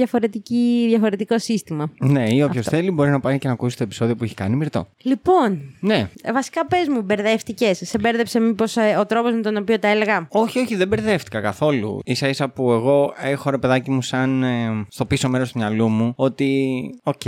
διαφορετικό 0.88 1.38
σύστημα. 1.38 1.90
Ναι, 1.98 2.34
ή 2.34 2.42
όποιος 2.42 2.66
Αυτό. 2.66 2.76
θέλει 2.76 2.90
μπορεί 2.90 3.10
να 3.10 3.20
πάει 3.20 3.38
και 3.38 3.46
να 3.46 3.52
ακούσει 3.52 3.76
το 3.76 3.82
επεισόδιο 3.82 4.16
που 4.16 4.24
έχει 4.24 4.34
κάνει 4.34 4.56
Μυρτό. 4.56 4.86
Λοιπόν, 5.02 5.60
Ναι. 5.80 6.08
ε, 6.22 6.32
βασικά 6.32 6.66
πες 6.66 6.88
μου, 6.88 7.02
μπερδεύτηκες. 7.02 7.80
Σε 7.84 7.98
μπέρδεψε 7.98 8.40
μήπως 8.40 8.76
ο 9.00 9.06
τρόπος 9.06 9.32
με 9.34 9.40
τον 9.40 9.56
οποίο 9.56 9.78
τα 9.78 9.88
έλεγα; 9.88 10.26
Όχι, 10.30 10.58
όχι, 10.58 10.76
δεν 10.76 10.88
μπερδεύτηκα 10.88 11.40
καθόλου. 11.40 11.98
ίσα 12.06 12.28
ίσα 12.28 12.48
που 12.48 12.72
εγώ 12.72 13.14
έχω 13.22 13.50
ρε 13.50 13.58
παιδάκι 13.58 13.90
μου 13.90 14.02
σαν 14.02 14.42
ε, 14.42 14.86
στο 14.88 15.04
πίσω 15.04 15.28
μέρος 15.28 15.52
του 15.52 15.58
μυαλού 15.58 15.88
μου 15.88 16.12
ότι, 16.16 16.80
οκ, 17.02 17.20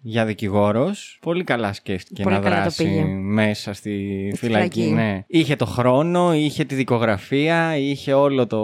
για 0.00 0.24
δικηγόρος, 0.24 1.18
πολύ 1.22 1.44
καλά 1.44 1.72
σκέφτηκε 1.72 2.22
Πολύ 2.22 2.34
να 2.34 2.40
καλά 2.40 2.54
το 2.56 2.60
δράσει 2.60 2.84
πήγε. 2.84 3.04
μέσα 3.14 3.72
στη 3.72 4.28
Στη 4.36 4.46
φυλακή. 4.46 4.80
φυλακή. 4.80 4.94
Ναι. 4.94 5.24
Είχε 5.26 5.56
το 5.56 5.66
χρόνο, 5.66 6.34
είχε 6.34 6.64
τη 6.64 6.74
δικογραφία, 6.74 7.76
είχε 7.76 8.12
όλο 8.12 8.46
το, 8.46 8.62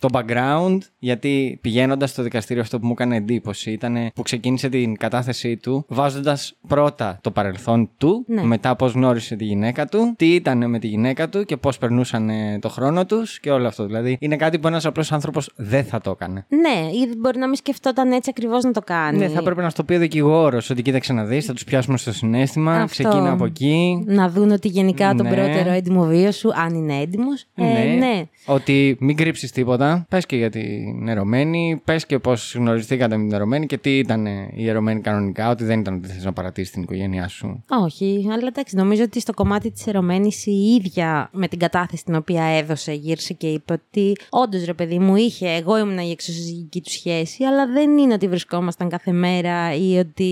το 0.00 0.08
background. 0.12 0.78
Γιατί 0.98 1.58
πηγαίνοντας 1.60 2.10
στο 2.10 2.22
δικαστήριο, 2.22 2.46
αυτό 2.56 2.78
που 2.78 2.86
μου 2.86 2.92
έκανε 2.92 3.16
εντύπωση 3.16 3.70
ήταν 3.70 4.10
που 4.14 4.22
ξεκίνησε 4.22 4.68
την 4.68 4.96
κατάθεσή 4.96 5.56
του 5.56 5.84
βάζοντας 5.88 6.54
πρώτα 6.68 7.18
το 7.22 7.30
παρελθόν 7.30 7.90
του, 7.98 8.24
Ναι. 8.28 8.42
μετά 8.44 8.76
πώς 8.76 8.92
γνώρισε 8.92 9.36
τη 9.36 9.44
γυναίκα 9.44 9.86
του, 9.86 10.14
τι 10.16 10.34
ήταν 10.34 10.70
με 10.70 10.78
τη 10.78 10.86
γυναίκα 10.86 11.28
του 11.28 11.44
και 11.44 11.56
πώς 11.56 11.78
περνούσαν 11.78 12.28
ε, 12.30 12.58
το 12.60 12.68
χρόνο 12.68 13.06
τους 13.06 13.40
και 13.40 13.50
όλο 13.50 13.66
αυτό. 13.66 13.86
Δηλαδή 13.86 14.16
είναι 14.20 14.36
κάτι 14.36 14.58
που 14.58 14.66
ένας 14.68 14.84
απλός 14.86 15.12
άνθρωπος 15.12 15.52
δεν 15.56 15.84
θα 15.84 16.00
το 16.00 16.10
έκανε. 16.10 16.46
Ναι, 16.48 16.88
ή 16.90 17.16
μπορεί 17.18 17.38
να 17.38 17.46
μην 17.46 17.56
σκεφτόταν 17.56 18.12
έτσι 18.12 18.30
ακριβώς 18.36 18.64
να 18.64 18.70
το 18.70 18.80
κάνει. 18.84 19.18
Ναι, 19.18 19.28
θα 19.28 19.42
πρέπει 19.42 19.60
να 19.60 19.70
στο 19.70 19.84
πει 19.84 19.94
ο 19.94 19.98
δικηγόρος 19.98 20.70
ότι 20.70 20.82
κοίταξε 20.82 21.12
να 21.12 21.24
δεις, 21.24 21.46
θα 21.46 21.52
τους 21.52 21.64
πιάσουμε 21.64 21.98
στο 21.98 22.12
συνέστημα, 22.12 22.72
Αυτό. 22.72 22.86
ξεκίνα 22.88 23.30
από 23.30 23.44
εκεί. 23.44 24.02
Να 24.06 24.28
δουν 24.30 24.50
ότι 24.50 24.68
γενικά 24.68 25.14
τον 25.14 25.26
Ναι. 25.26 25.34
πρώτερο 25.34 25.70
έντιμο 25.70 26.04
βίο 26.04 26.32
σου, 26.32 26.50
αν 26.54 26.74
είναι 26.74 26.94
έντιμος. 27.00 27.44
Ε, 27.54 27.62
ναι. 27.98 28.22
Ότι 28.46 28.96
μην 29.00 29.16
κρύψεις 29.16 29.52
τίποτα. 29.52 30.06
Πες 30.08 30.26
και 30.26 30.36
για 30.36 30.50
την 30.50 31.08
ερωμένη, 31.08 31.80
πες 31.84 32.06
και 32.06 32.18
πώς 32.18 32.37
γνωριστήκατε 32.54 33.16
με 33.16 33.24
την 33.24 33.32
ερωμένη 33.34 33.66
και 33.66 33.78
τι 33.78 33.98
ήταν 33.98 34.26
η 34.54 34.68
ερωμένη 34.68 35.00
κανονικά, 35.00 35.50
ότι 35.50 35.64
δεν 35.64 35.80
ήταν 35.80 35.94
ότι 35.94 36.08
θες 36.08 36.24
να 36.24 36.32
παρατήσεις 36.32 36.70
την 36.72 36.82
οικογένειά 36.82 37.28
σου; 37.28 37.64
Όχι, 37.84 38.26
αλλά 38.32 38.46
εντάξει, 38.46 38.76
νομίζω 38.76 39.02
ότι 39.02 39.20
στο 39.20 39.34
κομμάτι 39.34 39.70
της 39.70 39.86
ερωμένης 39.86 40.46
η 40.46 40.80
ίδια 40.80 41.30
με 41.32 41.48
την 41.48 41.58
κατάθεση 41.58 42.04
την 42.04 42.14
οποία 42.14 42.42
έδωσε 42.44 42.92
γύρισε 42.92 43.32
και 43.32 43.46
είπε 43.46 43.72
ότι 43.72 44.12
όντως 44.30 44.64
ρε 44.64 44.74
παιδί 44.74 44.98
μου 44.98 45.16
είχε, 45.16 45.48
εγώ 45.48 45.78
ήμουν 45.78 45.98
η 45.98 46.10
εξωσυζυγική 46.10 46.80
του 46.80 46.90
σχέση, 46.90 47.44
αλλά 47.44 47.66
δεν 47.66 47.98
είναι 47.98 48.12
ότι 48.14 48.28
βρισκόμασταν 48.28 48.88
κάθε 48.88 49.12
μέρα 49.12 49.74
ή 49.74 49.96
ότι 49.98 50.26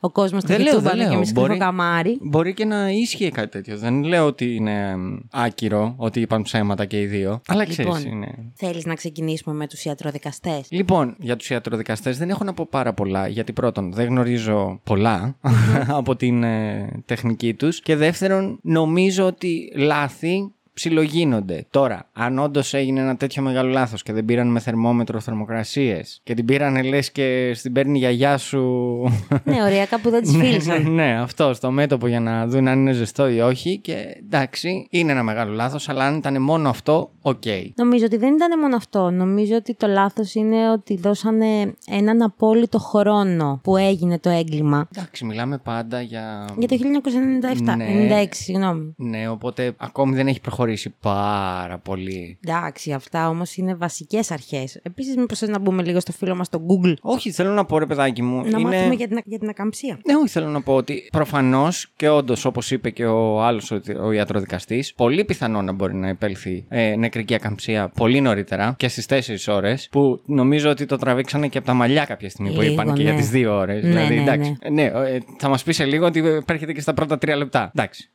ο 0.00 0.10
κόσμος 0.10 0.42
το 0.42 0.48
Δεν 0.48 0.60
λέω, 0.60 0.72
δεν 0.72 0.80
κοιτούμπανε 0.80 1.02
και 1.02 1.08
λέω. 1.08 1.16
εμείς 1.16 1.32
Μπορεί- 1.32 1.54
στο 1.54 1.64
καμάρι. 1.64 2.18
Μπορεί 2.20 2.54
και 2.54 2.64
να 2.64 2.90
ίσχυε 2.90 3.30
κάτι 3.30 3.48
τέτοιο. 3.48 3.78
Δεν 3.78 4.02
λέω 4.02 4.26
ότι 4.26 4.54
είναι 4.54 4.96
μ, 4.96 5.16
άκυρο, 5.30 5.94
ότι 5.96 6.20
είπαν 6.20 6.42
ψέματα 6.42 6.84
και 6.84 7.00
οι 7.00 7.06
δύο. 7.06 7.40
Αλλά 7.46 7.64
ξέρεις, 7.66 7.94
Λοιπόν. 7.94 8.12
είναι. 8.12 8.34
Θέλεις 8.54 8.84
να 8.86 8.94
ξεκινήσουμε 8.94 9.54
με 9.54 9.66
τους 9.66 9.84
ιατροδικαστές; 9.84 10.66
Λοιπόν, 10.70 11.16
για 11.32 11.40
τους 11.40 11.50
ιατροδικαστές 11.50 12.18
δεν 12.18 12.30
έχω 12.30 12.44
να 12.44 12.54
πω 12.54 12.66
πάρα 12.70 12.92
πολλά. 12.92 13.26
Γιατί 13.28 13.52
πρώτον, 13.52 13.92
δεν 13.92 14.06
γνωρίζω 14.06 14.80
πολλά 14.84 15.36
από 16.00 16.16
την 16.16 16.42
ε, 16.42 16.88
τεχνική 17.04 17.54
τους. 17.54 17.80
Και 17.80 17.96
δεύτερον, 17.96 18.58
νομίζω 18.62 19.26
ότι 19.26 19.72
λάθη 19.74 20.52
ψιλογίνονται. 20.74 21.66
Τώρα, 21.70 22.08
αν 22.12 22.38
όντως 22.38 22.74
έγινε 22.74 23.00
ένα 23.00 23.16
τέτοιο 23.16 23.42
μεγάλο 23.42 23.70
λάθος 23.70 24.02
και 24.02 24.12
δεν 24.12 24.24
πήραν 24.24 24.48
με 24.48 24.60
θερμόμετρο 24.60 25.20
θερμοκρασίες 25.20 26.20
και 26.24 26.34
την 26.34 26.44
πήραν 26.44 26.84
λες 26.84 27.12
και 27.12 27.52
στην 27.54 27.72
παίρνει 27.72 27.96
η 27.96 27.98
γιαγιά 27.98 28.38
σου. 28.38 28.60
ναι, 29.44 29.62
οριακά 29.62 30.00
που 30.00 30.10
δεν 30.10 30.22
τη 30.24 30.36
ναι, 30.36 30.44
φίλησαν. 30.44 30.94
ναι, 30.94 31.20
αυτό 31.20 31.54
στο 31.54 31.70
μέτωπο 31.70 32.06
για 32.06 32.20
να 32.20 32.46
δουν 32.46 32.68
αν 32.68 32.78
είναι 32.80 32.92
ζεστό 32.92 33.28
ή 33.28 33.40
όχι. 33.40 33.78
Και 33.78 33.94
εντάξει, 34.24 34.86
είναι 34.90 35.12
ένα 35.12 35.22
μεγάλο 35.22 35.52
λάθος, 35.52 35.88
αλλά 35.88 36.04
αν 36.04 36.16
ήταν 36.16 36.42
μόνο 36.42 36.68
αυτό, 36.68 37.10
οκ. 37.22 37.42
Νομίζω 37.74 38.04
ότι 38.04 38.16
δεν 38.16 38.34
ήταν 38.34 38.60
μόνο 38.60 38.76
αυτό. 38.76 39.10
Νομίζω 39.10 39.54
ότι 39.56 39.74
το 39.74 39.86
λάθος 39.86 40.34
είναι 40.34 40.70
ότι 40.70 40.96
δώσανε 40.96 41.74
έναν 41.88 42.22
απόλυτο 42.22 42.78
χρόνο 42.78 43.60
που 43.62 43.76
έγινε 43.76 44.18
το 44.18 44.30
έγκλημα. 44.30 44.88
Εντάξει, 44.96 45.24
μιλάμε 45.24 45.58
πάντα 45.58 46.00
για. 46.00 46.44
Για 46.58 46.68
το 46.68 46.76
1997. 47.70 47.76
Ναι. 47.76 48.08
96, 48.24 48.26
συγγνώμη. 48.30 48.94
Ναι, 48.96 49.28
οπότε 49.28 49.74
ακόμη 49.76 50.14
δεν 50.14 50.26
έχει 50.26 50.40
προχωρήσει 50.40 50.60
πάρα 51.00 51.78
πολύ. 51.78 52.38
Εντάξει, 52.44 52.92
αυτά 52.92 53.28
όμως 53.28 53.56
είναι 53.56 53.74
βασικές 53.74 54.30
αρχές. 54.30 54.80
Επίσης, 54.82 55.16
μήπως 55.16 55.38
θες 55.38 55.48
να 55.48 55.58
μπούμε 55.58 55.82
λίγο 55.82 56.00
στο 56.00 56.12
φίλο 56.12 56.34
μας 56.34 56.46
στο 56.46 56.60
Google; 56.66 56.94
Όχι, 57.00 57.30
θέλω 57.30 57.50
να 57.50 57.64
πω 57.64 57.78
ρε 57.78 57.86
παιδάκι 57.86 58.22
μου. 58.22 58.42
Να 58.42 58.58
είναι... 58.58 58.58
μάθουμε 58.58 58.94
για 58.94 59.08
την, 59.08 59.20
για 59.24 59.38
την 59.38 59.48
ακαμψία. 59.48 59.98
Ναι, 60.06 60.14
όχι, 60.16 60.28
θέλω 60.28 60.48
να 60.48 60.62
πω 60.62 60.74
ότι 60.74 61.08
προφανώς 61.12 61.92
και 61.96 62.08
όντως, 62.08 62.44
όπως 62.44 62.70
είπε 62.70 62.90
και 62.90 63.04
ο 63.04 63.42
άλλος 63.42 63.70
ο, 63.70 63.80
ο 64.02 64.12
ιατροδικαστής, 64.12 64.94
πολύ 64.94 65.24
πιθανό 65.24 65.62
να 65.62 65.72
μπορεί 65.72 65.94
να 65.94 66.08
επέλθει 66.08 66.64
ε, 66.68 66.94
νεκρική 66.96 67.34
ακαμψία 67.34 67.88
πολύ 67.88 68.20
νωρίτερα 68.20 68.74
και 68.76 68.88
στις 68.88 69.06
4 69.46 69.54
ώρες, 69.54 69.88
που 69.90 70.22
νομίζω 70.26 70.70
ότι 70.70 70.86
το 70.86 70.96
τραβήξανε 70.96 71.48
και 71.48 71.58
από 71.58 71.66
τα 71.66 71.74
μαλλιά 71.74 72.04
κάποια 72.04 72.28
στιγμή 72.28 72.52
που 72.54 72.60
Λίγο, 72.60 72.72
είπαν 72.72 72.94
και 72.94 73.02
ναι. 73.02 73.10
για 73.10 73.20
τις 73.20 73.30
2 73.34 73.46
ώρες. 73.50 73.82
Ναι, 73.82 73.88
δηλαδή, 73.88 74.14
ναι, 74.14 74.20
εντάξει. 74.20 74.56
Ναι, 74.70 74.84
ε, 74.84 75.18
θα 75.38 75.48
μας 75.48 75.62
πει 75.62 75.72
σε 75.72 75.84
λίγο 75.84 76.06
ότι 76.06 76.42
έρχεται 76.46 76.72
και 76.72 76.80
στα 76.80 76.94
πρώτα 76.94 77.16
3 77.16 77.36
λεπτά. 77.36 77.70
Εντάξει. 77.74 78.10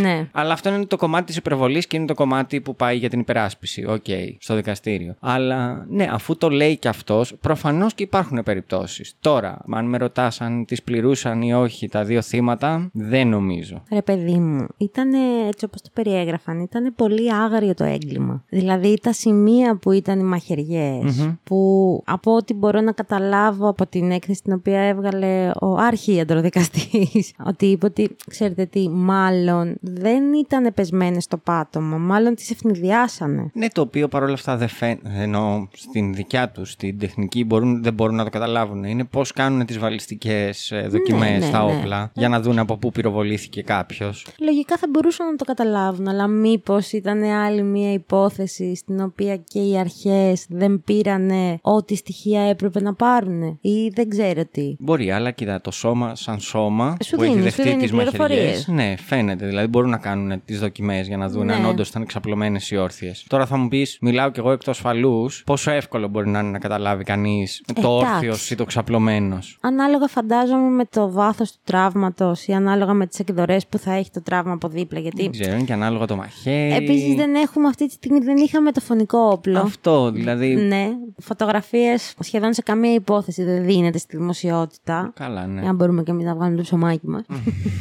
ναι. 0.00 0.28
Αλλά 0.32 0.52
αυτό 0.52 0.74
είναι 0.74 0.84
το 0.84 0.96
κομμάτι 0.96 1.24
της 1.24 1.36
υπερβολής 1.36 1.59
και 1.68 1.96
είναι 1.96 2.06
το 2.06 2.14
κομμάτι 2.14 2.60
που 2.60 2.76
πάει 2.76 2.96
για 2.96 3.08
την 3.08 3.20
υπεράσπιση. 3.20 3.84
Οκ, 3.88 4.04
στο 4.38 4.54
δικαστήριο. 4.54 5.14
Αλλά 5.20 5.86
ναι, 5.88 6.08
αφού 6.10 6.36
το 6.36 6.48
λέει 6.48 6.76
και 6.76 6.88
αυτός, 6.88 7.34
προφανώς 7.40 7.94
και 7.94 8.02
υπάρχουν 8.02 8.42
περιπτώσεις. 8.44 9.14
Τώρα, 9.20 9.58
αν 9.72 9.86
με 9.86 9.98
ρωτάς 9.98 10.40
αν 10.40 10.64
τις 10.64 10.82
πληρούσαν 10.82 11.42
ή 11.42 11.54
όχι 11.54 11.88
τα 11.88 12.04
δύο 12.04 12.22
θύματα, 12.22 12.90
δεν 12.92 13.28
νομίζω. 13.28 13.82
Ρε 13.92 14.02
παιδί 14.02 14.38
μου, 14.38 14.66
ήταν 14.76 15.12
έτσι 15.48 15.64
όπως 15.64 15.82
το 15.82 15.90
περιέγραφαν, 15.92 16.60
ήταν 16.60 16.94
πολύ 16.96 17.34
άγριο 17.34 17.74
το 17.74 17.84
έγκλημα. 17.84 18.44
Δηλαδή 18.48 18.98
τα 19.02 19.12
σημεία 19.12 19.76
που 19.76 19.92
ήταν 19.92 20.18
οι 20.18 20.22
μαχαιριες 20.22 21.34
που 21.44 22.02
από 22.06 22.34
ό,τι 22.34 22.54
μπορώ 22.54 22.80
να 22.80 22.92
καταλάβω 22.92 23.68
από 23.68 23.86
την 23.86 24.10
έκθεση 24.10 24.42
την 24.42 24.52
οποία 24.52 24.80
έβγαλε 24.80 25.50
ο 25.60 25.74
αρχίαντροδικαστής, 25.74 27.32
ότι 27.50 27.66
είπε 27.66 27.86
ότι, 27.86 28.16
ξέρετε 28.30 28.64
τι, 28.64 28.88
μάλλον 28.88 29.76
δεν 29.80 30.32
ήταν 30.32 30.74
πεσμένες 30.74 31.24
στο 31.24 31.36
πάτωμα, 31.50 31.96
μάλλον 31.96 32.34
τις 32.34 32.50
ευνηδιάσανε. 32.50 33.50
Ναι, 33.52 33.68
το 33.68 33.80
οποίο 33.80 34.08
παρόλα 34.08 34.32
αυτά 34.32 34.56
δεν 34.56 34.68
φαίνεται. 34.68 35.10
Ενώ 35.14 35.68
στην 35.72 36.14
δικιά 36.14 36.50
τους, 36.50 36.70
στην 36.70 36.98
τεχνική, 36.98 37.44
μπορούν, 37.44 37.82
δεν 37.82 37.92
μπορούν 37.92 38.14
να 38.14 38.24
το 38.24 38.30
καταλάβουν. 38.30 38.84
Είναι 38.84 39.04
πώς 39.04 39.32
κάνουν 39.32 39.66
τις 39.66 39.78
βαλιστικές 39.78 40.72
δοκιμές 40.88 41.38
ναι, 41.38 41.46
στα 41.46 41.64
ναι. 41.64 41.72
όπλα 41.72 42.10
για 42.14 42.28
να 42.28 42.40
δουν 42.40 42.58
από 42.58 42.76
πού 42.76 42.90
πυροβολήθηκε 42.90 43.62
κάποιος. 43.62 44.26
Λογικά 44.38 44.76
θα 44.76 44.86
μπορούσαν 44.90 45.26
να 45.26 45.36
το 45.36 45.44
καταλάβουν, 45.44 46.08
αλλά 46.08 46.26
μήπως 46.26 46.92
ήταν 46.92 47.22
άλλη 47.22 47.62
μια 47.62 47.92
υπόθεση 47.92 48.76
στην 48.76 49.00
οποία 49.00 49.36
και 49.36 49.60
οι 49.60 49.78
αρχές 49.78 50.46
δεν 50.48 50.82
πήρανε 50.84 51.58
ό,τι 51.62 51.94
στοιχεία 51.94 52.42
έπρεπε 52.42 52.80
να 52.80 52.94
πάρουν 52.94 53.58
ή 53.60 53.88
δεν 53.88 54.08
ξέρω 54.08 54.42
τι. 54.50 54.76
Μπορεί, 54.78 55.10
αλλά 55.10 55.30
κοίτα, 55.30 55.60
το 55.60 55.70
σώμα 55.70 56.14
σαν 56.14 56.40
σώμα 56.40 56.96
Σου 57.04 57.16
που 57.16 57.22
έχει 57.22 57.32
δίνει, 57.32 57.50
σου 57.50 57.56
δεχτεί 57.56 57.62
δίνει 57.62 57.82
τις 57.82 57.92
μαχαιριέ. 57.92 58.26
πληροφορίες. 58.26 58.68
Ναι, 58.68 58.94
φαίνεται. 58.96 59.46
Δηλαδή 59.46 59.66
μπορούν 59.66 59.90
να 59.90 59.98
κάνουν 59.98 60.42
τις 60.44 60.58
δοκιμές 60.58 61.06
για 61.06 61.16
να 61.16 61.28
δουν 61.28 61.39
Ναι. 61.44 61.54
αν 61.54 61.64
όντως 61.64 61.88
ήταν 61.88 62.02
εξαπλωμένες 62.02 62.70
ή 62.70 62.76
όρθιες. 62.76 63.24
Τώρα 63.28 63.46
θα 63.46 63.56
μου 63.56 63.68
πεις, 63.68 63.98
μιλάω 64.00 64.30
κι 64.30 64.38
εγώ 64.38 64.50
εκ 64.52 64.62
του 64.62 64.70
ασφαλού, 64.70 65.30
πόσο 65.44 65.70
εύκολο 65.70 66.08
μπορεί 66.08 66.28
να 66.28 66.38
είναι 66.38 66.50
να 66.50 66.58
καταλάβει 66.58 67.04
κανείς 67.04 67.62
το 67.66 67.74
Εντάξει. 67.76 68.14
όρθιος 68.14 68.50
ή 68.50 68.54
το 68.54 68.64
ξαπλωμένο. 68.64 69.38
Ανάλογα 69.60 70.06
φαντάζομαι 70.08 70.68
με 70.68 70.84
το 70.84 71.10
βάθος 71.10 71.52
του 71.52 71.58
τραύματος 71.64 72.46
ή 72.46 72.52
ανάλογα 72.52 72.92
με 72.92 73.06
τις 73.06 73.18
εκδορές 73.18 73.66
που 73.66 73.78
θα 73.78 73.92
έχει 73.92 74.10
το 74.10 74.22
τραύμα 74.22 74.52
από 74.52 74.68
δίπλα, 74.68 75.00
γιατί 75.00 75.22
Δεν 75.22 75.30
ξέρω, 75.30 75.52
είναι 75.52 75.64
και 75.64 75.72
ανάλογα 75.72 76.04
το 76.06 76.16
μαχαίρι. 76.16 76.74
επίσης 76.84 77.14
δεν 77.14 77.34
έχουμε 77.34 77.68
αυτή 77.68 77.86
τη 77.86 77.92
στιγμή, 77.92 78.18
δεν 78.18 78.36
είχαμε 78.36 78.72
το 78.72 78.80
φωνικό 78.80 79.18
όπλο. 79.18 79.58
Αυτό, 79.58 80.10
δηλαδή. 80.10 80.54
Ναι, 80.54 80.88
φωτογραφίες 81.18 82.14
σχεδόν 82.20 82.54
σε 82.54 82.62
καμία 82.62 82.94
υπόθεση 82.94 83.44
δεν 83.44 83.64
δίνεται 83.64 83.98
στη 83.98 84.16
δημοσιότητα. 84.16 85.12
Καλά, 85.14 85.46
ναι. 85.46 85.68
Αν 85.68 85.74
μπορούμε 85.76 86.02
και 86.02 86.10
εμείς 86.10 86.24
να 86.24 86.34
βγάλουμε 86.34 86.56
το 86.56 86.62
ψωμάκι 86.62 87.06
μας. 87.08 87.24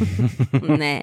ναι. 0.78 0.97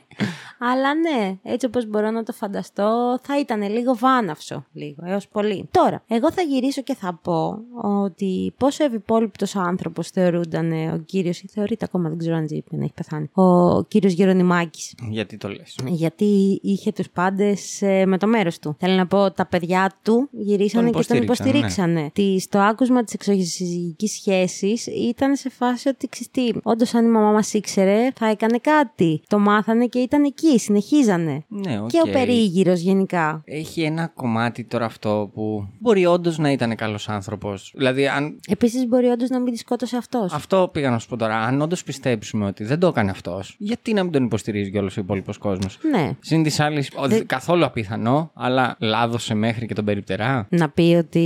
Αλλά 0.59 0.95
ναι, 0.95 1.37
έτσι 1.43 1.67
όπως 1.67 1.87
μπορώ 1.87 2.11
να 2.11 2.23
το 2.23 2.33
φανταστώ, 2.47 3.19
θα 3.23 3.39
ήταν 3.41 3.63
λίγο 3.73 3.97
βάναυσο. 3.97 4.65
Λίγο, 4.73 4.97
έως 5.05 5.29
πολύ. 5.29 5.69
Τώρα, 5.71 6.03
εγώ 6.09 6.33
θα 6.33 6.43
γυρίσω 6.43 6.83
και 6.83 6.95
θα 6.95 7.21
πω 7.23 7.59
ότι 7.83 8.55
πόσο 8.57 8.85
ευυπόλοιπτο 8.85 9.47
άνθρωπος 9.55 10.09
θεωρούνταν 10.09 10.73
ο 10.73 10.99
κύριος, 11.07 11.41
ή 11.41 11.49
θεωρείται 11.53 11.85
ακόμα, 11.85 12.09
δεν 12.09 12.19
ξέρω 12.19 12.37
αν 12.37 12.49
ζει, 12.49 12.63
να 12.71 12.85
έχει 12.85 12.93
πεθάνει, 12.95 13.31
ο 13.33 13.83
κύριος 13.83 14.13
Γερονιμάκης. 14.13 14.95
Γιατί 15.11 15.37
το 15.37 15.49
λες; 15.49 15.79
Γιατί 15.87 16.61
είχε 16.63 16.93
τους 16.93 17.11
πάντες 17.11 17.79
με 18.07 18.19
το 18.19 18.27
μέρος 18.27 18.59
του. 18.59 18.77
Θέλω 18.79 18.95
να 18.95 19.07
πω, 19.07 19.31
τα 19.31 19.47
παιδιά 19.47 19.93
του 20.03 20.29
γυρίσανε 20.33 20.91
Τον 20.91 21.01
και 21.01 21.07
τον 21.09 21.23
υποστήριξαν, 21.23 21.91
υποστηρίξανε. 21.91 22.11
Τι, 22.13 22.41
στο 22.41 22.59
άκουσμα 22.59 23.05
της 23.05 23.15
εξωσυζυγικής 23.15 24.07
σχέσης 24.07 24.87
ήταν 24.87 25.37
σε 25.37 25.51
φάση 25.51 25.89
ότι 25.89 26.09
ξυστή. 26.09 26.55
Όντως, 26.63 26.95
αν 26.95 27.05
η 27.05 27.09
μαμά 27.09 27.31
μας 27.31 27.53
ήξερε, 27.53 28.11
θα 28.15 28.27
έκανε 28.27 28.59
κάτι. 28.59 29.23
Το 29.27 29.39
μάθανε 29.39 29.87
και 29.87 29.99
ήταν 29.99 30.25
εκεί, 30.25 30.59
συνεχίζανε. 30.59 31.45
Ναι, 31.49 31.81
οκ. 31.81 31.89
Και 31.89 32.01
ο 32.05 32.11
περίγυρος 32.37 32.73
γενικά. 32.73 33.43
Έχει 33.45 33.83
ένα 33.83 34.07
κομμάτι 34.15 34.65
τώρα 34.65 34.85
αυτό 34.85 35.31
που 35.35 35.69
μπορεί 35.79 36.07
όντως 36.07 36.39
να 36.39 36.51
ήταν 36.53 36.75
καλός 36.77 37.09
άνθρωπος. 37.09 37.73
Δηλαδή, 37.77 38.09
αν. 38.09 38.41
Επίσης, 38.49 38.87
μπορεί 38.87 39.07
όντως 39.07 39.29
να 39.29 39.41
μην 39.41 39.53
τη 39.53 39.59
σκότωσε 39.59 39.97
αυτός. 39.97 40.33
Αυτό 40.33 40.69
πήγα 40.73 40.91
να 40.91 40.99
σου 40.99 41.09
πω 41.09 41.17
τώρα. 41.17 41.37
Αν 41.37 41.61
όντως 41.61 41.85
πιστέψουμε 41.85 42.47
ότι 42.47 42.65
δεν 42.65 42.79
το 42.79 42.87
έκανε 42.87 43.11
αυτός, 43.11 43.55
γιατί 43.59 43.93
να 43.93 44.03
μην 44.03 44.13
τον 44.13 44.25
υποστηρίζει 44.25 44.71
και 44.71 44.79
όλος 44.79 44.97
ο 44.97 45.01
υπόλοιπος 45.01 45.39
κόσμος; 45.39 45.79
Ναι. 45.91 46.11
Συν 46.21 46.43
της 46.43 46.61
άλλης, 46.61 46.91
καθόλου 47.27 47.65
απίθανο, 47.65 48.31
αλλά 48.35 48.77
λάδωσε 48.79 49.35
μέχρι 49.35 49.67
και 49.67 49.75
τον 49.75 49.85
περιπτερά. 49.85 50.47
Να 50.51 50.69
πει 50.71 50.97
ότι. 50.99 51.19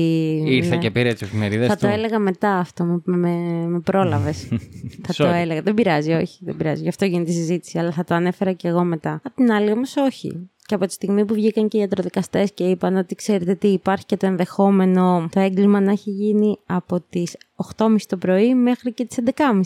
Ήρθε 0.47 0.75
ναι. 0.75 0.81
και 0.81 0.91
πήρε 0.91 1.13
τις 1.13 1.23
εφημερίδες 1.23 1.69
Θα 1.69 1.77
του. 1.77 1.87
το 1.87 1.93
έλεγα 1.93 2.19
μετά 2.19 2.51
αυτό, 2.57 2.85
με, 2.85 3.01
με, 3.05 3.31
με 3.67 3.81
πρόλαβες. 3.81 4.49
θα 5.07 5.15
το 5.17 5.29
Sorry. 5.29 5.35
έλεγα. 5.35 5.63
Δεν 5.63 5.75
πειράζει, 5.75 6.13
όχι, 6.13 6.39
δεν 6.45 6.57
πειράζει. 6.57 6.83
Γι' 6.83 6.89
αυτό 6.89 7.05
γίνεται 7.05 7.31
η 7.31 7.35
συζήτηση, 7.35 7.79
αλλά 7.79 7.91
θα 7.91 8.05
το 8.05 8.15
ανέφερα 8.15 8.53
και 8.53 8.69
εγώ 8.69 8.85
μετά. 8.85 9.21
Απ' 9.25 9.35
την 9.35 9.53
άλλη, 9.53 9.73
όμως, 9.73 9.97
όχι. 9.97 10.51
Και 10.71 10.77
από 10.77 10.87
τη 10.87 10.93
στιγμή 10.93 11.25
που 11.25 11.35
βγήκαν 11.35 11.68
και 11.68 11.77
οι 11.77 11.81
ιατροδικαστές 11.81 12.53
και 12.53 12.64
είπαν 12.64 12.97
ότι 12.97 13.14
ξέρετε 13.14 13.55
τι, 13.55 13.68
υπάρχει 13.68 14.07
και 14.07 14.16
το 14.16 14.27
ενδεχόμενο 14.27 15.29
το 15.33 15.41
έγκλημα 15.41 15.81
να 15.81 15.91
έχει 15.91 16.11
γίνει 16.11 16.59
από 16.66 17.01
τις 17.11 17.37
8.30 17.77 17.97
το 18.09 18.17
πρωί 18.17 18.55
μέχρι 18.55 18.93
και 18.93 19.05
τις 19.05 19.19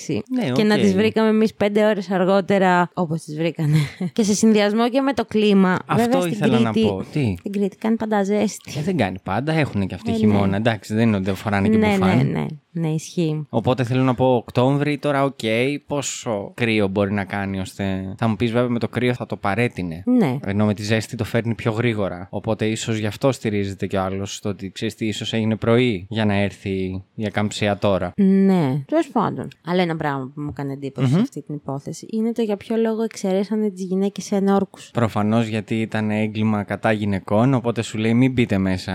11.30. 0.07 0.19
Ναι, 0.29 0.51
Και 0.51 0.63
να 0.63 0.75
οκ. 0.75 0.81
τις 0.81 0.95
βρήκαμε 0.95 1.29
εμείς 1.29 1.55
5 1.65 1.67
ώρες 1.89 2.11
αργότερα, 2.11 2.91
όπως 2.95 3.23
τις 3.23 3.37
βρήκανε. 3.37 3.77
και 4.13 4.23
σε 4.23 4.35
συνδυασμό 4.35 4.89
και 4.89 5.01
με 5.01 5.13
το 5.13 5.25
κλίμα. 5.25 5.79
Βέβαια, 5.89 6.05
Αυτό 6.05 6.21
στην 6.21 6.33
ήθελα 6.33 6.59
να 6.59 6.71
Κρήτη- 6.71 6.89
πω. 6.89 7.05
Τι. 7.13 7.35
Στην 7.39 7.53
Κρήτη 7.53 7.77
κάνει 7.77 7.97
πάντα 7.97 8.23
ζέστη. 8.25 8.73
Ε, 8.79 8.83
δεν 8.83 8.97
κάνει 8.97 9.19
πάντα, 9.23 9.53
έχουν 9.53 9.87
και 9.87 9.95
αυτοί 9.95 10.09
Ε, 10.11 10.13
ναι. 10.13 10.19
χειμώνα. 10.19 10.57
Εντάξει, 10.57 10.95
δεν 10.95 11.07
είναι 11.09 11.17
ότι 11.17 11.25
δεν 11.25 11.35
φοράνε 11.35 11.69
και 11.69 11.77
ναι, 11.77 11.89
μπουφάν. 11.97 12.17
ναι, 12.17 12.23
ναι, 12.23 12.47
ναι, 12.71 12.89
ισχύει. 12.89 13.47
Οπότε 13.49 13.85
θέλω 13.85 14.03
να 14.03 14.15
πω 14.15 14.35
Οκτώβρη, 14.35 14.99
τώρα 14.99 15.25
οκ, 15.25 15.39
πόσο 15.87 16.51
κρύο 16.55 16.89
μπορεί 16.89 17.13
να 17.13 17.25
κάνει 17.25 17.61
ώστε. 17.61 18.15
Θα 18.19 18.29
μου 18.29 18.37
πεις 18.37 18.51
βέβαια 18.53 18.69
με 18.69 18.79
το 18.79 18.89
κρύο 18.89 19.15
θα 19.15 19.27
το 19.27 19.37
παρέτεινε. 19.37 20.03
Ναι. 20.07 20.39
Ενώ 20.45 20.65
με 20.67 20.75
τη 20.75 20.83
ζέστη 20.83 21.17
το 21.17 21.25
φέρνει 21.25 21.55
πιο 21.55 21.73
γρήγορα. 21.73 22.27
Οπότε 22.31 22.67
ίσως 22.67 22.97
γι' 22.99 23.07
αυτό 23.07 23.33
στηρίζεται 23.33 23.87
κι 23.87 23.97
ο 23.97 24.01
άλλος 24.03 24.35
στο 24.35 24.49
ότι 24.49 24.71
ξέρεις 24.71 24.95
τι, 24.95 25.07
ίσως 25.07 25.33
έγινε 25.33 25.57
πρωί 25.57 26.07
για 26.09 26.25
να 26.25 26.35
έρθει 26.35 27.03
η 27.15 27.27
ακαμψία 27.27 27.77
τώρα. 27.87 28.13
Ναι, 28.17 28.83
τέλος 28.87 29.09
πάντων. 29.13 29.49
Αλλά 29.67 29.83
ένα 29.83 29.97
πράγμα 29.97 30.31
που 30.35 30.41
μου 30.41 30.49
έκανε 30.51 30.73
εντύπωση 30.73 31.09
σε 31.13 31.19
αυτή 31.21 31.43
την 31.43 31.55
υπόθεση 31.55 32.07
είναι 32.11 32.33
το 32.33 32.43
για 32.43 32.57
ποιο 32.57 32.77
λόγο 32.77 33.03
εξαιρέσανε 33.03 33.71
τις 33.71 33.85
γυναίκες 33.85 34.25
σε 34.25 34.37
ενόρκου. 34.37 34.79
Προφανώς 34.93 35.47
γιατί 35.47 35.81
ήταν 35.81 36.11
έγκλημα 36.11 36.63
κατά 36.63 36.93
γυναικών, 36.93 37.55
οπότε 37.55 37.83
σου 37.83 37.99
λέει 37.99 38.15
μην 38.15 38.33
μπείτε 38.33 38.59
μέσα 38.59 38.95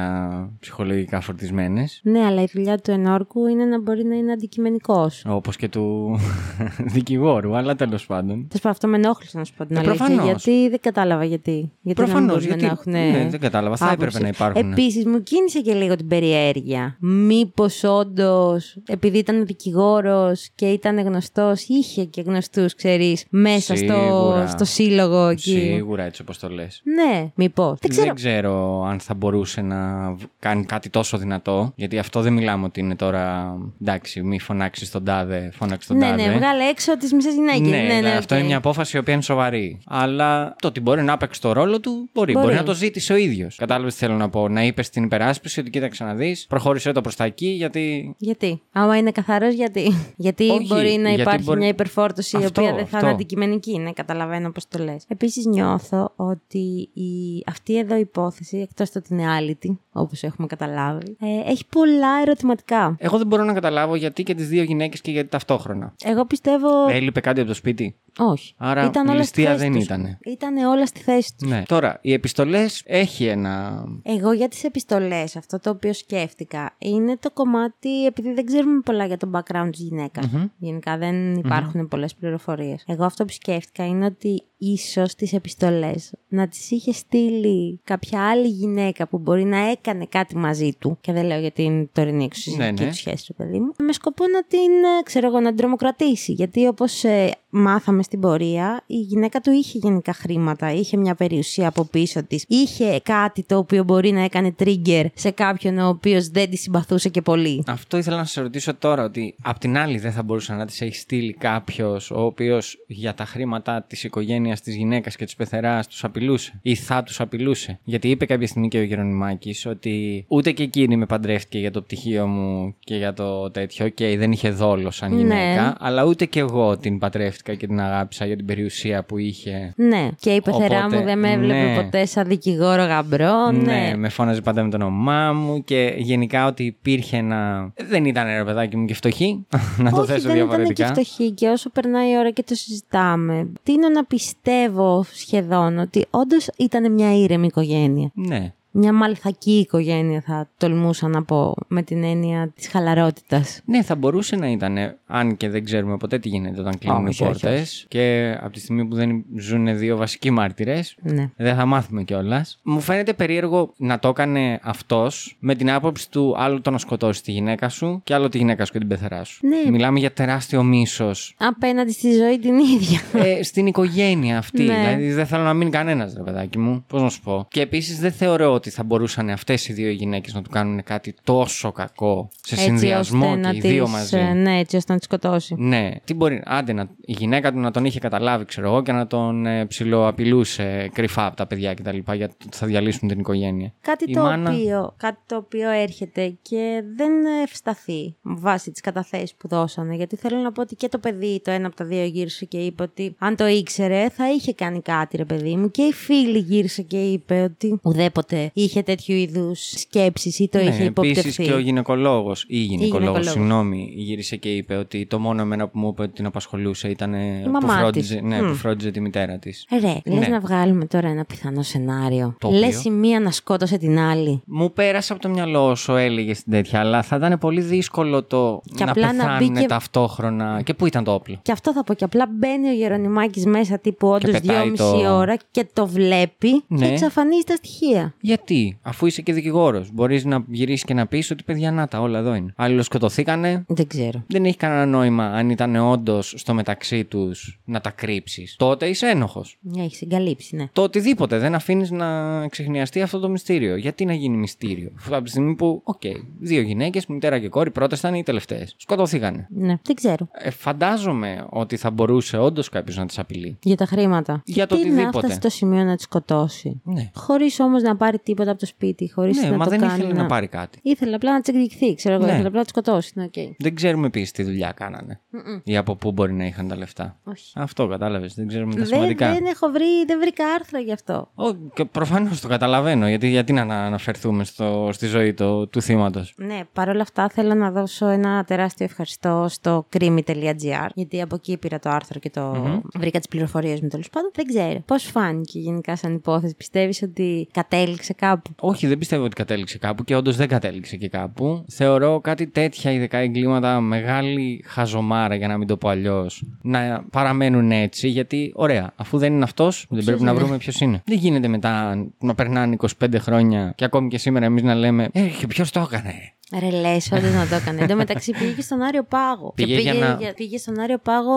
ψυχολογικά 0.59 1.21
φορτισμένες. 1.21 1.99
Ναι, 2.03 2.19
αλλά 2.25 2.41
η 2.41 2.45
δουλειά 2.53 2.77
του 2.77 2.91
ενόρκου 2.91 3.47
είναι 3.47 3.65
να 3.65 3.81
μπορεί 3.81 4.03
να 4.05 4.15
είναι 4.15 4.31
αντικειμενικός. 4.31 5.25
Όπως 5.27 5.55
και 5.55 5.69
του 5.69 6.15
δικηγόρου, 6.95 7.55
αλλά 7.57 7.75
τέλος 7.75 8.05
πάντων. 8.05 8.27
Τέλος 8.27 8.47
πάντων, 8.61 8.71
αυτό 8.71 8.87
με 8.87 8.95
ενόχλησε 8.97 9.37
να 9.37 9.43
σου 9.43 9.53
πω 9.57 9.65
την 9.65 9.75
Ε, 9.75 9.79
αλήθεια. 9.79 9.95
προφανώς. 10.05 10.25
Γιατί 10.25 10.69
δεν 10.69 10.79
κατάλαβα 10.81 11.23
γιατί. 11.23 11.71
Γιατί 11.81 12.01
Προφανώς, 12.03 12.13
να 12.13 12.19
μην 12.19 12.27
μπορούν 12.27 12.59
γιατί- 12.59 12.91
να 12.91 12.99
έχουν. 12.99 13.21
ναι, 13.21 13.29
δεν 13.29 13.39
κατάλαβα. 13.39 13.75
Θα 13.75 13.91
έπρεπε 13.91 14.19
να 14.19 14.27
υπάρχουν. 14.27 14.71
Επίσης, 14.71 15.05
μου 15.05 15.23
κίνησε 15.23 15.59
και 15.61 15.73
λίγο 15.73 15.95
την 15.95 16.07
περιέργεια. 16.07 16.97
Μήπως 16.99 17.83
όντως 17.83 18.77
επειδή 18.87 19.17
ήταν 19.17 19.45
δικηγόρος 19.45 20.49
και 20.55 20.65
ήταν 20.71 20.99
γνωστός, 20.99 21.63
είχε 21.67 22.03
και 22.03 22.21
γνωστούς, 22.21 22.75
ξέρεις, 22.75 23.25
μέσα 23.29 23.75
στο, 23.75 23.85
Σίγουρα. 23.93 24.47
στο 24.47 24.65
σύλλογο 24.65 25.27
εκεί. 25.27 25.51
Σίγουρα 25.59 26.03
έτσι 26.03 26.21
όπως 26.21 26.39
το 26.39 26.49
λες. 26.49 26.81
Ναι, 26.83 27.31
μήπως. 27.35 27.77
Δεν 27.81 27.89
ξέρω. 27.89 28.05
Δεν 28.05 28.15
ξέρω 28.15 28.83
αν 28.83 28.99
θα 28.99 29.13
μπορούσε 29.13 29.61
να 29.61 30.11
β- 30.13 30.23
κάνει 30.39 30.65
κάτι 30.65 30.89
τόσο 30.89 31.17
δυνατό. 31.17 31.73
Γιατί 31.75 31.97
αυτό 31.97 32.21
δεν 32.21 32.33
μιλάμε 32.33 32.65
ότι 32.65 32.79
είναι 32.79 32.95
τώρα. 32.95 33.55
Εντάξει, 33.81 34.21
μη 34.21 34.39
φωνάξεις 34.39 34.91
τον 34.91 35.03
τάδε, 35.03 35.51
φώναξε 35.53 35.87
τον 35.87 35.97
ναι, 35.97 36.09
τάδε. 36.09 36.25
ναι, 36.27 36.37
βγάλε 36.37 36.63
έξω 36.63 36.97
τις 36.97 37.13
μισές 37.13 37.33
γυναίκες. 37.33 37.59
Ναι, 37.69 37.77
ναι, 37.93 37.99
ναι, 38.01 38.11
αυτό 38.11 38.33
οκ. 38.35 38.39
είναι 38.39 38.47
μια 38.49 38.57
απόφαση 38.57 38.95
η 38.97 38.99
οποία 38.99 39.13
είναι 39.13 39.21
σοβαρή. 39.23 39.79
Αλλά 39.85 40.55
το 40.61 40.67
ότι 40.67 40.79
μπορεί 40.79 41.03
να 41.03 41.17
παίξει 41.17 41.41
το 41.41 41.51
ρόλο 41.53 41.79
του, 41.79 42.09
μπορεί. 42.13 42.31
Μπορεί. 42.31 42.45
Μπορεί, 42.45 42.57
να 42.57 42.63
το 42.63 42.73
ζήτησε 42.73 43.13
ο 43.13 43.15
ίδιος. 43.15 43.55
Κατάλαβες 43.55 43.93
τι 43.93 43.99
θέλω 43.99 44.15
να 44.15 44.29
πω. 44.29 44.47
Να 44.49 44.63
είπες 44.63 44.85
στην 44.85 45.03
υπεράσπιση 45.03 45.59
ότι 45.59 45.69
κοίταξε 45.69 46.03
να 46.03 46.13
δεις, 46.13 46.45
προχώρησε 46.49 46.91
το 46.91 47.01
προς 47.01 47.15
τα 47.15 47.23
εκεί, 47.23 47.47
γιατί. 47.47 48.15
Γιατί; 48.17 48.58
Άμα 48.71 48.97
είναι 48.97 49.11
καθαρός, 49.11 49.53
γιατί; 49.53 49.91
Γιατί 50.25 50.49
Όχι, 50.49 50.65
μπορεί 50.67 50.95
να 50.97 51.07
γιατί 51.09 51.21
υπάρχει 51.21 51.43
μπορεί- 51.43 51.59
μια 51.59 51.67
υπερφόρτωση 51.67 52.35
η 52.39 52.43
Αυτό, 52.43 52.61
οποία 52.61 52.73
δεν 52.75 52.85
θα 52.85 52.97
είναι 52.97 53.07
αυτό. 53.07 53.07
αντικειμενική. 53.07 53.77
Ναι, 53.79 53.91
καταλαβαίνω 53.91 54.51
πώς 54.51 54.67
το 54.67 54.83
λες. 54.83 55.03
Επίσης, 55.07 55.45
νιώθω 55.45 56.13
ότι 56.15 56.89
η... 56.93 57.43
αυτή 57.45 57.77
εδώ 57.77 57.95
η 57.95 57.99
υπόθεση, 57.99 58.57
εκτός 58.57 58.91
το 58.91 58.99
ότι 58.99 59.13
είναι 59.13 59.29
άλυτη, 59.31 59.79
όπως 59.99 60.23
έχουμε 60.23 60.47
καταλάβει, 60.47 61.17
ε, 61.19 61.51
έχει 61.51 61.65
πολλά 61.69 62.21
ερωτηματικά. 62.21 62.95
Εγώ 62.99 63.17
δεν 63.17 63.27
μπορώ 63.27 63.43
να 63.43 63.53
καταλάβω 63.53 63.95
γιατί 63.95 64.23
και 64.23 64.35
τις 64.35 64.47
δύο 64.47 64.63
γυναίκες 64.63 65.01
και 65.01 65.11
γιατί 65.11 65.29
ταυτόχρονα. 65.29 65.93
Εγώ 66.03 66.25
πιστεύω. 66.25 66.69
Έλειπε 66.89 67.19
κάτι 67.19 67.39
από 67.39 67.49
το 67.49 67.55
σπίτι; 67.55 67.95
Όχι. 68.17 68.53
Άρα 68.57 68.85
ήταν 68.85 69.07
όλα 69.07 69.23
στη 69.23 69.39
ληστεία 69.39 69.49
θέση 69.49 69.63
δεν 69.63 69.73
τους. 69.73 69.83
ήτανε. 69.83 70.17
Ήτανε 70.25 70.67
όλα 70.67 70.85
στη 70.85 70.99
θέση 70.99 71.33
τους. 71.37 71.49
Ναι. 71.49 71.63
Τώρα, 71.67 71.99
οι 72.01 72.13
επιστολές 72.13 72.83
έχει 72.85 73.25
ένα. 73.25 73.83
Εγώ 74.03 74.31
για 74.31 74.47
τις 74.47 74.63
επιστολές, 74.63 75.35
αυτό 75.35 75.59
το 75.59 75.69
οποίο 75.69 75.93
σκέφτηκα, 75.93 76.75
είναι 76.77 77.17
το 77.17 77.31
κομμάτι, 77.31 78.05
επειδή 78.05 78.33
δεν 78.33 78.45
ξέρουμε 78.45 78.79
πολλά 78.85 79.05
για 79.05 79.17
το 79.17 79.29
background 79.33 79.69
της 79.71 79.79
γυναικας 79.79 80.29
Γενικά 80.57 80.97
δεν 80.97 81.33
υπάρχουν 81.33 81.87
πολλές 81.87 82.15
πληροφορίες. 82.15 82.83
Εγώ 82.87 83.05
αυτό 83.05 83.25
που 83.25 83.31
σκέφτηκα 83.31 83.85
είναι 83.85 84.05
ότι 84.05 84.43
ίσως 84.61 85.15
τις 85.15 85.33
επιστολές 85.33 86.13
να 86.27 86.47
τις 86.47 86.71
είχε 86.71 86.91
στείλει 86.93 87.79
κάποια 87.83 88.29
άλλη 88.29 88.47
γυναίκα 88.47 89.07
που 89.07 89.17
μπορεί 89.17 89.43
να 89.43 89.69
έκανε 89.69 90.05
κάτι 90.05 90.35
μαζί 90.35 90.73
του, 90.79 90.97
και 91.01 91.11
δεν 91.11 91.25
λέω 91.25 91.39
για 91.39 91.51
την 91.51 91.89
τωρινή 91.91 92.23
εξουσιακή 92.23 92.73
Ναι, 92.73 92.85
ναι. 92.85 92.89
του 92.89 92.95
σχέση, 92.95 93.33
ρε 93.37 93.43
παιδί 93.43 93.59
μου, 93.59 93.71
με 93.77 93.93
σκοπό 93.93 94.27
να 94.27 94.43
την, 94.43 94.59
ε, 94.99 95.03
ξέρω 95.03 95.27
εγώ, 95.27 95.39
να 95.39 95.47
την 95.47 95.57
τρομοκρατήσει. 95.57 96.31
Γιατί 96.31 96.67
όπως 96.67 97.03
ε, 97.03 97.31
μάθαμε 97.49 98.03
στην 98.03 98.19
πορεία, 98.19 98.83
η 98.87 98.95
γυναίκα 98.95 99.39
του 99.39 99.51
είχε 99.51 99.77
γενικά 99.77 100.13
χρήματα, 100.13 100.73
είχε 100.73 100.97
μια 100.97 101.15
περιουσία 101.15 101.67
από 101.67 101.85
πίσω 101.85 102.23
της, 102.23 102.45
είχε 102.47 102.99
κάτι 103.03 103.43
το 103.43 103.57
οποίο 103.57 103.83
μπορεί 103.83 104.11
να 104.11 104.23
έκανε 104.23 104.55
trigger 104.59 105.05
σε 105.13 105.31
κάποιον 105.31 105.77
ο 105.77 105.87
οποίος 105.87 106.27
δεν 106.27 106.49
τη 106.49 106.57
συμπαθούσε 106.57 107.09
και 107.09 107.21
πολύ. 107.21 107.63
Αυτό 107.67 107.97
ήθελα 107.97 108.17
να 108.17 108.25
σε 108.25 108.41
ρωτήσω 108.41 108.75
τώρα, 108.75 109.03
ότι 109.03 109.35
απ' 109.41 109.57
την 109.57 109.77
άλλη 109.77 109.97
δεν 109.97 110.11
θα 110.11 110.23
μπορούσε 110.23 110.53
να 110.53 110.65
της 110.65 110.81
έχει 110.81 110.95
στείλει 110.95 111.33
κάποιος 111.33 112.11
ο 112.11 112.21
οποίος 112.21 112.77
για 112.87 113.13
τα 113.13 113.25
χρήματα 113.25 113.85
της 113.87 114.03
οικογένειας 114.03 114.61
της 114.61 114.75
γυναίκας 114.75 115.15
και 115.15 115.25
της 115.25 115.35
πεθεράς 115.35 115.87
τους 115.87 116.03
απειλούσε 116.03 116.59
ή 116.61 116.75
θα 116.75 117.03
τους 117.03 117.19
απειλούσε; 117.19 117.79
Γιατί 117.83 118.09
είπε 118.09 118.25
κάποια 118.25 118.47
στιγμή 118.47 118.67
και 118.67 118.77
ο 118.77 118.83
Γερωνυμάκης 118.83 119.65
ότι 119.65 120.25
ούτε 120.27 120.51
και 120.51 120.63
εκείνη 120.63 120.97
με 120.97 121.05
παντρεύτηκε 121.05 121.57
για 121.59 121.71
το 121.71 121.81
πτυχίο 121.81 122.27
μου 122.27 122.75
και 122.79 122.95
για 122.95 123.13
το 123.13 123.51
τέτοιο. 123.51 123.85
Οκ, 123.85 124.17
δεν 124.17 124.31
είχε 124.31 124.49
δόλο 124.49 124.91
σαν 124.91 125.11
Ναι. 125.11 125.17
γυναίκα, 125.17 125.75
αλλά 125.79 126.03
ούτε 126.03 126.25
και 126.25 126.39
εγώ 126.39 126.77
την 126.77 126.97
παντρεύτηκα 126.99 127.37
και 127.43 127.67
την 127.67 127.79
αγάπησα 127.79 128.25
για 128.25 128.35
την 128.35 128.45
περιουσία 128.45 129.03
που 129.03 129.17
είχε. 129.17 129.73
Ναι, 129.75 130.09
και 130.19 130.29
η 130.29 130.41
πεθερά 130.41 130.79
Οπότε, 130.79 130.97
μου 130.97 131.03
δεν 131.03 131.19
με 131.19 131.31
έβλεπε 131.31 131.63
ναι. 131.63 131.83
ποτέ 131.83 132.05
σαν 132.05 132.27
δικηγόρο 132.27 132.83
γαμπρό. 132.83 133.51
Ναι, 133.51 133.93
με 133.97 134.09
φώναζε 134.09 134.41
πάντα 134.41 134.63
με 134.63 134.69
το 134.69 134.75
όνομά 134.75 135.33
μου 135.33 135.63
και 135.63 135.93
γενικά 135.97 136.47
ότι 136.47 136.63
υπήρχε 136.63 137.17
ένα. 137.17 137.71
Δεν 137.89 138.05
ήταν 138.05 138.27
ρε 138.27 138.43
παιδάκι 138.43 138.77
μου 138.77 138.85
και 138.85 138.93
φτωχή, 138.93 139.45
να 139.83 139.91
το 139.91 140.01
Όχι, 140.01 140.11
θέσω 140.11 140.27
δεν 140.27 140.35
ήταν 140.35 140.47
διαφορετικά. 140.47 140.85
και 140.85 140.93
φτωχή 140.93 141.31
και 141.31 141.47
όσο 141.47 141.69
περνάει 141.69 142.11
η 142.11 142.17
ώρα 142.17 142.31
και 142.31 142.43
το 142.43 142.55
συζητάμε, 142.55 143.51
τίνω 143.63 143.89
να 143.89 144.05
πιστεύω 144.05 145.05
σχεδόν 145.13 145.77
ότι 145.77 146.05
όντως 146.09 146.47
ήταν 146.57 146.93
μια 146.93 147.17
ήρεμη 147.17 147.45
οικογένεια. 147.45 148.11
Ναι. 148.13 148.53
Μια 148.71 148.93
μαλθακή 148.93 149.51
οικογένεια 149.51 150.21
θα 150.25 150.49
τολμούσα 150.57 151.07
να 151.07 151.23
πω 151.23 151.55
με 151.67 151.81
την 151.83 152.03
έννοια 152.03 152.51
της 152.55 152.67
χαλαρότητας. 152.67 153.61
Ναι, 153.65 153.83
θα 153.83 153.95
μπορούσε 153.95 154.35
να 154.35 154.47
ήταν, 154.51 154.77
αν 155.07 155.37
και 155.37 155.49
δεν 155.49 155.63
ξέρουμε 155.63 155.97
ποτέ 155.97 156.19
τι 156.19 156.29
γίνεται 156.29 156.59
όταν 156.61 156.77
κλείνουν 156.77 157.05
οι 157.05 157.09
Όχι, 157.09 157.23
όχι, 157.23 157.31
πόρτες. 157.31 157.85
Και 157.87 158.35
από 158.41 158.53
τη 158.53 158.59
στιγμή 158.59 158.85
που 158.85 158.95
δεν 158.95 159.23
ζουν 159.37 159.77
δύο 159.77 159.97
βασικοί 159.97 160.31
μάρτυρες, 160.31 160.95
Ναι. 161.01 161.29
δεν 161.35 161.55
θα 161.55 161.65
μάθουμε 161.65 162.03
κιόλας. 162.03 162.59
Μου 162.63 162.79
φαίνεται 162.79 163.13
περίεργο 163.13 163.73
να 163.77 163.99
το 163.99 164.07
έκανε 164.07 164.59
αυτός 164.63 165.37
με 165.39 165.55
την 165.55 165.71
άποψη 165.71 166.09
του 166.11 166.35
άλλο 166.37 166.61
το 166.61 166.71
να 166.71 166.77
σκοτώσει 166.77 167.23
τη 167.23 167.31
γυναίκα 167.31 167.69
σου 167.69 168.01
και 168.03 168.13
άλλο 168.13 168.29
τη 168.29 168.37
γυναίκα 168.37 168.65
σου 168.65 168.71
και 168.71 168.79
την 168.79 168.87
πεθερά 168.87 169.23
σου. 169.23 169.47
Ναι. 169.47 169.71
Μιλάμε 169.71 169.99
για 169.99 170.11
τεράστιο 170.13 170.63
μίσος 170.63 171.35
Απέναντι 171.37 171.91
στη 171.91 172.11
ζωή 172.13 172.39
την 172.39 172.57
ίδια. 172.57 172.99
ε, 173.13 173.43
στην 173.43 173.65
οικογένεια 173.67 174.37
αυτή. 174.37 174.63
Ναι. 174.63 174.73
Δηλαδή 174.73 175.11
δεν 175.11 175.25
θέλω 175.25 175.43
να 175.43 175.53
μείνει 175.53 175.71
κανένας, 175.71 176.13
ρε 176.17 176.23
παιδάκι 176.23 176.57
μου. 176.59 176.83
Πώς 176.87 177.01
να 177.01 177.09
σου 177.09 177.21
πω. 177.21 177.47
Και 177.49 177.61
επίσης 177.61 177.99
δεν 177.99 178.11
θεωρώ 178.11 178.58
ότι 178.59 178.69
θα 178.69 178.83
μπορούσαν 178.83 179.29
αυτές 179.29 179.67
οι 179.67 179.73
δύο 179.73 179.89
γυναίκες 179.91 180.33
να 180.33 180.41
του 180.41 180.49
κάνουν 180.49 180.83
κάτι 180.83 181.15
τόσο 181.23 181.71
κακό 181.71 182.29
σε 182.41 182.53
Έτσι 182.53 182.65
συνδυασμό 182.65 183.25
ώστε 183.25 183.35
και 183.35 183.41
να 183.41 183.49
οι 183.53 183.59
δύο 183.59 183.83
τις, 183.83 183.93
μαζί. 183.93 184.17
ε, 184.17 184.33
Ναι, 184.33 184.59
έτσι 184.59 184.75
ώστε 184.75 184.93
να 184.93 184.99
τη 184.99 185.05
σκοτώσει. 185.05 185.55
Ναι, 185.57 185.89
τι 186.03 186.13
μπορεί. 186.13 186.41
Άντε, 186.45 186.73
να, 186.73 186.89
η 187.01 187.11
γυναίκα 187.17 187.51
του 187.51 187.59
να 187.59 187.71
τον 187.71 187.85
είχε 187.85 187.99
καταλάβει, 187.99 188.45
ξέρω 188.45 188.67
εγώ, 188.67 188.81
και 188.81 188.91
να 188.91 189.07
τον 189.07 189.45
ε, 189.45 189.65
ψιλοαπειλούσε 190.13 190.89
κρυφά 190.93 191.25
από 191.25 191.35
τα 191.35 191.47
παιδιά 191.47 191.73
κτλ. 191.73 191.97
Γιατί 192.13 192.35
θα 192.51 192.67
διαλύσουν 192.67 193.07
την 193.07 193.19
οικογένεια. 193.19 193.73
Κάτι 193.81 194.03
Η 194.11 194.13
το, 194.13 194.21
μάνα- 194.21 194.51
οποίο, 194.51 194.93
κάτι 194.97 195.19
το 195.25 195.35
οποίο 195.35 195.69
έρχεται 195.69 196.37
και 196.41 196.81
δεν 196.95 197.11
ευσταθεί 197.43 198.15
βάσει 198.21 198.71
τις 198.71 198.81
καταθέσεις 198.81 199.33
που 199.35 199.47
δώσανε. 199.47 199.95
Γιατί 199.95 200.15
θέλω 200.15 200.37
να 200.37 200.51
πω 200.51 200.61
ότι 200.61 200.75
και 200.75 200.87
το 200.89 200.97
παιδί, 200.97 201.41
το 201.43 201.51
ένα 201.51 201.67
από 201.67 201.75
τα 201.75 201.85
δύο 201.85 202.03
γύρισε 202.03 202.45
και 202.45 202.57
είπε 202.57 202.83
ότι 202.83 203.15
αν 203.19 203.35
το 203.35 203.47
ήξερε 203.47 204.09
θα 204.09 204.31
είχε 204.31 204.53
κάνει 204.53 204.81
κάτι 204.81 205.17
ρε 205.17 205.25
παιδί 205.25 205.55
μου. 205.55 205.71
Και 205.71 205.81
η 205.81 205.91
φίλη 205.93 206.37
γύρισε 206.39 206.81
και 206.81 206.97
είπε 206.97 207.41
ότι 207.41 207.79
ουδέποτε 207.83 208.48
είχε 208.53 208.81
τέτοιου 208.81 209.15
είδους 209.15 209.59
σκέψεις 209.69 210.39
ή 210.39 210.47
το 210.51 210.59
είχε 210.59 210.77
ναι, 210.77 210.83
υποπτευθεί; 210.83 211.19
επίση 211.19 211.43
και 211.43 211.53
ο 211.53 211.59
γυναικολόγος, 211.59 212.41
ή 212.43 212.45
η 212.47 212.55
γυναικολόγος, 212.57 212.91
γυναικολόγος. 212.99 213.31
συγγνώμη, 213.31 213.93
γύρισε 213.95 214.35
και 214.35 214.49
είπε 214.55 214.75
ότι 214.75 215.05
το 215.05 215.19
μόνο 215.19 215.41
εμένα 215.41 215.67
που 215.67 215.79
μου 215.79 215.87
είπε 215.87 216.01
ότι 216.01 216.11
την 216.11 216.25
απασχολούσε 216.25 216.87
ήταν 216.89 217.13
ε, 217.13 217.41
που, 217.43 217.49
μαμά 217.51 217.73
φρόντιζε, 217.77 218.13
της. 218.13 218.23
ναι, 218.23 218.41
Μμ. 218.41 218.47
που 218.47 218.55
φρόντιζε 218.55 218.91
τη 218.91 219.01
μητέρα 219.01 219.37
της. 219.39 219.65
Ρε, 219.71 220.01
λες 220.13 220.19
Ναι. 220.19 220.27
να 220.27 220.39
βγάλουμε 220.39 220.85
τώρα 220.85 221.07
ένα 221.07 221.25
πιθανό 221.25 221.61
σενάριο. 221.61 222.35
Το 222.39 222.47
οποίο; 222.47 222.59
Λες 222.59 222.83
η 222.83 222.89
μία 222.89 223.19
να 223.19 223.31
σκότωσε 223.31 223.77
την 223.77 223.99
άλλη. 223.99 224.41
Μου 224.45 224.71
πέρασε 224.73 225.13
από 225.13 225.21
το 225.21 225.29
μυαλό 225.29 225.67
όσο 225.69 225.95
έλεγε 225.95 226.33
την 226.33 226.51
τέτοια, 226.51 226.79
αλλά 226.79 227.01
θα 227.01 227.15
ήταν 227.15 227.37
πολύ 227.39 227.61
δύσκολο 227.61 228.23
το 228.23 228.61
Και 228.75 228.83
να 228.83 228.91
απλά 228.91 229.13
να 229.13 229.23
πεθάνουν 229.23 229.51
μπει 229.53 229.59
και- 229.61 229.67
ταυτόχρονα. 229.67 230.61
Και 230.63 230.73
πού 230.73 230.85
ήταν 230.85 231.03
το 231.03 231.13
όπλο; 231.13 231.39
Και 231.41 231.51
αυτό 231.51 231.73
θα 231.73 231.83
πω. 231.83 231.93
Και 231.93 232.03
απλά 232.03 232.27
μπαίνει 232.39 232.69
ο 232.69 232.73
Γερονιμάκης 232.73 233.45
μέσα 233.45 233.79
τύπου 233.79 234.07
όντως 234.07 234.31
πετάει 234.31 234.57
δυόμιση 234.61 235.03
το- 235.03 235.15
ώρα 235.15 235.37
και 235.51 235.67
το 235.73 235.87
βλέπει 235.87 236.63
Ναι. 236.67 236.85
και 236.87 236.91
εξαφανίζει 236.93 237.43
τα 237.43 237.55
στοιχεία. 237.55 238.13
Γιατί, 238.45 238.77
αφού 238.81 239.05
είσαι 239.05 239.21
και 239.21 239.33
δικηγόρος, 239.33 239.89
μπορείς 239.93 240.25
να 240.25 240.43
γυρίσεις 240.47 240.83
και 240.83 240.93
να 240.93 241.07
πεις 241.07 241.31
ότι 241.31 241.43
παιδιά 241.43 241.71
να 241.71 241.87
τα 241.87 242.01
όλα 242.01 242.19
εδώ 242.19 242.33
είναι. 242.33 242.53
Αλληλοσκοτωθήκανε. 242.55 243.63
Δεν 243.67 243.87
ξέρω. 243.87 244.23
Δεν 244.27 244.45
έχει 244.45 244.57
κανένα 244.57 244.85
νόημα 244.85 245.25
αν 245.25 245.49
ήταν 245.49 245.75
όντως 245.75 246.33
στο 246.37 246.53
μεταξύ 246.53 247.05
τους 247.05 247.59
να 247.65 247.81
τα 247.81 247.89
κρύψεις. 247.89 248.55
Τότε 248.57 248.87
είσαι 248.87 249.07
ένοχος. 249.07 249.57
Μια 249.61 249.83
έχεις 249.83 249.97
συγκαλύψει, 249.97 250.55
ναι. 250.55 250.67
Το 250.73 250.81
οτιδήποτε 250.81 251.37
δεν 251.37 251.55
αφήνεις 251.55 251.91
να 251.91 252.47
εξιχνιαστεί 252.47 253.01
αυτό 253.01 253.19
το 253.19 253.29
μυστήριο. 253.29 253.75
Γιατί 253.75 254.05
να 254.05 254.13
γίνει 254.13 254.37
μυστήριο; 254.37 254.91
Αφού 254.97 255.15
Από 255.15 255.23
τη 255.23 255.29
στιγμή 255.29 255.55
που, 255.55 255.81
οκ, 255.83 256.01
δύο 256.39 256.61
γυναίκες, 256.61 257.05
μητέρα 257.05 257.39
και 257.39 257.49
κόρη, 257.49 257.71
πρώτε 257.71 257.95
ήταν 257.95 258.13
οι 258.13 258.23
τελευταίες. 258.23 258.73
Σκοτωθήκανε. 258.77 259.47
Ναι, 259.49 259.77
δεν 259.83 259.95
ξέρω. 259.95 260.27
Ε, 260.31 260.49
φαντάζομαι 260.49 261.45
ότι 261.49 261.77
θα 261.77 261.91
μπορούσε 261.91 262.37
όντως 262.37 262.69
κάποιος 262.69 262.97
να 262.97 263.05
τις 263.05 263.19
απειλεί. 263.19 263.57
Για 263.63 263.75
τα 263.75 263.85
χρήματα. 263.85 264.41
Για 264.45 264.65
Και 264.65 264.75
το 264.75 264.81
τι 264.81 264.87
να 264.87 264.93
οτιδήποτε. 264.93 265.17
φτάσει 265.17 265.35
στο 265.35 265.49
σημείο 265.49 265.83
να 265.83 265.95
τη 265.95 266.01
σκοτώσει. 266.01 266.81
Ναι. 266.83 267.11
Χωρίς 267.15 267.59
όμως 267.59 267.81
να 267.81 267.95
πάρει 267.95 268.19
τίποτα 268.29 268.51
από 268.51 268.59
το 268.59 268.65
σπίτι, 268.65 269.11
χωρίς 269.11 269.41
Ναι, 269.41 269.49
να 269.49 269.57
μα 269.57 269.63
το 269.63 269.69
δεν 269.69 269.79
κάνει. 269.79 269.93
ήθελε 269.93 270.13
να 270.13 270.25
πάρει 270.25 270.47
κάτι. 270.47 270.79
Ήθελε 270.81 271.15
απλά 271.15 271.31
να 271.31 271.41
τη 271.41 271.51
εκδικηθεί, 271.55 271.95
ξέρω 271.95 272.15
εγώ. 272.15 272.25
Ναι. 272.25 272.31
Ήθελε 272.31 272.47
απλά 272.47 272.57
να 272.57 272.63
τη 272.63 272.69
σκοτώσει. 272.69 273.11
Ναι, 273.15 273.23
οκ. 273.23 273.33
Δεν 273.57 273.75
ξέρουμε 273.75 274.07
επίσης 274.07 274.31
τι 274.31 274.43
δουλειά 274.43 274.71
κάνανε. 274.75 275.19
Ή 275.63 275.77
από 275.77 275.95
πού 275.95 276.11
μπορεί 276.11 276.33
να 276.33 276.45
είχαν 276.45 276.67
τα 276.67 276.77
λεφτά. 276.77 277.17
Όχι. 277.23 277.51
Αυτό 277.55 277.87
κατάλαβες. 277.87 278.33
Δεν 278.33 278.47
ξέρουμε 278.47 278.71
τα 278.73 278.77
Δεν, 278.79 278.87
σημαντικά. 278.87 279.33
δεν 279.33 279.45
έχω 279.45 279.67
βρει, 279.71 280.05
δεν 280.07 280.19
βρήκα 280.19 280.45
άρθρα 280.59 280.79
γι' 280.79 280.91
αυτό. 280.91 281.29
Ω, 281.35 281.53
και 281.73 281.85
προφανώς 281.85 282.41
το 282.41 282.47
καταλαβαίνω. 282.47 283.07
Γιατί, 283.07 283.27
γιατί 283.27 283.53
να 283.53 283.61
αναφερθούμε 283.61 284.43
στο, 284.43 284.89
στη 284.93 285.05
ζωή 285.05 285.33
το, 285.33 285.67
του 285.67 285.81
θύματος. 285.81 286.33
Ναι, 286.37 286.59
παρόλα 286.73 287.01
αυτά 287.01 287.29
θέλω 287.29 287.53
να 287.53 287.71
δώσω 287.71 288.07
ένα 288.07 288.43
τεράστιο 288.43 288.85
ευχαριστώ 288.85 289.45
στο 289.49 289.85
creamy.gr 289.97 290.87
γιατί 290.93 291.21
από 291.21 291.35
εκεί 291.35 291.57
πήρα 291.57 291.79
το 291.79 291.89
άρθρο 291.89 292.19
και 292.19 292.29
το 292.29 292.51
βρήκα 292.93 293.17
τις 293.17 293.27
πληροφορίες 293.27 293.81
μου 293.81 293.87
τέλος 293.87 294.09
πάντων. 294.09 294.31
Δεν 294.35 294.45
ξέρω. 294.45 294.79
Πώς 294.85 295.03
φάνηκε 295.03 295.59
γενικά 295.59 295.95
σαν 295.95 296.13
υπόθεση. 296.13 296.55
Πιστεύεις 296.55 297.01
ότι 297.01 297.47
κατέληξε 297.51 298.13
κάπου. 298.19 298.51
Όχι, 298.59 298.87
δεν 298.87 298.97
πιστεύω 298.97 299.23
ότι 299.23 299.35
κατέληξε 299.35 299.77
κάπου 299.77 300.03
και 300.03 300.15
όντως 300.15 300.35
δεν 300.35 300.47
κατέληξε 300.47 300.97
και 300.97 301.09
κάπου. 301.09 301.65
Θεωρώ 301.67 302.19
κάτι 302.19 302.47
τέτοια 302.47 302.91
ειδικά 302.91 303.17
εγκλήματα 303.17 303.79
μεγάλη 303.79 304.63
χαζομάρα, 304.67 305.35
για 305.35 305.47
να 305.47 305.57
μην 305.57 305.67
το 305.67 305.77
πω 305.77 305.89
αλλιώς, 305.89 306.43
να 306.61 307.03
παραμένουν 307.11 307.71
έτσι. 307.71 308.07
Γιατί, 308.07 308.51
ωραία, 308.55 308.93
αφού 308.95 309.17
δεν 309.17 309.33
είναι 309.33 309.43
αυτός, 309.43 309.85
δεν 309.89 310.03
πρέπει 310.03 310.23
να 310.23 310.31
είναι; 310.31 310.39
βρούμε 310.39 310.57
ποιος 310.57 310.79
είναι. 310.81 311.01
Δεν 311.05 311.17
γίνεται 311.17 311.47
μετά 311.47 312.05
να 312.19 312.35
περνάνε 312.35 312.75
25 312.99 313.19
χρόνια 313.19 313.73
και 313.75 313.85
ακόμη 313.85 314.07
και 314.07 314.17
σήμερα 314.17 314.45
εμείς 314.45 314.63
να 314.63 314.75
λέμε 314.75 315.09
Ε, 315.11 315.21
και 315.39 315.47
ποιος 315.47 315.71
το 315.71 315.79
έκανε; 315.79 316.13
Ρε 316.59 316.69
λες, 316.69 317.11
όντω 317.11 317.27
να 317.27 317.47
το 317.47 317.55
έκανε. 317.55 317.81
Εν 317.81 317.87
τω 317.87 317.95
μεταξύ 317.95 318.31
πήγε 318.31 318.51
και 318.51 318.61
στον 318.61 318.81
Άριο 318.81 319.03
Πάγο. 319.03 319.51
Πήγε 319.55 319.75
και 319.75 319.81
για 319.81 319.91
πήγε, 319.91 320.03
να- 320.03 320.17
για- 320.19 320.33
πήγε 320.33 320.57
στον 320.57 320.79
Άριο 320.79 320.97
Πάγο 320.97 321.31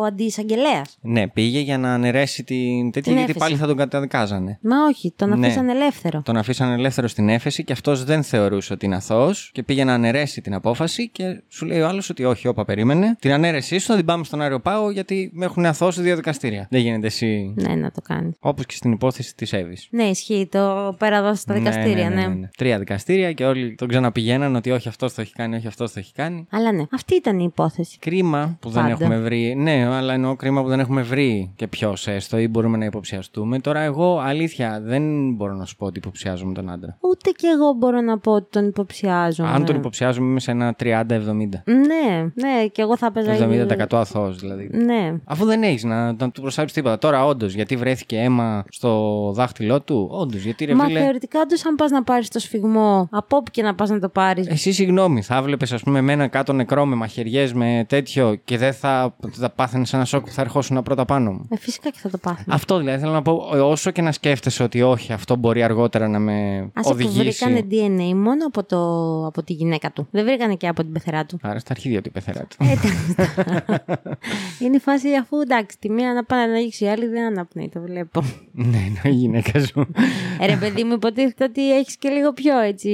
ο 0.00 0.04
αντιεισαγγελέα. 0.04 0.82
Ναι, 1.00 1.28
πήγε 1.28 1.58
για 1.60 1.78
να 1.78 1.94
αναιρέσει 1.94 2.44
την 2.44 2.84
τέτοια, 2.90 3.02
Την 3.02 3.12
γιατί 3.12 3.20
έφεση. 3.30 3.38
πάλι 3.38 3.56
θα 3.56 3.66
τον 3.66 3.76
καταδικάζανε. 3.76 4.58
Μα 4.62 4.76
όχι, 4.88 5.12
τον 5.16 5.38
Ναι. 5.38 5.46
αφήσαν 5.46 5.68
ελεύθερο. 5.68 6.22
Τον 6.24 6.36
αφήσαν 6.36 6.72
ελεύθερο 6.72 7.08
στην 7.08 7.28
έφεση 7.28 7.64
και 7.64 7.72
αυτός 7.72 8.04
δεν 8.04 8.22
θεωρούσε 8.22 8.72
ότι 8.72 8.86
είναι 8.86 8.96
αθώος 8.96 9.50
και 9.54 9.62
πήγε 9.62 9.84
να 9.84 9.94
αναιρέσει 9.94 10.40
την 10.40 10.54
απόφαση 10.54 11.08
και 11.08 11.42
σου 11.48 11.66
λέει 11.66 11.80
ο 11.80 11.88
άλλος 11.88 12.10
ότι 12.10 12.24
όχι, 12.24 12.48
όπα, 12.48 12.64
περίμενε. 12.64 13.16
Την 13.20 13.32
ανέρεσή 13.32 13.78
σου 13.78 13.86
θα 13.86 13.96
την 13.96 14.04
πάμε 14.04 14.24
στον 14.24 14.40
Άριο 14.42 14.60
Πάγο 14.60 14.90
γιατί 14.90 15.30
με 15.34 15.44
έχουν 15.44 15.66
αθώσει 15.66 16.00
δύο 16.02 16.16
δικαστήρια. 16.16 16.66
Δεν 16.70 16.80
γίνεται 16.80 17.06
εσύ. 17.06 17.52
Ναι, 17.56 17.74
να 17.74 17.90
το 17.90 18.00
κάνεις. 18.00 18.34
Όπως 18.40 18.66
και 18.66 18.74
στην 18.74 18.92
υπόθεση 18.92 19.34
της 19.36 19.52
Εύης. 19.52 19.86
Ναι, 19.90 20.02
ισχύει. 20.04 20.48
Το 20.50 20.94
πέρα 20.98 21.22
δώσει 21.22 21.40
στα 21.40 21.54
δικαστήρια, 21.54 22.10
ναι. 22.10 22.48
Τρία 22.56 22.78
δικαστήρια 22.78 23.32
και 23.32 23.44
όλοι 23.44 23.74
τον 23.74 23.88
ξαναπηγαίναν 24.32 24.56
ότι 24.56 24.70
όχι 24.70 24.88
αυτός 24.88 25.14
το 25.14 25.20
έχει 25.20 25.32
κάνει, 25.32 25.56
όχι 25.56 25.66
αυτός 25.66 25.92
το 25.92 25.98
έχει 25.98 26.12
κάνει. 26.12 26.46
Αλλά 26.50 26.72
ναι, 26.72 26.84
αυτή 26.92 27.14
ήταν 27.14 27.38
η 27.38 27.44
υπόθεση. 27.48 27.98
Κρίμα 27.98 28.56
που 28.60 28.68
δεν 28.68 28.82
Πάντα. 28.82 28.94
έχουμε 28.94 29.18
βρει. 29.18 29.54
Ναι, 29.54 29.86
αλλά 29.86 30.12
εννοώ 30.12 30.36
κρίμα 30.36 30.62
που 30.62 30.68
δεν 30.68 30.80
έχουμε 30.80 31.02
βρει 31.02 31.52
και 31.56 31.66
ποιος 31.66 32.06
έστω 32.06 32.38
ή 32.38 32.48
μπορούμε 32.48 32.76
να 32.76 32.84
υποψιαστούμε. 32.84 33.58
Τώρα, 33.58 33.80
εγώ 33.80 34.18
αλήθεια 34.18 34.80
δεν 34.84 35.32
μπορώ 35.32 35.54
να 35.54 35.64
σου 35.64 35.76
πω 35.76 35.86
ότι 35.86 35.98
υποψιάζομαι 35.98 36.52
τον 36.52 36.70
άντρα. 36.70 36.96
Ούτε 37.00 37.30
κι 37.30 37.46
εγώ 37.46 37.72
μπορώ 37.72 38.00
να 38.00 38.18
πω 38.18 38.32
ότι 38.32 38.46
τον 38.50 38.66
υποψιάζομαι. 38.66 39.48
Αν 39.48 39.64
τον 39.64 39.76
υποψιάζομαι, 39.76 40.26
είμαι 40.26 40.40
σε 40.40 40.50
ένα 40.50 40.74
30-70. 40.82 41.04
Ναι, 41.64 42.30
ναι, 42.34 42.66
κι 42.72 42.80
εγώ 42.80 42.96
θα 42.96 43.12
παίζα. 43.12 43.48
70% 43.68 43.84
αθώος 43.90 44.38
δηλαδή. 44.38 44.70
Ναι. 44.72 45.14
Αφού 45.24 45.44
δεν 45.44 45.62
έχεις 45.62 45.84
να, 45.84 46.12
να 46.12 46.30
του 46.30 46.40
προσάψεις 46.40 46.76
τίποτα. 46.76 46.98
Τώρα, 46.98 47.24
όντως, 47.24 47.54
γιατί 47.54 47.76
βρέθηκε 47.76 48.18
αίμα 48.18 48.64
στο 48.68 49.32
δάχτυλό 49.34 49.80
του, 49.80 50.08
όντως, 50.12 50.42
γιατί 50.42 50.64
ρε 50.64 50.74
Μα 50.74 50.84
φίλε; 50.84 51.00
θεωρητικά, 51.00 51.40
όντως, 51.40 51.66
αν 51.66 51.74
πας 51.74 51.90
να 51.90 52.02
πάρεις 52.02 52.28
το 52.28 52.38
σφιγμό, 52.38 53.08
από 53.10 53.36
όπου 53.36 53.50
και 53.50 53.62
να 53.62 53.74
πας 53.74 53.90
να 53.90 53.98
το 53.98 54.08
πάρει. 54.08 54.21
Εσύ, 54.46 54.72
συγγνώμη, 54.72 55.22
θα 55.22 55.36
έβλεπε, 55.36 55.66
ας 55.74 55.82
πούμε, 55.82 55.98
εμένα 55.98 56.26
κάτω 56.26 56.52
νεκρό 56.52 56.84
με 56.84 56.94
μαχαιριές 56.94 57.52
με 57.52 57.84
τέτοιο 57.88 58.34
και 58.44 58.58
δεν 58.58 58.72
θα, 58.72 59.16
θα 59.32 59.50
πάθαινες 59.50 59.92
ένα 59.92 60.04
σοκ 60.04 60.24
που 60.24 60.30
θα 60.32 60.40
ερχόσουν 60.42 60.82
πρώτα 60.82 61.04
πάνω 61.04 61.32
μου. 61.32 61.46
Ε, 61.50 61.56
φυσικά 61.56 61.90
και 61.90 61.98
θα 62.00 62.10
το 62.10 62.18
πάθει. 62.18 62.44
Αυτό 62.48 62.78
δηλαδή 62.78 62.98
θέλω 62.98 63.12
να 63.12 63.22
πω, 63.22 63.32
όσο 63.62 63.90
και 63.90 64.02
να 64.02 64.12
σκέφτεσαι 64.12 64.62
ότι 64.62 64.82
όχι, 64.82 65.12
αυτό 65.12 65.36
μπορεί 65.36 65.62
αργότερα 65.62 66.08
να 66.08 66.18
με 66.18 66.58
Α 66.72 66.80
που 66.80 66.88
οδηγήσει. 66.90 67.18
βρήκανε 67.18 67.66
DNA 67.70 68.14
μόνο 68.14 68.46
από, 68.46 68.64
το, 68.64 68.78
από 69.26 69.42
τη 69.42 69.52
γυναίκα 69.52 69.90
του. 69.92 70.08
Δεν 70.10 70.24
βρήκανε 70.24 70.54
και 70.54 70.68
από 70.68 70.82
την 70.82 70.92
πεθερά 70.92 71.24
του. 71.24 71.38
Άρα 71.42 71.58
στα 71.58 71.72
αρχίδια 71.72 72.00
του 72.02 72.08
η 72.08 72.12
πεθερά 72.12 72.40
του. 72.40 72.56
Ε, 72.58 72.72
εντάξει. 72.72 73.14
Είναι 74.64 74.76
η 74.76 74.78
φάση 74.80 75.08
αφού 75.20 75.40
εντάξει, 75.40 75.78
τη 75.78 75.90
μία 75.90 76.12
να 76.12 76.24
πάει 76.24 76.46
να 76.46 76.52
ανοίξει, 76.52 76.84
η 76.84 76.88
άλλη 76.88 77.06
δεν 77.06 77.24
αναπνέει, 77.26 77.68
το 77.74 77.80
βλέπω. 77.80 78.22
ναι, 78.52 78.66
ναι, 79.02 79.10
η 79.10 79.14
γυναίκα 79.14 79.60
σου. 79.66 79.86
Ε, 80.40 80.46
ρε 80.46 80.56
παιδί 80.56 80.84
μου, 80.84 80.92
υποτίθεται 80.92 81.44
ότι 81.44 81.76
έχεις 81.76 81.96
και 81.96 82.08
λίγο 82.08 82.32
πιο 82.32 82.58
έτσι 82.58 82.90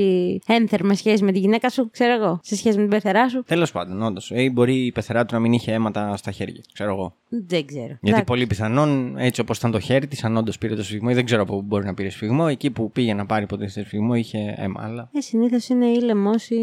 ένθερμες 0.46 0.98
σχέση 0.98 1.17
με 1.24 1.32
τη 1.32 1.38
γυναίκα 1.38 1.70
σου, 1.70 1.90
ξέρω 1.90 2.12
εγώ, 2.12 2.40
σε 2.42 2.56
σχέση 2.56 2.76
με 2.76 2.82
την 2.82 2.90
πεθερά 2.90 3.28
σου. 3.28 3.42
Τέλος 3.46 3.72
πάντων, 3.72 4.02
όντως. 4.02 4.30
Ή 4.34 4.50
μπορεί 4.50 4.74
η 4.86 4.92
πεθερά 4.92 5.24
του 5.24 5.34
να 5.34 5.40
μην 5.40 5.52
είχε 5.52 5.72
αίματα 5.72 6.16
στα 6.16 6.30
χέρια. 6.30 6.62
Ξέρω 6.72 6.90
εγώ. 6.90 7.14
Δεν 7.28 7.66
ξέρω. 7.66 7.84
Γιατί 7.86 7.98
Εντάξει. 8.02 8.24
πολύ 8.24 8.46
πιθανόν, 8.46 9.18
έτσι 9.18 9.40
όπως 9.40 9.58
ήταν 9.58 9.70
το 9.70 9.80
χέρι 9.80 10.06
της, 10.06 10.24
αν 10.24 10.36
όντως 10.36 10.58
πήρε 10.58 10.74
το 10.74 10.82
σφιγμό, 10.82 11.08
ή 11.10 11.14
δεν 11.14 11.24
ξέρω 11.24 11.42
από 11.42 11.56
πού 11.56 11.62
μπορεί 11.62 11.84
να 11.84 11.94
πήρε 11.94 12.08
σφιγμό, 12.08 12.46
εκεί 12.50 12.70
που 12.70 12.90
πήγε 12.90 13.14
να 13.14 13.26
πάρει 13.26 13.46
ποτέ 13.46 13.68
σφιγμό 13.68 14.14
είχε 14.14 14.54
αίμα. 14.56 14.82
Αλλά. 14.84 15.08
Ε, 15.12 15.20
συνήθως 15.20 15.68
είναι 15.68 15.86
ή 15.86 16.00
λαιμός 16.00 16.48
ή 16.50 16.56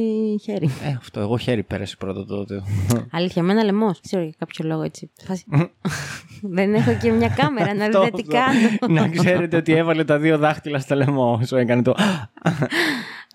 χέρι. 0.43 0.69
Ε, 0.83 0.95
αυτό, 0.97 1.19
εγώ 1.19 1.37
χέρι 1.37 1.63
πέρασε 1.63 1.95
πρώτα 1.99 2.25
τότε. 2.25 2.63
Αλήθεια, 3.11 3.41
εμένα 3.41 3.63
λαιμός. 3.63 3.99
Ξέρω 4.01 4.23
για 4.23 4.33
κάποιο 4.37 4.65
λόγο 4.67 4.81
έτσι. 4.81 5.09
Φάση. 5.23 5.45
δεν 6.57 6.73
έχω 6.73 6.97
και 7.01 7.11
μια 7.11 7.29
κάμερα 7.29 7.73
να 7.73 7.85
Αυτό, 7.85 8.03
δείτε 8.03 8.21
τι 8.21 8.37
αυτό. 8.37 8.79
κάνω. 8.87 8.99
να 9.01 9.09
ξέρετε 9.09 9.57
ότι 9.57 9.73
έβαλε 9.73 10.03
τα 10.03 10.19
δύο 10.19 10.37
δάχτυλα 10.37 10.79
στο 10.79 10.95
λαιμό 10.95 11.39
όσο 11.41 11.57
έκανε 11.57 11.81
το. 11.81 11.95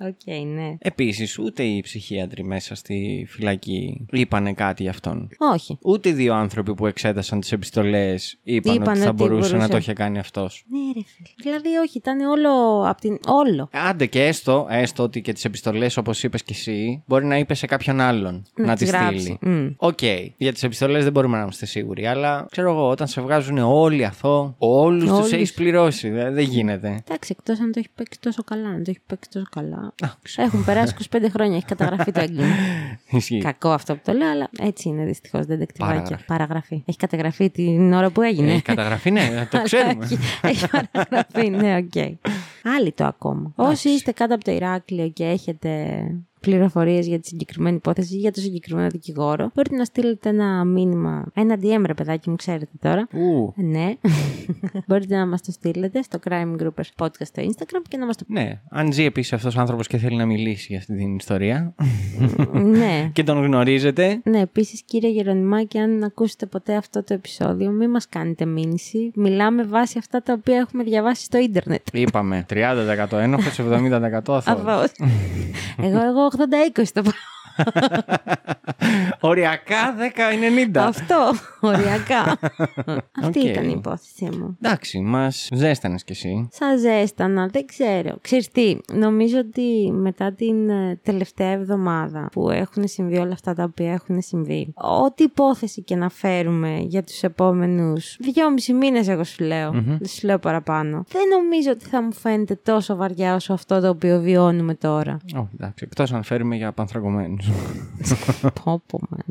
Οκ, 0.03 0.35
ναι. 0.47 0.77
Επίσης, 0.79 1.39
ούτε 1.39 1.63
οι 1.63 1.81
ψυχίατροι 1.81 2.45
μέσα 2.45 2.75
στη 2.75 3.27
φυλακή 3.29 4.07
είπανε 4.11 4.53
κάτι 4.53 4.83
για 4.83 4.91
αυτόν. 4.91 5.29
Όχι. 5.53 5.79
Ούτε 5.83 6.09
οι 6.09 6.13
δύο 6.13 6.35
άνθρωποι 6.35 6.75
που 6.75 6.87
εξέτασαν 6.87 7.41
τις 7.41 7.53
επιστολές 7.53 8.39
είπαν, 8.43 8.75
Είπαν 8.75 8.89
ότι 8.89 8.99
θα 8.99 9.07
ότι 9.07 9.15
μπορούσε, 9.17 9.51
να 9.51 9.57
μπορούσε. 9.57 9.69
το 9.71 9.77
είχε 9.77 9.93
κάνει 9.93 10.19
αυτός. 10.19 10.65
Ναι, 10.69 10.79
ρε 10.93 11.01
φίλε. 11.07 11.29
Δηλαδή, 11.43 11.77
όχι, 11.77 11.99
ήταν 11.99 12.21
όλο 12.21 12.51
από 12.89 13.01
την. 13.01 13.19
Όλο. 13.27 13.69
Άντε 13.73 14.07
και 14.07 14.25
έστω, 14.27 14.67
έστω 14.71 15.03
ότι 15.03 15.21
και 15.21 15.33
τις 15.33 15.45
επιστολές, 15.45 15.97
όπως 15.97 16.23
είπες 16.23 16.43
και 16.43 16.53
εσύ, 16.57 17.03
μπορεί 17.07 17.25
να 17.27 17.39
είπε 17.39 17.55
σε 17.55 17.67
κάποιον 17.67 18.01
άλλον 18.01 18.47
Να 18.57 18.67
να, 18.67 18.73
τις 18.77 18.83
τις 18.83 18.91
γράψει. 18.99 19.21
στείλει. 19.21 19.39
Μμ. 19.43 19.69
Οκ, 19.77 20.03
για 20.37 20.53
τις 20.53 20.63
επιστολές 20.63 21.03
δεν 21.05 21.13
μπορούμε 21.13 21.37
να 21.37 21.43
είμαστε 21.43 21.67
σίγουροι, 21.67 22.07
αλλά 22.07 22.47
ξέρω 22.51 22.71
εγώ, 22.71 22.89
όταν 22.89 23.07
σε 23.07 23.21
βγάζουν 23.21 23.59
όλοι 23.59 24.05
αθώο, 24.05 24.55
όλους 24.59 25.03
τους 25.05 25.13
Όλους. 25.19 25.33
έχεις 25.33 25.53
πληρώσει. 25.55 26.11
Δεν, 26.11 26.35
δεν 26.35 26.45
γίνεται. 26.45 27.03
Εντάξει, 27.09 27.35
εκτός 27.39 27.61
αν 27.61 27.73
το 27.73 27.79
έχει 27.79 27.89
παίξει 27.95 28.21
τόσο 28.21 28.43
καλά. 28.43 28.69
Αν 28.69 28.85
το 28.85 28.91
έχει 28.91 29.01
παίξει 29.07 29.31
τόσο 29.31 29.47
καλά. 29.51 29.90
Α, 30.03 30.09
ξέρω. 30.23 30.47
Έχουν 30.47 30.65
περάσει 30.65 30.95
25 31.11 31.17
χρόνια, 31.33 31.57
έχει 31.57 31.65
καταγραφεί 31.65 32.13
το 32.13 32.21
έγκλημα. 32.21 32.55
Ισχύει. 33.11 33.39
Κακό 33.39 33.69
αυτό 33.71 33.95
που 33.95 34.01
το 34.05 34.13
λέω, 34.13 34.31
αλλά 34.31 34.49
έτσι 34.59 34.89
είναι 34.89 35.05
δυστυχώς. 35.05 35.47
Ντετεκτιβάκι. 35.47 35.95
Παραγραφή. 35.95 36.25
Παραγραφή. 36.25 36.83
Έχει 36.87 36.99
καταγραφεί 36.99 37.51
την 37.51 37.93
ώρα 37.93 38.11
που 38.11 38.23
έγινε. 38.23 38.53
Έχει 38.53 38.63
καταγραφεί, 38.63 39.11
ναι, 39.11 39.47
το 39.51 39.57
Αλλά 39.59 39.63
ξέρουμε. 39.63 40.05
Έχει, 40.05 40.19
έχει 40.43 40.67
παραγραφεί, 40.69 41.49
ναι, 41.49 41.77
οκ. 41.77 42.19
Άλυτο 42.77 43.05
ακόμα. 43.05 43.53
Όσοι 43.55 43.89
είστε 43.89 44.13
κάτω 44.13 44.35
από 44.35 44.45
το 44.45 44.51
Ηράκλειο 44.51 45.09
και 45.09 45.25
έχετε 45.25 46.03
πληροφορίες 46.41 47.07
για 47.07 47.19
τη 47.21 47.27
συγκεκριμένη 47.27 47.77
υπόθεση 47.77 48.15
ή 48.15 48.19
για 48.19 48.33
το 48.33 48.41
συγκεκριμένο 48.41 48.89
δικηγόρο, 48.89 49.51
μπορείτε 49.55 49.77
να 49.77 49.85
στείλετε 49.85 50.29
ένα 50.29 50.65
μήνυμα, 50.65 51.25
ένα 51.35 51.57
DM 51.63 51.83
ρε 51.87 51.95
παιδάκι 51.95 52.31
μου, 52.31 52.37
ξέρετε 52.37 52.73
τώρα. 52.81 53.09
Ου, 53.13 53.53
Ναι. 53.57 53.95
μπορείτε 54.87 55.17
να 55.17 55.27
μας 55.27 55.43
το 55.43 55.53
στείλετε 55.53 56.03
στο 56.03 56.19
Crime 56.29 56.57
Groupers 56.63 57.05
Podcast 57.05 57.27
στο 57.27 57.43
Instagram 57.43 57.83
και 57.89 57.97
να 57.97 58.07
μας 58.07 58.17
το 58.17 58.25
ναι, 58.27 58.61
αν 58.71 58.93
ζει 58.93 59.05
επίσης 59.05 59.33
αυτός 59.33 59.57
ο 59.57 59.61
άνθρωπος 59.61 59.87
και 59.87 59.97
θέλει 59.97 60.17
να 60.17 60.27
μιλήσει 60.27 60.67
για 60.69 60.79
αυτή 60.79 60.97
την 60.97 61.17
ιστορία 61.17 61.75
ναι. 62.79 63.11
και 63.13 63.25
τον 63.25 63.45
γνωρίζετε. 63.45 64.21
Ναι, 64.25 64.41
επίσης 64.41 64.83
κύριε 64.83 65.11
Γερονιμάκη, 65.11 65.79
αν 65.79 66.05
ακούσετε 66.05 66.47
ποτέ 66.47 66.75
αυτό 66.75 67.05
το 67.05 67.15
επεισόδιο, 67.15 67.71
μην 67.71 67.91
μας 67.91 68.09
κάνετε 68.09 68.45
μήνυση. 68.45 69.11
Μιλάμε 69.15 69.65
βάσει 69.65 69.99
αυτά 69.99 70.23
τα 70.23 70.33
οποία 70.33 70.57
έχουμε 70.57 70.83
διαβάσει 70.83 71.25
στο 71.25 71.39
ίντερνετ. 71.39 71.81
Είπαμε 71.93 72.47
30% 72.51 73.07
ένοχος, 73.13 73.59
70% 73.59 74.11
αθώος. 74.13 74.47
Αθώος. 74.47 74.93
εγώ, 75.83 76.05
εγώ 76.05 76.30
80-20 76.37 76.89
το 76.93 77.03
πάω. 77.03 77.13
Οριακά 79.21 79.95
10-90. 80.75 80.79
Αυτό, 80.79 81.33
οριακά. 81.61 82.39
Αυτή 83.23 83.39
Οκ. 83.39 83.45
ήταν 83.45 83.69
η 83.69 83.75
υπόθεσή 83.77 84.25
μου. 84.25 84.57
Εντάξει, 84.63 85.01
μας 85.01 85.49
ζέστανες 85.53 86.05
κι 86.05 86.13
εσύ. 86.13 86.49
Σας 86.53 86.81
ζέστανα, 86.81 87.47
δεν 87.47 87.67
ξέρω. 87.67 88.19
Ξέρεις 88.21 88.49
τι, 88.49 88.79
νομίζω 88.93 89.39
ότι 89.39 89.93
μετά 89.93 90.33
την 90.33 90.71
ε, 90.71 91.01
τελευταία 91.03 91.51
εβδομάδα 91.51 92.29
που 92.33 92.51
έχουν 92.51 92.89
συμβεί 92.89 93.17
όλα 93.17 93.33
αυτά 93.33 93.55
τα 93.55 93.63
οποία 93.63 93.93
έχουν 93.93 94.23
συμβεί, 94.23 94.73
ό,τι 95.05 95.23
υπόθεση 95.23 95.83
και 95.83 95.97
να 95.97 96.09
φέρουμε 96.09 96.79
για 96.81 97.03
τους 97.03 97.23
επόμενους 97.23 98.17
δυόμισι 98.21 98.73
μήνες 98.73 99.09
εγώ 99.09 99.25
σου 99.25 99.45
λέω, 99.45 99.71
δεν 99.71 100.07
σου 100.07 100.27
λέω 100.27 100.39
παραπάνω, 100.39 101.05
δεν 101.09 101.23
νομίζω 101.29 101.71
ότι 101.71 101.85
θα 101.85 102.03
μου 102.03 102.13
φαίνεται 102.13 102.55
τόσο 102.63 102.97
βαριά 102.97 103.35
όσο 103.35 103.53
αυτό 103.53 103.81
το 103.81 103.89
οποίο 103.89 104.21
βιώνουμε 104.21 104.75
τώρα. 104.75 105.17
Όχι, 105.37 105.49
εντάξει, 105.55 105.85
εκτός 105.87 106.13
αν 106.13 106.23
φέρουμε 106.23 106.57
για 106.57 106.73
απανθρακωμένους. 106.73 107.50
πω 108.65 108.83
πω, 108.87 109.01
μάνα. 109.11 109.25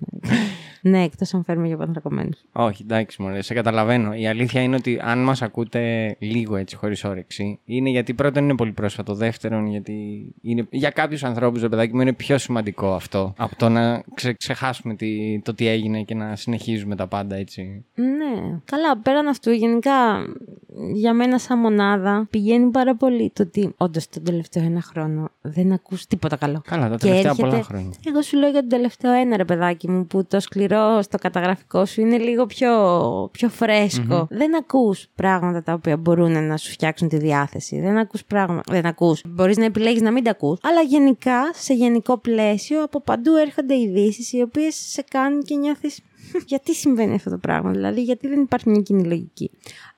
ναι, 0.81 1.03
εκτός 1.03 1.33
αν 1.33 1.43
φέρουμε 1.43 1.67
για 1.67 1.77
πανθρακωμένους. 1.77 2.41
Όχι, 2.51 2.83
εντάξει, 2.83 3.21
μωρέ, 3.21 3.41
σε 3.41 3.53
καταλαβαίνω. 3.53 4.13
Η 4.13 4.27
αλήθεια 4.27 4.61
είναι 4.61 4.75
ότι 4.75 4.99
αν 5.01 5.23
μας 5.23 5.41
ακούτε 5.41 6.15
λίγο 6.19 6.55
έτσι 6.55 6.75
χωρίς 6.75 7.03
όρεξη, 7.03 7.59
είναι 7.65 7.89
γιατί 7.89 8.13
πρώτον 8.13 8.43
είναι 8.43 8.55
πολύ 8.55 8.71
πρόσφατο. 8.71 9.13
Δεύτερον, 9.13 9.67
γιατί 9.67 10.25
είναι, 10.41 10.67
για 10.69 10.89
κάποιους 10.89 11.23
ανθρώπους, 11.23 11.61
ρε 11.61 11.69
παιδάκι 11.69 11.95
μου, 11.95 12.01
είναι 12.01 12.13
πιο 12.13 12.37
σημαντικό 12.37 12.93
αυτό 12.93 13.33
από 13.37 13.55
το 13.55 13.69
να 13.69 14.03
ξε- 14.13 14.37
ξεχάσουμε 14.37 14.93
τι, 14.95 15.39
το 15.43 15.53
τι 15.53 15.67
έγινε 15.67 16.01
και 16.01 16.15
να 16.15 16.35
συνεχίζουμε 16.35 16.95
τα 16.95 17.07
πάντα 17.07 17.35
έτσι. 17.35 17.85
Ναι. 17.95 18.59
Καλά, 18.65 18.97
πέραν 19.03 19.27
αυτού, 19.27 19.51
γενικά 19.51 19.91
για 20.93 21.13
μένα 21.13 21.37
σαν 21.37 21.59
μονάδα 21.59 22.27
πηγαίνει 22.29 22.71
πάρα 22.71 22.95
πολύ 22.95 23.31
το 23.33 23.43
ότι 23.43 23.73
όντως 23.77 24.09
τον 24.09 24.23
τελευταίο 24.23 24.63
ένα 24.63 24.81
χρόνο 24.81 25.29
δεν 25.49 25.71
ακούς 25.71 26.05
τίποτα 26.05 26.35
καλό. 26.35 26.61
Καλά, 26.65 26.89
τα 26.89 26.95
Και 26.95 27.05
τελευταία 27.05 27.31
έρχεται- 27.31 27.49
πολλά 27.49 27.63
χρόνια. 27.63 27.91
Εγώ 28.07 28.21
σου 28.21 28.37
λέω 28.37 28.49
για 28.49 28.59
τον 28.59 28.69
τελευταίο 28.69 29.11
ένα 29.11 29.37
ρε 29.37 29.45
παιδάκι 29.45 29.89
μου 29.89 30.05
που 30.07 30.25
το 30.25 30.39
σκληρό 30.39 31.01
στο 31.01 31.17
καταγραφικό 31.17 31.85
σου 31.85 32.01
είναι 32.01 32.17
λίγο 32.17 32.45
πιο, 32.45 32.69
πιο 33.31 33.49
φρεσκο 33.49 34.27
Δεν 34.29 34.55
ακούς 34.55 35.07
πράγματα 35.15 35.63
τα 35.63 35.73
οποία 35.73 35.97
μπορούν 35.97 36.45
να 36.47 36.57
σου 36.57 36.71
φτιάξουν 36.71 37.07
τη 37.07 37.17
διάθεση. 37.17 37.79
Δεν 37.79 37.97
ακούς 37.97 38.25
πράγματα. 38.25 38.73
Δεν 38.73 38.85
ακούς. 38.85 39.21
Μπορείς 39.25 39.57
να 39.57 39.65
επιλέγεις 39.65 40.01
να 40.01 40.11
μην 40.11 40.23
τα 40.23 40.31
ακούς. 40.31 40.59
Αλλά 40.63 40.81
γενικά, 40.81 41.53
σε 41.53 41.73
γενικό 41.73 42.17
πλαίσιο, 42.17 42.83
από 42.83 43.01
παντού 43.01 43.35
έρχονται 43.35 43.75
ειδήσεις 43.75 44.33
οι 44.33 44.41
οποίες 44.41 44.75
σε 44.75 45.03
κάνουν 45.09 45.41
και 45.43 45.55
νιώθεις 45.55 45.99
γιατί 46.45 46.75
συμβαίνει 46.75 47.13
αυτό 47.15 47.29
το 47.29 47.37
πράγμα, 47.37 47.71
δηλαδή 47.71 48.01
γιατί 48.03 48.27
δεν 48.27 48.41
υπάρχει 48.41 48.69
μια 48.69 48.81
κοινή 48.81 49.03
λογική. 49.03 49.51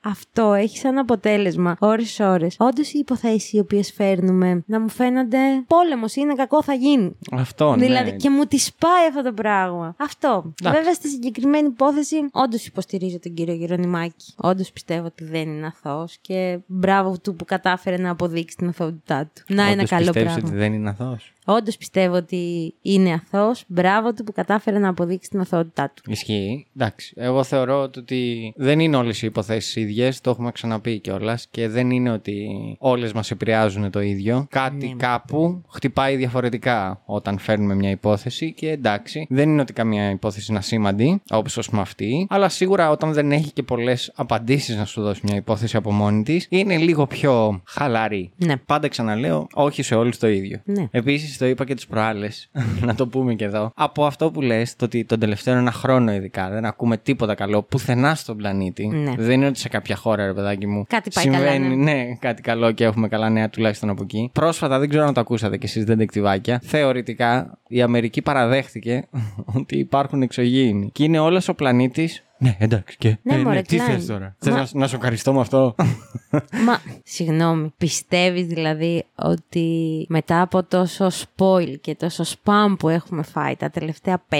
Αυτό 0.04 0.52
έχει 0.52 0.78
σαν 0.78 0.98
αποτέλεσμα 0.98 1.76
ώρε-ώρε. 1.78 2.46
Όντως 2.56 2.92
οι 2.92 2.98
υποθέσεις 2.98 3.52
οι 3.52 3.58
οποίες 3.58 3.92
φέρνουμε 3.92 4.62
να 4.66 4.80
μου 4.80 4.88
φαίνονται 4.88 5.38
πόλεμος 5.66 6.14
είναι 6.14 6.34
κακό, 6.34 6.62
θα 6.62 6.74
γίνει. 6.74 7.16
Αυτό, 7.32 7.76
ναι. 7.76 7.84
Δηλαδή 7.84 8.16
και 8.16 8.30
μου 8.30 8.44
τη 8.44 8.58
σπάει 8.58 9.06
αυτό 9.08 9.22
το 9.22 9.32
πράγμα. 9.32 9.94
Αυτό. 9.98 10.52
Εντάξει. 10.60 10.78
Βέβαια 10.78 10.94
στη 10.94 11.08
συγκεκριμένη 11.08 11.66
υπόθεση, 11.66 12.16
όντως 12.32 12.66
υποστηρίζω 12.66 13.18
τον 13.18 13.34
κύριο 13.34 13.54
Γερονιμάκη. 13.54 14.32
Όντως 14.36 14.70
πιστεύω 14.70 15.06
ότι 15.06 15.24
δεν 15.24 15.48
είναι 15.48 15.66
αθώος 15.66 16.18
και 16.20 16.58
μπράβο 16.66 17.18
του 17.18 17.34
που 17.34 17.44
κατάφερε 17.44 17.96
να 17.96 18.10
αποδείξει 18.10 18.56
την 18.56 18.68
αθωότητά 18.68 19.30
του. 19.34 19.54
Να 19.54 19.62
ένα 19.62 19.72
Όντως 19.72 19.88
καλό 19.88 20.04
πιστεύεις 20.04 20.32
πράγμα. 20.32 20.48
ότι 20.48 20.58
δεν 20.58 20.72
είναι 20.72 20.88
αθώος; 20.88 21.32
Όντως 21.44 21.76
πιστεύω 21.76 22.14
ότι 22.14 22.74
είναι 22.82 23.12
αθώος. 23.12 23.64
Μπράβο 23.66 24.12
του 24.12 24.24
που 24.24 24.32
κατάφερε 24.32 24.78
να 24.78 24.88
αποδείξει 24.88 25.30
την 25.30 25.40
αθωότητά 25.40 25.92
του. 25.94 26.10
Ισχύει. 26.10 26.66
Εντάξει. 26.76 27.12
Εγώ 27.16 27.42
θεωρώ 27.42 27.82
ότι 27.82 28.52
δεν 28.56 28.80
είναι 28.80 28.96
όλες 28.96 29.22
οι 29.22 29.26
υποθέσεις 29.26 29.76
ίδιε. 29.92 30.12
Το 30.20 30.30
έχουμε 30.30 30.50
ξαναπεί 30.52 30.98
κιόλας. 30.98 31.46
Και 31.50 31.68
δεν 31.68 31.90
είναι 31.90 32.10
ότι 32.10 32.46
όλες 32.78 33.12
μας 33.12 33.30
επηρεάζουν 33.30 33.90
το 33.90 34.00
ίδιο. 34.00 34.46
Κάτι 34.50 34.86
Ναι. 34.86 34.94
κάπου 34.96 35.62
χτυπάει 35.68 36.16
διαφορετικά 36.16 37.00
όταν 37.04 37.38
φέρνουμε 37.38 37.74
μια 37.74 37.90
υπόθεση. 37.90 38.52
Και 38.52 38.70
εντάξει, 38.70 39.26
δεν 39.30 39.48
είναι 39.48 39.60
ότι 39.60 39.72
καμία 39.72 40.10
υπόθεση 40.10 40.46
είναι 40.48 40.58
ασήμαντη, 40.58 41.22
όπως 41.30 41.58
α 41.58 41.62
πούμε 41.70 41.80
αυτή. 41.82 42.26
Αλλά 42.30 42.48
σίγουρα 42.48 42.90
όταν 42.90 43.12
δεν 43.12 43.32
έχει 43.32 43.52
και 43.52 43.62
πολλές 43.62 44.12
απαντήσεις 44.14 44.76
να 44.76 44.84
σου 44.84 45.02
δώσει 45.02 45.20
μια 45.24 45.36
υπόθεση 45.36 45.76
από 45.76 45.92
μόνη 45.92 46.22
της, 46.22 46.46
είναι 46.48 46.76
λίγο 46.76 47.06
πιο 47.06 47.62
χαλαρή. 47.66 48.30
Ναι. 48.36 48.56
Πάντα 48.56 48.88
ξαναλέω, 48.88 49.46
όχι 49.54 49.82
σε 49.82 49.94
όλους 49.94 50.18
το 50.18 50.28
ίδιο. 50.28 50.60
Ναι. 50.64 50.88
Επίσης, 50.90 51.38
το 51.38 51.46
είπα 51.46 51.64
και 51.64 51.74
τις 51.74 51.86
προάλλες, 51.86 52.50
να 52.86 52.94
το 52.94 53.06
πούμε 53.06 53.34
και 53.34 53.44
εδώ. 53.44 53.70
Από 53.74 54.04
αυτό 54.06 54.30
που 54.30 54.40
λες, 54.40 54.76
το 54.76 54.84
ότι 54.84 55.04
τον 55.04 55.18
τελευταίο 55.18 55.56
ένα 55.56 55.72
χρόνο 55.72 56.12
ειδικά 56.12 56.50
δεν 56.50 56.64
ακούμε 56.64 56.96
τίποτα 56.96 57.34
καλό 57.34 57.62
πουθενά 57.62 58.14
στον 58.14 58.36
πλανήτη. 58.36 58.86
Ναι. 58.86 59.14
Δεν 59.18 59.30
είναι 59.32 59.46
ότι 59.46 59.58
σε 59.58 59.68
κάποια 59.82 59.96
χώρα, 59.96 60.26
ρε 60.26 60.32
παιδάκι 60.32 60.66
μου. 60.66 60.84
Κάτι 60.88 61.10
πάει 61.14 61.24
καλά, 61.24 61.36
συμβαίνει, 61.36 61.76
ναι. 61.76 61.92
ναι, 61.92 62.16
κάτι 62.18 62.42
καλό 62.42 62.72
και 62.72 62.84
έχουμε 62.84 63.08
καλά 63.08 63.30
νέα 63.30 63.48
τουλάχιστον 63.48 63.90
από 63.90 64.02
εκεί. 64.02 64.30
Πρόσφατα, 64.32 64.78
δεν 64.78 64.88
ξέρω 64.88 65.04
αν 65.04 65.14
το 65.14 65.20
ακούσατε 65.20 65.56
κι 65.56 65.66
εσείς, 65.66 65.84
δεν 65.84 65.98
τεκτιβάκια. 65.98 66.60
Θεωρητικά, 66.64 67.58
η 67.68 67.82
Αμερική 67.82 68.22
παραδέχτηκε 68.22 69.08
ότι 69.58 69.78
υπάρχουν 69.78 70.22
εξωγήινοι. 70.22 70.90
Και 70.92 71.04
είναι 71.04 71.18
όλος 71.18 71.48
ο 71.48 71.54
πλανήτης. 71.54 72.24
Ναι, 72.42 72.56
εντάξει. 72.58 72.96
Και. 72.98 73.16
Ναι, 73.22 73.38
μωρέ, 73.38 73.62
τι 73.62 73.76
Klein. 73.80 73.90
θες 73.90 74.06
τώρα; 74.06 74.36
Θες 74.38 74.52
Μα- 74.52 74.58
να, 74.60 74.68
να 74.72 74.86
σου 74.88 74.96
ευχαριστώ 74.96 75.32
με 75.32 75.40
αυτό; 75.40 75.74
Μα, 76.66 76.78
συγγνώμη, 77.04 77.72
πιστεύεις 77.76 78.46
δηλαδή 78.46 79.04
ότι 79.14 79.66
μετά 80.08 80.40
από 80.40 80.62
τόσο 80.64 81.06
spoil 81.06 81.74
και 81.80 81.94
τόσο 81.94 82.24
spam 82.24 82.74
που 82.78 82.88
έχουμε 82.88 83.22
φάει 83.22 83.56
τα 83.56 83.70
τελευταία 83.70 84.22
50 84.30 84.36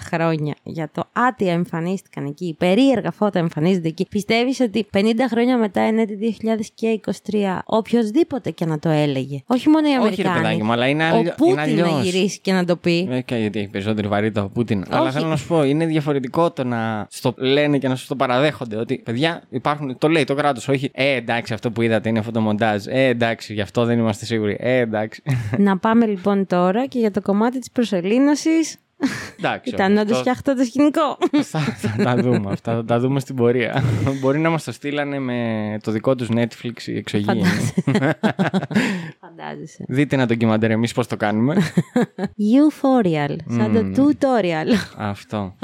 χρόνια 0.00 0.54
για 0.62 0.90
το 0.92 1.04
άτια 1.12 1.52
εμφανίστηκαν 1.52 2.26
εκεί, 2.26 2.54
περίεργα 2.58 3.10
φώτα 3.10 3.38
εμφανίζονται 3.38 3.88
εκεί, 3.88 4.06
πιστεύεις 4.10 4.60
ότι 4.60 4.86
50 4.94 5.02
χρόνια 5.30 5.58
μετά 5.58 5.86
είναι 5.86 6.06
το 6.06 6.12
2023 7.32 7.58
οποιοδήποτε 7.64 8.50
και 8.50 8.64
να 8.64 8.78
το 8.78 8.88
έλεγε, 8.88 9.42
όχι 9.46 9.68
μόνο 9.68 9.88
οι 9.88 9.90
Όχι, 9.90 9.98
ρε 9.98 10.28
Αμερικάνοι, 10.28 10.40
παιδάκι 10.40 10.62
μου, 10.62 10.72
αλλά 10.72 10.86
είναι 10.88 11.04
ο 11.04 11.06
αλλιώ- 11.06 11.20
είναι 11.22 11.34
Πούτιν 11.36 11.54
να 11.54 11.62
αλλιώς. 11.62 12.02
γυρίσει 12.02 12.38
και 12.40 12.52
να 12.52 12.64
το 12.64 12.76
πει. 12.76 13.08
Ε, 13.10 13.20
και 13.20 13.36
γιατί 13.36 13.58
έχει 13.58 13.68
περισσότερη 13.68 14.08
βαρύτητα 14.08 14.42
ο 14.44 14.48
Πούτιν. 14.48 14.84
Αλλά 14.88 15.10
θέλω 15.10 15.26
να 15.26 15.36
σου 15.36 15.46
πω, 15.46 15.64
είναι 15.64 15.86
διαφορετικό 15.86 16.50
το 16.50 16.64
να 16.64 17.06
στο 17.10 17.34
λένε 17.46 17.78
και 17.78 17.88
να 17.88 17.96
σου 17.96 18.06
το 18.06 18.16
παραδέχονται. 18.16 18.76
Ότι 18.76 18.98
παιδιά 19.04 19.42
υπάρχουν. 19.48 19.98
Το 19.98 20.08
λέει 20.08 20.24
το 20.24 20.34
κράτος, 20.34 20.68
όχι. 20.68 20.90
Ε, 20.94 21.14
εντάξει, 21.14 21.52
αυτό 21.54 21.70
που 21.70 21.82
είδατε 21.82 22.08
είναι 22.08 22.22
φωτομοντάζ. 22.22 22.86
Ε, 22.86 23.06
εντάξει, 23.06 23.54
γι' 23.54 23.60
αυτό 23.60 23.84
δεν 23.84 23.98
είμαστε 23.98 24.24
σίγουροι. 24.24 24.56
Ε, 24.60 24.78
εντάξει. 24.78 25.22
να 25.58 25.78
πάμε 25.78 26.06
λοιπόν 26.06 26.46
τώρα 26.46 26.86
και 26.86 26.98
για 26.98 27.10
το 27.10 27.20
κομμάτι 27.20 27.58
της 27.58 27.70
προσελήνωσης. 27.70 28.76
Εντάξει 29.38 29.68
Ήταν 29.70 29.90
όμως, 29.90 30.02
όντω 30.02 30.12
το- 30.12 30.18
φτιαχτό 30.18 30.54
το 30.56 30.64
σκηνικό. 30.64 31.18
θα, 31.42 31.58
θα 31.60 31.94
τα 32.02 32.16
δούμε 32.16 32.50
αυτά, 32.52 32.74
θα 32.74 32.84
τα 32.84 32.98
δούμε 33.00 33.20
στην 33.20 33.34
πορεία. 33.36 33.82
Μπορεί 34.20 34.38
να 34.38 34.50
μας 34.50 34.64
το 34.64 34.72
στείλανε 34.72 35.18
με 35.18 35.78
το 35.82 35.90
δικό 35.90 36.14
τους 36.14 36.28
Netflix 36.32 36.82
οι 36.86 36.96
εξωγήινοι. 36.96 37.42
Φαντάζεσαι. 39.20 39.84
Δείτε 39.88 40.14
ένα 40.16 40.26
ντοκιμαντέρ 40.26 40.70
εμείς 40.70 40.92
πώς 40.92 41.06
το 41.06 41.16
κάνουμε. 41.16 41.56
Euphorial, 42.18 43.36
σαν 43.48 43.92
το 43.94 44.02
tutorial. 44.20 44.72
Αυτό. 44.96 45.54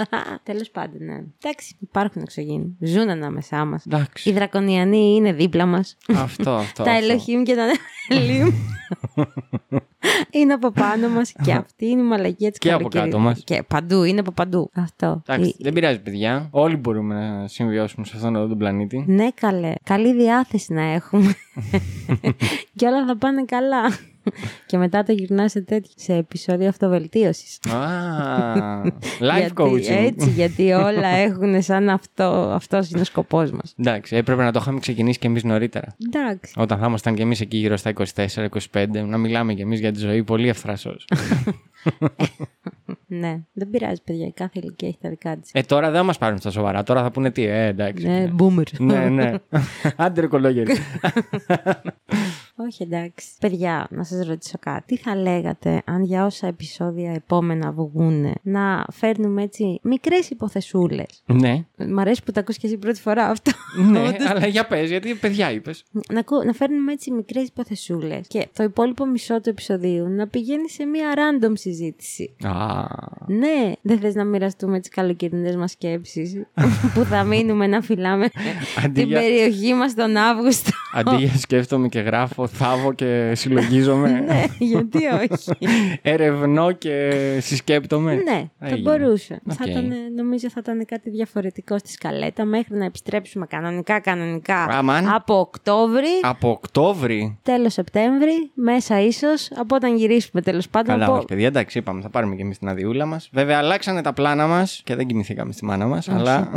Τέλος 0.43 0.71
πάντων, 0.71 1.05
ναι. 1.05 1.21
Εντάξει, 1.45 1.77
υπάρχουν 1.81 2.23
εξωγήινοι. 2.23 2.77
Ζουν 2.81 3.09
ανάμεσά 3.09 3.65
μας. 3.65 3.85
Εντάξει. 3.87 4.31
Οι 4.31 4.33
δρακονιανοί 4.33 5.15
είναι 5.15 5.33
δίπλα 5.33 5.67
μας. 5.67 5.97
αυτό, 6.15 6.51
αυτό. 6.51 6.83
Τα 6.83 6.91
αυτό. 6.93 7.05
Ελοχήμ 7.05 7.43
και 7.43 7.55
τα 7.55 7.65
Νεφελίμ. 8.09 8.53
είναι 10.31 10.53
από 10.53 10.71
πάνω 10.71 11.09
μας 11.09 11.33
και 11.43 11.53
αυτή 11.53 11.87
είναι 11.87 12.01
η 12.01 12.05
μαλακία 12.05 12.51
της 12.51 12.59
Και 12.59 12.73
από 12.73 12.89
κάτω 12.89 13.19
μας. 13.19 13.43
Και 13.45 13.63
παντού, 13.69 14.03
είναι 14.03 14.21
από 14.21 14.33
παντού. 14.33 14.71
Αυτό. 14.75 15.23
Εντάξει, 15.27 15.49
Η- 15.49 15.57
δεν 15.63 15.73
πειράζει, 15.73 16.01
παιδιά. 16.01 16.49
Όλοι 16.51 16.77
μπορούμε 16.77 17.15
να 17.31 17.49
συμβιώσουμε 17.49 18.07
σε 18.07 18.13
αυτόν 18.17 18.37
εδώ 18.37 18.47
τον 18.47 18.59
πλανήτη. 18.59 19.05
Ναι, 19.07 19.29
καλέ. 19.31 19.73
Καλή 19.85 20.15
διάθεση 20.15 20.73
να 20.73 20.83
έχουμε. 20.83 21.35
και 22.77 22.87
όλα 22.87 23.07
θα 23.07 23.17
πάνε 23.17 23.45
καλά. 23.45 23.99
και 24.67 24.77
μετά 24.77 25.03
το 25.03 25.13
γυρνά 25.13 25.49
σε 25.49 25.61
τέτοιο, 25.61 25.93
σε 25.97 26.15
επεισόδιο 26.15 26.69
αυτοβελτίωσης. 26.69 27.59
Α, 27.69 28.83
life 29.31 29.39
γιατί, 29.39 29.53
coaching. 29.57 30.07
Έτσι, 30.07 30.31
γιατί 30.31 30.73
όλα 30.73 31.09
έχουν 31.09 31.63
σαν 31.63 31.89
αυτό. 31.89 32.25
Αυτός 32.55 32.91
είναι 32.91 33.01
ο 33.01 33.05
σκοπός 33.05 33.51
μας. 33.51 33.75
Εντάξει, 33.79 34.17
έπρεπε 34.17 34.43
να 34.43 34.53
το 34.53 34.59
είχαμε 34.63 34.81
ξεκινήσει 34.81 35.19
και 35.19 35.27
εμείς 35.27 35.45
νωρίτερα. 35.45 35.97
Εντάξει. 36.07 36.55
Όταν 36.57 36.79
θα 36.79 36.87
ήμασταν 36.87 37.15
και 37.15 37.23
εμείς 37.23 37.41
εκεί 37.41 37.57
γύρω 37.57 37.77
στα 37.77 37.93
24-25, 38.73 38.87
να 39.07 39.19
μιλάμε 39.19 39.55
και 39.55 39.63
εμείς 39.63 39.81
για 39.81 39.93
τη 39.93 39.99
ζωή 39.99 40.25
πολύ 40.25 40.49
ευθρασώ. 40.49 40.97
Ναι, 43.07 43.41
δεν 43.53 43.71
πειράζει, 43.71 44.03
παιδιά. 44.05 44.27
Η 44.27 44.33
κάθε 44.33 44.59
ηλικία 44.63 44.89
έχει 44.89 44.99
τα 45.01 45.09
δικά 45.09 45.37
της. 45.37 45.51
ε, 45.55 45.61
τώρα 45.61 45.91
δεν 45.91 46.05
μας 46.05 46.19
πάρουν 46.19 46.39
στα 46.39 46.51
σοβαρά. 46.51 46.83
Τώρα 46.83 47.03
θα 47.03 47.11
πούνε 47.11 47.31
τι, 47.31 47.43
ε, 47.45 47.67
εντάξει. 47.67 48.07
Ναι, 48.07 48.33
boomer. 48.39 48.63
ναι, 48.79 49.09
ναι. 49.09 49.33
Άντε 49.97 50.21
ρε 50.21 50.27
κολόγερη. 50.27 50.73
Όχι, 52.67 52.83
εντάξει. 52.83 53.27
Παιδιά, 53.41 53.87
να 53.91 54.05
σας 54.05 54.27
ρωτήσω 54.27 54.57
κάτι. 54.61 54.85
Τι 54.87 54.97
θα 55.03 55.17
λέγατε 55.17 55.83
αν 55.85 56.05
για 56.05 56.25
όσα 56.25 56.47
επεισόδια 56.47 57.13
επόμενα 57.13 57.73
βγούνε 57.73 58.33
να 58.43 58.85
φέρνουμε 58.93 59.43
έτσι 59.43 59.79
μικρές 59.83 60.31
υποθεσούλες; 60.31 61.23
ναι, 61.27 61.65
Μ' 61.77 61.99
αρέσει 61.99 62.23
που 62.23 62.33
τα 62.33 62.41
ακούς 62.41 62.57
και 62.57 62.67
εσύ 62.67 62.77
πρώτη 62.77 63.01
φορά 63.01 63.25
αυτό. 63.29 63.51
ναι, 63.91 63.99
Όντως. 64.09 64.27
αλλά 64.27 64.47
για 64.47 64.67
πες, 64.67 64.89
γιατί 64.89 65.15
παιδιά 65.15 65.53
είπες. 65.53 65.85
να, 66.13 66.21
ακού- 66.21 66.45
να 66.45 66.53
φέρνουμε 66.53 66.93
έτσι 66.93 67.11
μικρές 67.11 67.47
υποθεσούλες 67.49 68.27
και 68.27 68.49
το 68.57 68.63
υπόλοιπο 68.63 69.07
μισό 69.07 69.41
του 69.41 69.49
επεισοδίου 69.49 70.09
να 70.09 70.27
πηγαίνει 70.29 70.69
σε 70.71 70.85
μια 70.85 71.15
random 71.15 71.53
συζήτηση. 71.55 72.35
Α, 72.43 72.85
Ναι, 73.27 73.73
δεν 73.83 73.99
θες 73.99 74.15
να 74.15 74.25
μοιραστούμε 74.25 74.81
τις 74.81 74.89
καλοκαιρινές 74.89 75.57
μας 75.57 75.71
σκέψεις 75.71 76.43
που 76.95 77.05
θα 77.05 77.25
μείνουμε 77.25 77.67
να 77.67 77.81
φυλάμε 77.81 78.29
Αντί 78.85 79.01
την 79.01 79.07
για- 79.09 79.21
περιοχή 79.21 79.75
μας 79.75 79.95
τον 79.95 80.17
Αύγουστο; 80.17 80.71
αντί 80.95 81.17
για 81.25 81.37
σκέφτομαι 81.39 81.89
και 81.89 82.01
γράφω, 82.01 82.47
θάβω 82.53 82.93
και 82.93 83.33
συλλογίζομαι. 83.35 84.11
ναι, 84.27 84.45
γιατί 84.59 84.99
όχι. 85.07 85.69
Ερευνώ 86.03 86.73
και 86.73 87.11
συσκέπτομαι. 87.41 88.15
ναι, 88.15 88.45
θα 88.59 88.67
Έγινε. 88.67 88.81
μπορούσε. 88.81 89.41
Οκ. 89.51 89.55
Θα 89.59 89.71
ήταν, 89.71 89.93
νομίζω 90.17 90.51
θα 90.51 90.61
ήταν 90.63 90.85
κάτι 90.87 91.11
διαφορετικό 91.11 91.79
στη 91.79 91.91
σκαλέτα 91.91 92.45
μέχρι 92.45 92.77
να 92.77 92.85
επιστρέψουμε 92.85 93.47
κανονικά, 93.47 94.01
κανονικά 94.01 94.65
Αμάν. 94.65 95.09
από 95.09 95.39
Οκτώβρη, 95.39 96.07
Από 96.23 96.49
Οκτώβρη. 96.51 97.39
τέλος 97.43 97.73
Σεπτέμβρη, 97.73 98.51
μέσα 98.55 99.01
ίσως, 99.01 99.51
από 99.57 99.75
όταν 99.75 99.97
γυρίσουμε 99.97 100.43
τέλος 100.43 100.69
πάντων. 100.69 100.95
Καλά, 100.95 101.05
από... 101.07 101.17
όχι, 101.17 101.25
παιδιά, 101.25 101.47
εντάξει, 101.47 101.79
είπαμε, 101.79 102.01
θα 102.01 102.09
πάρουμε 102.11 102.35
και 102.35 102.43
εμείς 102.43 102.59
την 102.59 102.69
αδειούλα 102.69 103.07
μας. 103.07 103.29
Βέβαια, 103.33 103.59
αλλάξανε 103.59 104.03
τα 104.03 104.13
πλάνα 104.13 104.47
μας 104.47 104.81
και 104.85 104.95
δεν 104.95 105.07
κοιμηθήκαμε 105.07 105.53
στη 105.53 105.65
μάνα 105.65 105.87
μας, 105.87 106.09
αλλά. 106.09 106.51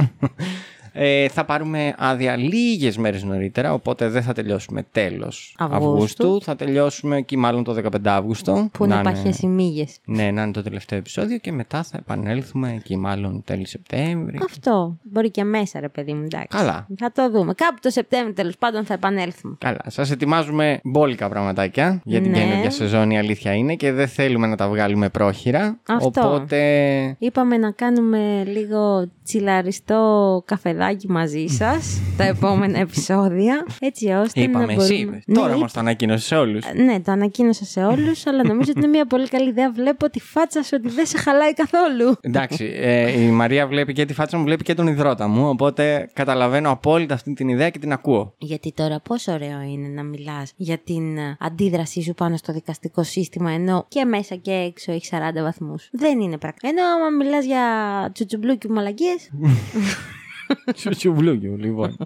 Ε, 0.97 1.27
θα 1.27 1.45
πάρουμε 1.45 1.93
άδεια 1.97 2.35
λίγες 2.35 2.97
μέρες 2.97 3.23
νωρίτερα, 3.23 3.73
οπότε 3.73 4.09
δεν 4.09 4.21
θα 4.21 4.33
τελειώσουμε 4.33 4.85
τέλος 4.91 5.55
Αυγούστου. 5.57 5.85
Αυγούστου. 5.93 6.41
Θα 6.41 6.55
τελειώσουμε 6.55 7.17
εκεί, 7.17 7.37
μάλλον 7.37 7.63
το 7.63 7.73
15 7.73 7.89
Αύγουστο. 8.03 8.69
Που 8.71 8.85
είναι 8.85 8.95
Να 8.95 9.01
παχές 9.01 9.39
οι 9.39 9.47
μύγες. 9.47 9.97
Ναι, 10.05 10.31
να 10.31 10.41
είναι 10.43 10.51
το 10.51 10.61
τελευταίο 10.61 10.97
επεισόδιο 10.97 11.37
και 11.37 11.51
μετά 11.51 11.83
θα 11.83 11.97
επανέλθουμε 11.97 12.73
εκεί, 12.73 12.97
μάλλον 12.97 13.41
τέλη 13.45 13.67
Σεπτέμβρη. 13.67 14.39
Αυτό. 14.43 14.97
Μπορεί 15.03 15.31
και 15.31 15.43
μέσα, 15.43 15.79
ρε 15.79 15.89
παιδί 15.89 16.13
μου, 16.13 16.23
εντάξει. 16.23 16.47
Καλά. 16.57 16.87
Θα 16.97 17.11
το 17.11 17.29
δούμε. 17.31 17.53
Κάπου 17.53 17.77
το 17.81 17.89
Σεπτέμβριο 17.89 18.33
τέλος 18.33 18.57
πάντων 18.57 18.85
θα 18.85 18.93
επανέλθουμε. 18.93 19.55
Καλά, 19.59 19.81
σας 19.87 20.11
ετοιμάζουμε 20.11 20.79
μπόλικα 20.83 21.29
πραγματάκια 21.29 22.01
για 22.03 22.21
την 22.21 22.31
Ναι. 22.31 22.37
καινούργια 22.37 22.69
σεζόν. 22.69 23.11
Η 23.11 23.17
αλήθεια 23.17 23.53
είναι 23.53 23.75
και 23.75 23.91
δεν 23.91 24.07
θέλουμε 24.07 24.47
να 24.47 24.55
τα 24.55 24.67
βγάλουμε 24.67 25.09
πρόχειρα. 25.09 25.79
Αυτό. 25.87 26.21
Οπότε 26.27 27.15
Είπαμε 27.19 27.57
να 27.57 27.71
κάνουμε 27.71 28.43
λίγο 28.45 29.09
τσιλαριστό 29.23 30.41
καφεδάκι 30.45 30.83
μαζί 31.07 31.45
σας 31.47 32.01
τα 32.17 32.23
επόμενα 32.23 32.79
επεισόδια. 32.79 33.65
Έτσι 33.79 34.07
ώστε 34.07 34.41
είπαμε, 34.41 34.65
να 34.65 34.71
εσύ 34.71 34.93
μπορούμε. 34.93 34.95
είπες. 35.17 35.23
Ναι, 35.27 35.35
Τώρα 35.35 35.49
είπα- 35.49 35.57
μα 35.59 35.67
το 35.67 35.79
ανακοίνωσε 35.79 36.25
σε 36.25 36.35
όλους. 36.35 36.65
Ναι, 36.75 36.99
το 36.99 37.11
ανακοίνωσα 37.11 37.65
σε 37.65 37.83
όλους, 37.83 38.27
αλλά 38.27 38.43
νομίζω 38.47 38.71
ότι 38.71 38.79
είναι 38.79 38.87
μια 38.89 39.05
πολύ 39.05 39.27
καλή 39.27 39.49
ιδέα. 39.49 39.71
Βλέπω 39.71 40.09
τη 40.09 40.19
φάτσα 40.19 40.63
σου 40.63 40.69
ότι 40.83 40.89
δεν 40.89 41.05
σε 41.05 41.17
χαλάει 41.17 41.53
καθόλου. 41.53 42.15
Εντάξει, 42.21 42.71
ε, 42.75 43.21
η 43.21 43.27
Μαρία 43.29 43.67
βλέπει 43.67 43.93
και 43.93 44.05
τη 44.05 44.13
φάτσα 44.13 44.37
μου, 44.37 44.43
βλέπει 44.43 44.63
και 44.63 44.73
τον 44.73 44.87
υδρότα 44.87 45.27
μου. 45.27 45.49
Οπότε 45.49 46.09
καταλαβαίνω 46.13 46.69
απόλυτα 46.71 47.13
αυτή 47.13 47.33
την 47.33 47.47
ιδέα 47.49 47.69
και 47.69 47.79
την 47.79 47.91
ακούω. 47.91 48.33
Γιατί 48.37 48.71
τώρα 48.73 48.99
πόσο 48.99 49.31
ωραίο 49.31 49.61
είναι 49.61 49.87
να 49.87 50.03
μιλάς 50.03 50.53
για 50.55 50.77
την 50.77 51.17
ε, 51.17 51.37
αντίδρασή 51.39 52.01
σου 52.01 52.13
πάνω 52.13 52.37
στο 52.37 52.53
δικαστικό 52.53 53.03
σύστημα 53.03 53.51
ενώ 53.51 53.85
και 53.87 54.05
μέσα 54.05 54.35
και 54.35 54.51
έξω 54.51 54.91
έχει 54.91 55.07
40 55.11 55.41
βαθμούς. 55.43 55.89
Δεν 55.91 56.19
είναι 56.19 56.37
πρακτικό. 56.37 56.67
Ενώ 56.67 56.81
άμα 56.85 57.09
μιλάς 57.23 57.45
για 57.45 57.61
τσουτσουμπλούκι 58.13 58.69
μαλακίες, 58.69 59.29
Τσουτσουβλούκιου, 60.75 61.57
λοιπόν. 61.57 61.97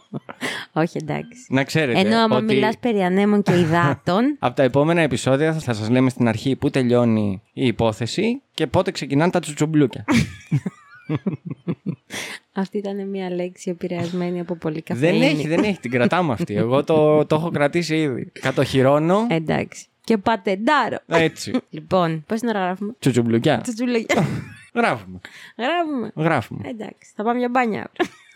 όχι 0.73 0.97
εντάξει. 1.01 1.45
Να 1.49 1.63
ξέρετε. 1.63 1.99
Ενώ 1.99 2.17
άμα 2.17 2.35
ότι 2.35 2.45
μιλάς 2.45 2.77
περί 2.77 3.03
ανέμων 3.03 3.41
και 3.41 3.59
υδάτων, 3.59 4.35
Από 4.39 4.55
τα 4.55 4.63
επόμενα 4.63 5.01
επεισόδια 5.01 5.53
θα 5.53 5.73
σας 5.73 5.89
λέμε 5.89 6.09
στην 6.09 6.27
αρχή 6.27 6.55
πού 6.55 6.69
τελειώνει 6.69 7.41
η 7.53 7.67
υπόθεση 7.67 8.41
και 8.53 8.67
πότε 8.67 8.91
ξεκινάνε 8.91 9.31
τα 9.31 9.39
τσουτσουμπλούκια. 9.39 10.05
αυτή 12.53 12.77
ήταν 12.77 13.09
μια 13.09 13.29
λέξη 13.29 13.69
επηρεασμένη 13.69 14.39
από 14.39 14.55
πολύ 14.55 14.81
καφέ. 14.81 14.99
δεν 14.99 15.21
έχει, 15.21 15.47
δεν 15.47 15.63
έχει, 15.63 15.79
την 15.79 15.91
κρατάμε 15.91 16.33
αυτή. 16.33 16.55
Εγώ 16.55 16.83
το, 16.83 17.25
το 17.25 17.35
έχω 17.35 17.49
κρατήσει 17.49 17.95
ήδη. 17.95 18.31
Κατοχυρώνω. 18.39 19.27
Εντάξει. 19.29 19.85
και 20.03 20.17
πατεντάρω. 20.17 20.97
Έτσι. 21.07 21.51
λοιπόν, 21.69 22.23
πόση 22.27 22.47
ώρα 22.47 22.59
γράφουμε; 22.59 22.93
Τσουτσουμπλουκιά. 22.99 23.61
Τσουτσουλογιά. 23.61 24.27
Γράφουμε. 24.73 25.19
Γράφουμε. 25.57 26.11
Γράφουμε. 26.15 26.69
Εντάξει, 26.69 27.11
θα 27.15 27.23
πάμε 27.23 27.39
για 27.39 27.49
μπάνια. 27.49 27.91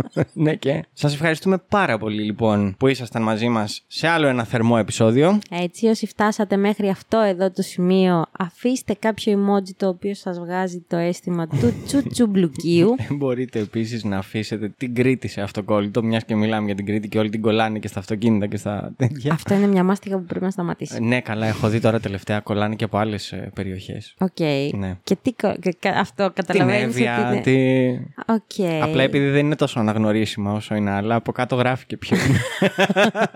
ναι 0.32 0.54
και. 0.54 0.84
Σας 0.92 1.14
ευχαριστούμε 1.14 1.58
πάρα 1.68 1.98
πολύ 1.98 2.22
λοιπόν 2.22 2.74
που 2.78 2.86
ήσασταν 2.86 3.22
μαζί 3.22 3.48
μας 3.48 3.84
σε 3.86 4.08
άλλο 4.08 4.26
ένα 4.26 4.44
θερμό 4.44 4.76
επεισόδιο. 4.78 5.38
Έτσι, 5.50 5.86
όσοι 5.86 6.06
φτάσατε 6.06 6.56
μέχρι 6.56 6.88
αυτό 6.88 7.18
εδώ 7.18 7.50
το 7.50 7.62
σημείο, 7.62 8.24
αφήστε 8.38 8.94
κάποιο 8.98 9.32
emoji 9.38 9.70
το 9.76 9.88
οποίο 9.88 10.14
σας 10.14 10.38
βγάζει 10.38 10.84
το 10.88 10.96
αίσθημα 10.96 11.46
του 11.46 11.72
τσουτσουμπλουκίου. 11.86 12.94
Μπορείτε 13.10 13.58
επίσης 13.58 14.04
να 14.04 14.16
αφήσετε 14.18 14.68
την 14.76 14.94
Κρήτη 14.94 15.28
σε 15.28 15.40
αυτοκόλλητο, 15.40 16.02
μιας 16.02 16.24
και 16.24 16.34
μιλάμε 16.36 16.66
για 16.66 16.74
την 16.74 16.86
Κρήτη 16.86 17.08
και 17.08 17.18
όλοι 17.18 17.30
την 17.30 17.40
κολλάνε 17.40 17.78
και 17.78 17.88
στα 17.88 17.98
αυτοκίνητα 17.98 18.46
και 18.46 18.56
στα 18.56 18.92
τέτοια. 18.96 19.32
αυτό 19.32 19.54
είναι 19.54 19.66
μια 19.66 19.82
μάστιγα 19.84 20.16
που 20.18 20.24
πρέπει 20.24 20.44
να 20.44 20.50
σταματήσει. 20.50 20.94
Ε, 20.96 21.00
ναι, 21.00 21.20
καλά, 21.20 21.46
έχω 21.46 21.68
δει 21.68 21.80
τώρα 21.80 22.00
τελευταία 22.00 22.40
κολλάνε 22.40 22.74
και 22.74 22.84
από 22.84 22.98
άλλες 22.98 23.34
περιοχές. 23.54 24.14
Οκ. 24.18 24.40
Ναι. 24.78 24.96
Και 25.04 25.16
τι 25.22 25.32
κο- 25.32 25.56
και 25.60 25.76
κα- 25.78 25.90
αυτό 25.98 26.24
Την 26.32 26.44
καταλαβαίνεις 26.44 26.82
Εύβοια, 26.82 27.18
ότι 27.28 27.50
είναι... 27.50 27.98
τη... 27.98 28.32
Οκ. 28.32 28.82
Απλά 28.82 29.02
επειδή 29.02 29.28
δεν 29.30 29.44
είναι 29.46 29.56
τόσο 29.56 29.81
αναγνωρίσιμα 29.82 30.52
όσο 30.52 30.74
είναι 30.74 30.90
άλλα, 30.90 31.14
από 31.14 31.32
κάτω 31.32 31.56
γράφει 31.56 31.86
και 31.86 31.96
ποιο 31.96 32.16
είναι. 32.16 32.40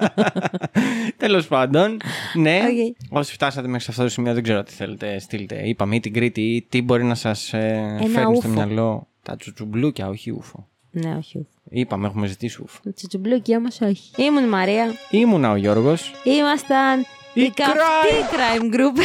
Τέλος 1.17 1.47
πάντων, 1.47 1.97
ναι. 2.35 2.59
Οκ. 2.59 2.97
Όσοι 3.19 3.33
φτάσατε 3.33 3.67
μέχρι 3.67 3.83
σε 3.85 3.91
αυτό 3.91 4.03
το 4.03 4.09
σημείο, 4.09 4.35
δεν 4.35 4.43
ξέρω 4.43 4.63
τι 4.63 4.73
θέλετε. 4.73 5.19
Στείλτε, 5.19 5.69
είπαμε, 5.69 5.95
ή 5.95 6.01
την 6.01 6.13
Κρήτη, 6.13 6.41
ή 6.41 6.67
τι 6.69 6.83
μπορεί 6.83 7.05
να 7.05 7.15
σας 7.15 7.49
φέρνει 7.49 8.09
στο 8.11 8.31
ούφο. 8.37 8.49
μυαλό. 8.49 9.07
Τα 9.23 9.37
τσουτσουμπλούκια, 9.37 10.09
όχι 10.09 10.31
ούφο. 10.31 10.69
Ναι, 10.91 11.09
όχι. 11.17 11.39
όχι. 11.39 11.49
Είπαμε, 11.71 12.07
έχουμε 12.07 12.27
ζητήσει 12.27 12.63
ούφο. 12.63 12.79
Το 12.83 12.93
τσουτσουμπλούκι 12.93 13.57
όμως 13.57 13.81
όχι. 13.81 14.11
Ήμουν 14.23 14.45
η 14.45 14.49
Μαρία. 14.49 14.87
Ήμουνα 15.11 15.51
ο 15.51 15.57
Γιώργος. 15.57 16.13
Ήμασταν 16.25 17.01
Η 17.35 17.41
η 17.43 17.51
καυτή 17.55 18.15
crime 18.33 18.75
group. 18.75 18.99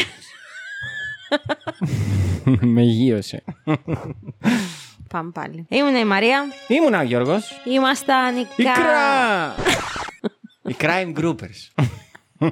Με 2.76 2.82
γείωσε. 2.82 3.44
Πάμε 5.12 5.32
πάλι. 5.32 5.66
Ήμουν 5.70 5.96
η 5.96 6.06
Μαρία. 6.06 6.44
Ήμουνα 6.68 7.00
ο 7.00 7.04
Γιώργος. 7.04 7.62
Ήμασταν 7.66 8.36
οι 8.38 8.48
Η 8.56 8.64
κα... 8.64 8.72
κρά! 8.74 9.56
Οι 10.72 10.76
crime 10.80 11.14
groupers. 11.20 11.86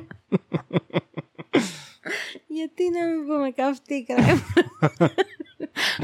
Γιατί 2.47 2.83
να 2.99 3.05
μην 3.07 3.27
πούμε 3.27 3.51
καυτή 3.55 4.05
crime 4.09 4.39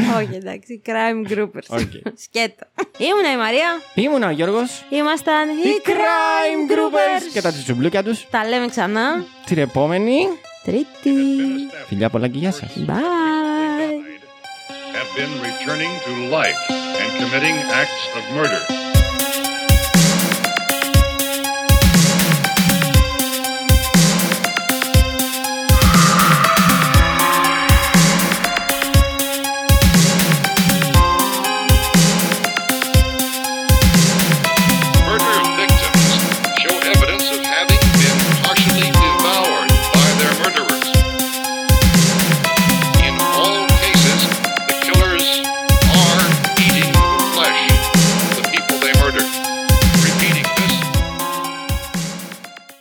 Όχι 0.18 0.36
εντάξει, 0.36 0.82
crime 0.86 1.32
groupers. 1.32 1.68
OK. 1.68 1.92
Σκέτο. 2.16 2.66
Ήμουν 2.98 3.34
η 3.34 3.38
Μαρία. 3.38 3.68
Ήμουνα 3.96 4.28
ο 4.28 4.32
Γιώργος. 4.32 4.86
Ήμασταν 4.90 5.50
οι 5.50 5.54
Οι 5.70 5.82
crime 5.86 6.72
groupers. 6.72 7.32
Και 7.34 7.42
τα 7.42 7.52
τσουτσουμπλούκια 7.52 8.04
τους. 8.04 8.28
Τα 8.30 8.48
λέμε 8.48 8.68
ξανά. 8.68 9.26
Την 9.46 9.58
επόμενη. 9.58 10.28
Τρίτη. 10.64 11.16
Φιλιά 11.88 12.10
πολλά 12.10 12.28
και 12.28 12.38
γεια 12.38 12.52
σας. 12.52 12.74
Bye. 12.88 13.35
Been 15.16 15.40
returning 15.40 15.98
to 16.02 16.28
life 16.28 16.58
and 16.70 17.24
committing 17.24 17.56
acts 17.56 18.08
of 18.18 18.36
murder. 18.36 18.85